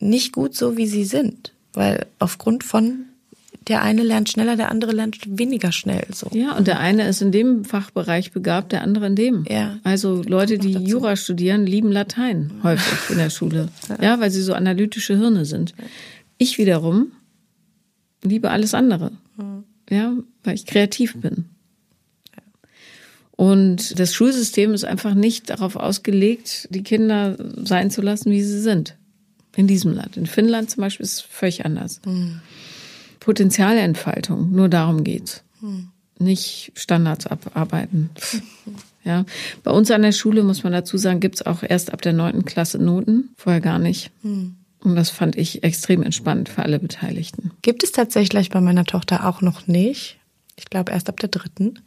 nicht 0.00 0.32
gut 0.32 0.54
so, 0.54 0.76
wie 0.76 0.86
sie 0.86 1.04
sind? 1.04 1.52
Weil 1.72 2.06
aufgrund 2.18 2.64
von 2.64 3.04
der 3.68 3.82
eine 3.82 4.02
lernt 4.02 4.30
schneller, 4.30 4.56
der 4.56 4.70
andere 4.70 4.92
lernt 4.92 5.18
weniger 5.38 5.72
schnell. 5.72 6.06
So. 6.12 6.30
Ja, 6.32 6.56
und 6.56 6.66
der 6.66 6.80
eine 6.80 7.06
ist 7.06 7.20
in 7.20 7.32
dem 7.32 7.64
Fachbereich 7.64 8.32
begabt, 8.32 8.72
der 8.72 8.82
andere 8.82 9.06
in 9.06 9.16
dem. 9.16 9.44
Ja. 9.48 9.78
Also 9.84 10.22
Leute, 10.22 10.58
die 10.58 10.72
Jura 10.72 11.16
studieren, 11.16 11.66
lieben 11.66 11.92
Latein 11.92 12.50
häufig 12.62 13.10
in 13.10 13.18
der 13.18 13.30
Schule. 13.30 13.68
Ja, 14.00 14.20
weil 14.20 14.30
sie 14.30 14.42
so 14.42 14.54
analytische 14.54 15.16
Hirne 15.18 15.44
sind. 15.44 15.74
Ich 16.38 16.56
wiederum 16.56 17.12
liebe 18.22 18.50
alles 18.50 18.74
andere. 18.74 19.12
Ja, 19.90 20.12
weil 20.44 20.54
ich 20.54 20.66
kreativ 20.66 21.16
bin. 21.16 21.46
Und 23.38 24.00
das 24.00 24.14
Schulsystem 24.14 24.74
ist 24.74 24.84
einfach 24.84 25.14
nicht 25.14 25.48
darauf 25.48 25.76
ausgelegt, 25.76 26.66
die 26.72 26.82
Kinder 26.82 27.36
sein 27.64 27.88
zu 27.88 28.02
lassen, 28.02 28.32
wie 28.32 28.42
sie 28.42 28.60
sind. 28.60 28.96
In 29.54 29.68
diesem 29.68 29.92
Land. 29.92 30.16
In 30.16 30.26
Finnland 30.26 30.70
zum 30.70 30.80
Beispiel 30.80 31.04
ist 31.04 31.12
es 31.12 31.20
völlig 31.20 31.64
anders. 31.64 32.00
Mhm. 32.04 32.40
Potenzialentfaltung, 33.20 34.50
nur 34.50 34.68
darum 34.68 35.04
geht's. 35.04 35.44
Mhm. 35.60 35.90
Nicht 36.18 36.72
Standards 36.74 37.28
abarbeiten. 37.28 38.10
Ja. 39.04 39.24
Bei 39.64 39.70
uns 39.70 39.90
an 39.90 40.02
der 40.02 40.12
Schule, 40.12 40.42
muss 40.42 40.64
man 40.64 40.72
dazu 40.74 40.98
sagen, 40.98 41.20
gibt's 41.20 41.40
auch 41.40 41.62
erst 41.62 41.94
ab 41.94 42.02
der 42.02 42.12
neunten 42.12 42.44
Klasse 42.44 42.76
Noten, 42.78 43.30
vorher 43.36 43.62
gar 43.62 43.78
nicht. 43.78 44.10
Mhm. 44.22 44.56
Und 44.80 44.96
das 44.96 45.08
fand 45.08 45.38
ich 45.38 45.62
extrem 45.64 46.02
entspannt 46.02 46.50
für 46.50 46.62
alle 46.62 46.78
Beteiligten. 46.78 47.52
Gibt 47.62 47.84
es 47.84 47.92
tatsächlich 47.92 48.50
bei 48.50 48.60
meiner 48.60 48.84
Tochter 48.84 49.26
auch 49.26 49.40
noch 49.40 49.66
nicht. 49.66 50.18
Ich 50.56 50.66
glaube 50.66 50.92
erst 50.92 51.08
ab 51.08 51.18
der 51.20 51.30
dritten. 51.30 51.78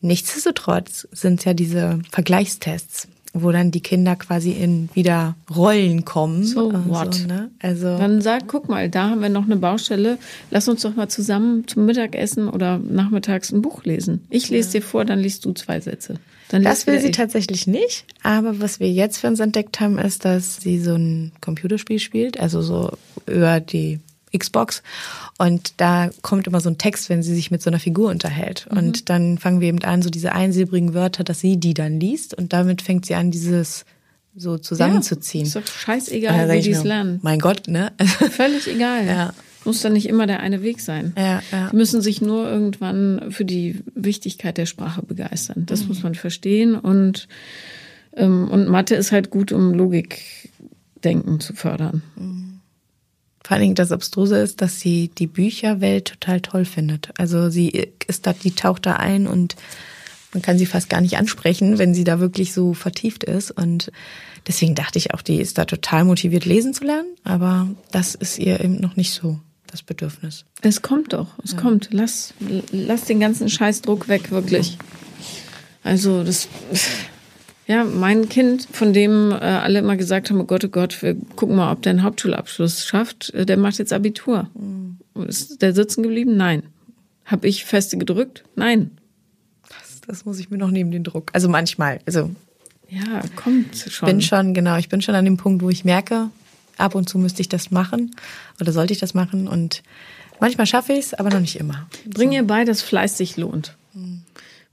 Nichtsdestotrotz 0.00 1.08
sind 1.12 1.40
es 1.40 1.44
ja 1.44 1.54
diese 1.54 2.00
Vergleichstests, 2.10 3.08
wo 3.32 3.50
dann 3.50 3.70
die 3.70 3.80
Kinder 3.80 4.16
quasi 4.16 4.52
in 4.52 4.88
wieder 4.94 5.36
Rollen 5.54 6.04
kommen. 6.04 6.44
So 6.44 6.72
what? 6.88 7.14
So, 7.14 7.26
ne? 7.26 7.50
Also 7.60 7.98
dann 7.98 8.20
sag, 8.20 8.46
guck 8.46 8.68
mal, 8.68 8.88
da 8.88 9.10
haben 9.10 9.22
wir 9.22 9.28
noch 9.28 9.44
eine 9.44 9.56
Baustelle. 9.56 10.18
Lass 10.50 10.68
uns 10.68 10.82
doch 10.82 10.94
mal 10.94 11.08
zusammen 11.08 11.66
zum 11.66 11.86
Mittagessen 11.86 12.48
oder 12.48 12.78
nachmittags 12.78 13.52
ein 13.52 13.62
Buch 13.62 13.84
lesen. 13.84 14.24
Ich 14.30 14.48
lese 14.48 14.68
ja. 14.68 14.72
dir 14.80 14.86
vor, 14.86 15.04
dann 15.04 15.18
liest 15.18 15.44
du 15.44 15.52
zwei 15.52 15.80
Sätze. 15.80 16.16
Dann 16.48 16.62
das 16.62 16.86
will 16.86 17.00
sie 17.00 17.08
ich. 17.08 17.16
tatsächlich 17.16 17.66
nicht. 17.66 18.04
Aber 18.22 18.60
was 18.60 18.78
wir 18.78 18.90
jetzt 18.90 19.18
für 19.18 19.26
uns 19.26 19.40
entdeckt 19.40 19.80
haben, 19.80 19.98
ist, 19.98 20.24
dass 20.24 20.56
sie 20.56 20.78
so 20.78 20.94
ein 20.94 21.32
Computerspiel 21.40 21.98
spielt, 21.98 22.38
also 22.38 22.62
so 22.62 22.92
über 23.26 23.60
die 23.60 23.98
Xbox. 24.36 24.82
Und 25.38 25.74
da 25.78 26.10
kommt 26.22 26.46
immer 26.46 26.60
so 26.60 26.70
ein 26.70 26.78
Text, 26.78 27.08
wenn 27.08 27.22
sie 27.22 27.34
sich 27.34 27.50
mit 27.50 27.62
so 27.62 27.70
einer 27.70 27.78
Figur 27.78 28.10
unterhält. 28.10 28.66
Mhm. 28.70 28.78
Und 28.78 29.08
dann 29.08 29.38
fangen 29.38 29.60
wir 29.60 29.68
eben 29.68 29.82
an, 29.82 30.02
so 30.02 30.10
diese 30.10 30.32
einsilbrigen 30.32 30.94
Wörter, 30.94 31.24
dass 31.24 31.40
sie 31.40 31.56
die 31.56 31.74
dann 31.74 32.00
liest. 32.00 32.34
Und 32.34 32.52
damit 32.52 32.82
fängt 32.82 33.06
sie 33.06 33.14
an, 33.14 33.30
dieses 33.30 33.84
so 34.36 34.58
zusammenzuziehen. 34.58 35.44
Ja, 35.44 35.46
ist 35.46 35.56
doch 35.56 35.66
scheißegal, 35.66 36.50
wie 36.50 36.60
die 36.60 36.70
es 36.70 36.84
lernen. 36.84 37.20
Mein 37.22 37.38
Gott, 37.38 37.68
ne? 37.68 37.92
Völlig 38.30 38.68
egal. 38.68 39.06
Ja. 39.06 39.32
Muss 39.64 39.80
dann 39.80 39.94
nicht 39.94 40.08
immer 40.08 40.26
der 40.26 40.40
eine 40.40 40.62
Weg 40.62 40.80
sein. 40.80 41.12
Ja, 41.16 41.42
ja. 41.50 41.70
Die 41.70 41.76
müssen 41.76 42.00
sich 42.00 42.20
nur 42.20 42.48
irgendwann 42.48 43.32
für 43.32 43.44
die 43.44 43.82
Wichtigkeit 43.94 44.58
der 44.58 44.66
Sprache 44.66 45.02
begeistern. 45.02 45.64
Das 45.66 45.82
mhm. 45.82 45.88
muss 45.88 46.02
man 46.02 46.14
verstehen. 46.14 46.76
Und, 46.76 47.26
ähm, 48.14 48.48
und 48.48 48.68
Mathe 48.68 48.94
ist 48.94 49.10
halt 49.10 49.30
gut, 49.30 49.50
um 49.50 49.72
Logikdenken 49.72 51.40
zu 51.40 51.54
fördern. 51.54 52.02
Mhm. 52.14 52.45
Vor 53.46 53.54
allen 53.54 53.62
Dingen 53.62 53.74
das 53.76 53.92
Abstruse 53.92 54.36
ist, 54.38 54.60
dass 54.60 54.80
sie 54.80 55.06
die 55.06 55.28
Bücherwelt 55.28 56.08
total 56.08 56.40
toll 56.40 56.64
findet. 56.64 57.10
Also 57.16 57.48
sie 57.48 57.68
ist 58.08 58.26
da, 58.26 58.32
die 58.32 58.50
taucht 58.50 58.86
da 58.86 58.94
ein 58.94 59.28
und 59.28 59.54
man 60.32 60.42
kann 60.42 60.58
sie 60.58 60.66
fast 60.66 60.90
gar 60.90 61.00
nicht 61.00 61.16
ansprechen, 61.16 61.78
wenn 61.78 61.94
sie 61.94 62.02
da 62.02 62.18
wirklich 62.18 62.52
so 62.52 62.74
vertieft 62.74 63.22
ist. 63.22 63.52
Und 63.52 63.92
deswegen 64.48 64.74
dachte 64.74 64.98
ich 64.98 65.14
auch, 65.14 65.22
die 65.22 65.36
ist 65.36 65.58
da 65.58 65.64
total 65.64 66.02
motiviert, 66.02 66.44
lesen 66.44 66.74
zu 66.74 66.82
lernen. 66.82 67.06
Aber 67.22 67.68
das 67.92 68.16
ist 68.16 68.40
ihr 68.40 68.58
eben 68.58 68.80
noch 68.80 68.96
nicht 68.96 69.12
so 69.12 69.38
das 69.68 69.84
Bedürfnis. 69.84 70.44
Es 70.62 70.82
kommt 70.82 71.12
doch, 71.12 71.28
es 71.44 71.52
ja. 71.52 71.60
kommt. 71.60 71.90
Lass, 71.92 72.34
lass 72.72 73.04
den 73.04 73.20
ganzen 73.20 73.48
Scheißdruck 73.48 74.08
weg, 74.08 74.32
wirklich. 74.32 74.76
Also 75.84 76.24
das 76.24 76.48
ja, 77.66 77.84
mein 77.84 78.28
Kind, 78.28 78.68
von 78.70 78.92
dem 78.92 79.32
äh, 79.32 79.34
alle 79.34 79.80
immer 79.80 79.96
gesagt 79.96 80.30
haben, 80.30 80.40
oh 80.40 80.44
Gott, 80.44 80.64
oh 80.64 80.68
Gott, 80.68 81.02
wir 81.02 81.16
gucken 81.34 81.56
mal, 81.56 81.72
ob 81.72 81.82
der 81.82 81.90
einen 81.90 82.02
Hauptschulabschluss 82.04 82.86
schafft, 82.86 83.34
äh, 83.34 83.44
der 83.44 83.56
macht 83.56 83.78
jetzt 83.78 83.92
Abitur. 83.92 84.48
Mhm. 84.54 84.98
Ist 85.26 85.62
der 85.62 85.74
sitzen 85.74 86.02
geblieben? 86.02 86.36
Nein. 86.36 86.62
Hab 87.24 87.44
ich 87.44 87.64
feste 87.64 87.98
gedrückt? 87.98 88.44
Nein. 88.54 88.92
Das, 89.68 90.00
das 90.06 90.24
muss 90.24 90.38
ich 90.38 90.48
mir 90.50 90.58
noch 90.58 90.70
neben 90.70 90.92
den 90.92 91.02
Druck. 91.02 91.30
Also 91.32 91.48
manchmal, 91.48 91.98
also 92.06 92.30
ja, 92.88 93.22
kommt 93.34 93.76
schon. 93.76 94.06
Bin 94.06 94.20
schon, 94.20 94.54
genau, 94.54 94.76
ich 94.76 94.88
bin 94.88 95.02
schon 95.02 95.16
an 95.16 95.24
dem 95.24 95.36
Punkt, 95.36 95.62
wo 95.62 95.70
ich 95.70 95.84
merke, 95.84 96.30
ab 96.76 96.94
und 96.94 97.08
zu 97.08 97.18
müsste 97.18 97.40
ich 97.40 97.48
das 97.48 97.72
machen 97.72 98.14
oder 98.60 98.72
sollte 98.72 98.92
ich 98.92 99.00
das 99.00 99.12
machen 99.14 99.48
und 99.48 99.82
manchmal 100.38 100.66
schaffe 100.66 100.92
ich 100.92 101.06
es, 101.06 101.14
aber 101.14 101.30
noch 101.30 101.40
nicht 101.40 101.56
immer. 101.56 101.88
Bring 102.06 102.30
so. 102.30 102.36
ihr 102.36 102.44
bei, 102.44 102.64
dass 102.64 102.82
Fleiß 102.82 103.18
sich 103.18 103.36
lohnt. 103.36 103.76
Mhm. 103.92 104.22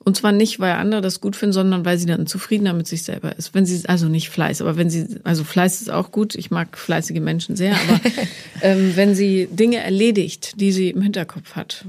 Und 0.06 0.18
zwar 0.18 0.34
nicht, 0.34 0.60
weil 0.60 0.74
andere 0.74 1.02
das 1.02 1.22
gut 1.22 1.36
finden, 1.36 1.54
sondern 1.54 1.86
weil 1.86 1.98
sie 1.98 2.06
dann 2.06 2.28
zufriedener 2.28 2.74
mit 2.74 2.88
sich 2.88 3.04
selber 3.04 3.38
ist. 3.38 3.54
Wenn 3.54 3.66
sie, 3.66 3.88
also 3.88 4.08
nicht 4.08 4.30
Fleiß, 4.30 4.62
aber 4.62 4.76
wenn 4.76 4.90
sie, 4.90 5.08
also 5.24 5.44
Fleiß 5.44 5.82
ist 5.82 5.90
auch 5.90 6.12
gut. 6.12 6.36
Ich 6.36 6.52
mag 6.52 6.78
fleißige 6.78 7.22
Menschen 7.22 7.56
sehr, 7.56 7.76
aber 7.76 8.02
ähm, 8.62 8.96
wenn 8.96 9.16
sie 9.16 9.48
Dinge 9.52 9.78
erledigt, 9.78 10.60
die 10.60 10.74
sie 10.74 10.90
im 10.90 11.02
Hinterkopf 11.02 11.56
hat 11.56 11.86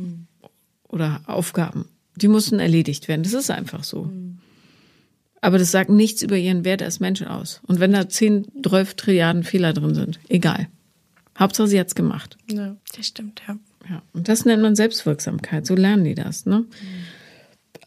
oder 0.89 1.23
Aufgaben, 1.27 1.89
die 2.15 2.29
müssen 2.29 2.61
erledigt 2.61 3.09
werden. 3.09 3.25
Das 3.25 3.33
ist 3.33 3.51
einfach 3.51 3.83
so. 3.83 4.09
Aber 5.41 5.59
das 5.59 5.73
sagt 5.73 5.91
nichts 5.91 6.23
über 6.23 6.37
ihren 6.37 6.65
Wert 6.65 6.83
als 6.83 7.01
Mensch 7.01 7.23
aus. 7.23 7.61
Und 7.67 7.81
wenn 7.81 7.93
da 7.93 8.09
10, 8.09 8.47
12 8.65 8.95
Trilliarden 8.95 9.43
Fehler 9.43 9.73
drin 9.73 9.95
sind, 9.95 10.21
egal. 10.29 10.69
Hauptsache 11.37 11.67
sie 11.67 11.81
hat's 11.81 11.97
gemacht. 11.97 12.39
Ja, 12.49 12.77
das 12.97 13.09
stimmt, 13.09 13.43
ja. 13.49 13.59
Ja, 13.91 14.03
und 14.15 14.29
das 14.29 14.45
nennt 14.45 14.63
man 14.63 14.77
Selbstwirksamkeit. 14.77 15.67
So 15.67 15.75
lernen 15.75 16.05
die 16.05 16.15
das, 16.15 16.47
ne? 16.47 16.61
Mhm. 16.61 16.67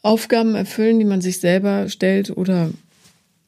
Aufgaben 0.08 0.56
erfüllen, 0.56 1.00
die 1.00 1.06
man 1.06 1.20
sich 1.20 1.40
selber 1.40 1.90
stellt 1.90 2.36
oder 2.36 2.72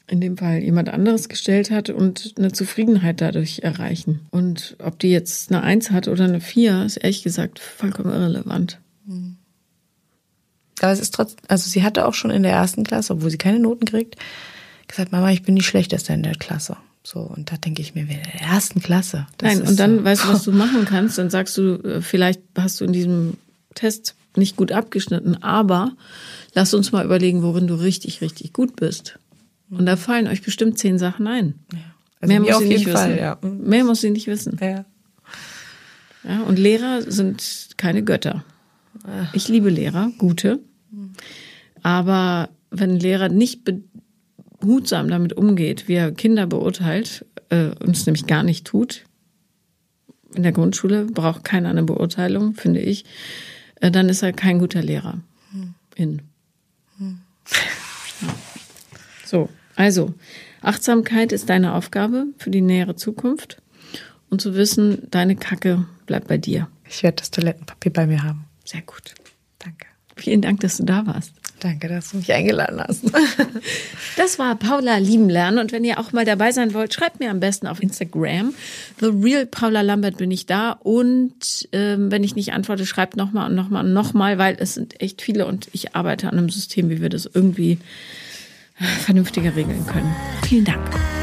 in 0.07 0.19
dem 0.19 0.37
Fall 0.37 0.59
jemand 0.59 0.89
anderes 0.89 1.29
gestellt 1.29 1.71
hat 1.71 1.89
und 1.89 2.33
eine 2.37 2.51
Zufriedenheit 2.51 3.21
dadurch 3.21 3.59
erreichen. 3.59 4.27
Und 4.31 4.75
ob 4.83 4.99
die 4.99 5.09
jetzt 5.09 5.51
eine 5.51 5.63
Eins 5.63 5.91
hat 5.91 6.09
oder 6.09 6.25
eine 6.25 6.41
Vier, 6.41 6.83
ist 6.83 6.97
ehrlich 6.97 7.23
gesagt 7.23 7.59
vollkommen 7.59 8.11
irrelevant. 8.11 8.79
Aber 10.81 10.91
es 10.91 10.99
ist 10.99 11.13
trotzdem, 11.13 11.39
also 11.47 11.69
sie 11.69 11.83
hatte 11.83 12.05
auch 12.05 12.13
schon 12.13 12.31
in 12.31 12.43
der 12.43 12.51
ersten 12.51 12.83
Klasse, 12.83 13.13
obwohl 13.13 13.29
sie 13.29 13.37
keine 13.37 13.59
Noten 13.59 13.85
kriegt, 13.85 14.17
gesagt, 14.87 15.13
Mama, 15.13 15.31
ich 15.31 15.43
bin 15.43 15.55
die 15.55 15.63
Schlechteste 15.63 16.11
in 16.11 16.23
der 16.23 16.35
Klasse. 16.35 16.75
So, 17.03 17.21
und 17.21 17.51
da 17.51 17.57
denke 17.57 17.81
ich 17.81 17.95
mir, 17.95 18.01
in 18.01 18.07
der 18.07 18.41
ersten 18.41 18.81
Klasse. 18.81 19.27
Nein, 19.41 19.61
und 19.61 19.79
dann 19.79 19.99
so. 19.99 20.03
weißt 20.03 20.23
du, 20.25 20.27
was 20.27 20.43
du 20.45 20.51
machen 20.51 20.83
kannst, 20.83 21.17
dann 21.17 21.29
sagst 21.29 21.57
du, 21.57 21.75
äh, 21.75 22.01
vielleicht 22.01 22.41
hast 22.57 22.81
du 22.81 22.85
in 22.85 22.91
diesem 22.91 23.37
Test 23.75 24.15
nicht 24.35 24.55
gut 24.55 24.71
abgeschnitten, 24.71 25.41
aber 25.41 25.93
lass 26.53 26.73
uns 26.73 26.91
mal 26.91 27.05
überlegen, 27.05 27.41
worin 27.41 27.67
du 27.67 27.75
richtig, 27.75 28.21
richtig 28.21 28.53
gut 28.53 28.75
bist. 28.75 29.19
Und 29.69 29.85
da 29.85 29.95
fallen 29.95 30.27
euch 30.27 30.41
bestimmt 30.41 30.77
zehn 30.77 30.97
Sachen 30.97 31.27
ein. 31.27 31.55
Ja. 31.73 31.79
Also 32.21 32.33
Mehr 32.33 32.41
muss 32.41 32.59
sie 32.59 32.67
nicht 32.67 32.89
Fall, 32.89 33.09
wissen. 33.09 33.19
Ja. 33.19 33.37
Mehr 33.41 33.83
muss 33.83 34.01
sie 34.01 34.09
nicht 34.09 34.27
wissen. 34.27 34.57
Ja. 34.61 34.85
ja. 36.23 36.41
Und 36.41 36.59
Lehrer 36.59 37.01
sind 37.03 37.69
keine 37.77 38.03
Götter. 38.03 38.43
Ich 39.33 39.47
liebe 39.47 39.69
Lehrer, 39.69 40.11
gute. 40.17 40.59
Aber 41.81 42.49
wenn 42.71 42.91
ein 42.91 42.99
Lehrer 42.99 43.29
nicht 43.29 43.61
behutsam 44.59 45.09
damit 45.09 45.33
umgeht, 45.33 45.87
wie 45.87 45.93
er 45.93 46.11
Kinder 46.11 46.47
beurteilt, 46.47 47.25
äh, 47.49 47.69
und 47.79 47.95
es 47.95 48.05
nämlich 48.05 48.27
gar 48.27 48.43
nicht 48.43 48.65
tut, 48.65 49.05
in 50.35 50.43
der 50.43 50.51
Grundschule 50.51 51.05
braucht 51.05 51.43
keiner 51.43 51.69
eine 51.69 51.83
Beurteilung, 51.83 52.53
finde 52.53 52.81
ich, 52.81 53.05
dann 53.81 54.09
ist 54.09 54.21
er 54.21 54.33
kein 54.33 54.59
guter 54.59 54.81
Lehrer. 54.81 55.19
Hm. 55.51 55.73
In. 55.95 56.21
Hm. 56.97 57.19
So, 59.25 59.47
also 59.75 60.15
Achtsamkeit 60.61 61.31
ist 61.31 61.49
deine 61.49 61.75
Aufgabe 61.75 62.25
für 62.39 62.49
die 62.49 62.61
nähere 62.61 62.95
Zukunft 62.95 63.61
und 64.31 64.41
zu 64.41 64.55
wissen, 64.55 65.07
deine 65.11 65.35
Kacke 65.35 65.85
bleibt 66.07 66.27
bei 66.27 66.39
dir. 66.39 66.67
Ich 66.87 67.03
werde 67.03 67.17
das 67.17 67.29
Toilettenpapier 67.29 67.93
bei 67.93 68.07
mir 68.07 68.23
haben. 68.23 68.45
Sehr 68.65 68.81
gut. 68.81 69.13
Danke. 69.59 69.85
Vielen 70.15 70.41
Dank, 70.41 70.61
dass 70.61 70.77
du 70.77 70.83
da 70.83 71.05
warst. 71.05 71.38
Danke, 71.59 71.89
dass 71.89 72.11
du 72.11 72.17
mich 72.17 72.31
eingeladen 72.33 72.81
hast. 72.81 73.03
Das 74.15 74.37
war 74.37 74.55
Paula 74.55 74.97
lieben 74.97 75.29
lernen. 75.29 75.59
Und 75.59 75.71
wenn 75.71 75.85
ihr 75.85 75.97
auch 75.97 76.11
mal 76.11 76.25
dabei 76.25 76.51
sein 76.51 76.73
wollt, 76.73 76.93
schreibt 76.93 77.21
mir 77.21 77.31
am 77.31 77.39
besten 77.39 77.67
auf 77.67 77.81
Instagram. 77.81 78.53
The 78.99 79.07
Real 79.07 79.45
Paula 79.45 79.81
Lambert 79.81 80.17
bin 80.17 80.29
ich 80.29 80.45
da. 80.45 80.71
Und 80.71 81.69
ähm, 81.71 82.11
wenn 82.11 82.23
ich 82.23 82.35
nicht 82.35 82.51
antworte, 82.51 82.85
schreibt 82.85 83.15
nochmal 83.15 83.49
und 83.49 83.55
nochmal 83.55 83.85
und 83.85 83.93
nochmal, 83.93 84.37
weil 84.37 84.57
es 84.59 84.73
sind 84.73 84.99
echt 85.01 85.21
viele 85.21 85.45
und 85.45 85.69
ich 85.71 85.95
arbeite 85.95 86.27
an 86.27 86.37
einem 86.37 86.49
System, 86.49 86.89
wie 86.89 87.01
wir 87.01 87.09
das 87.09 87.29
irgendwie 87.33 87.77
vernünftiger 89.05 89.55
regeln 89.55 89.85
können. 89.85 90.13
Vielen 90.43 90.65
Dank. 90.65 91.18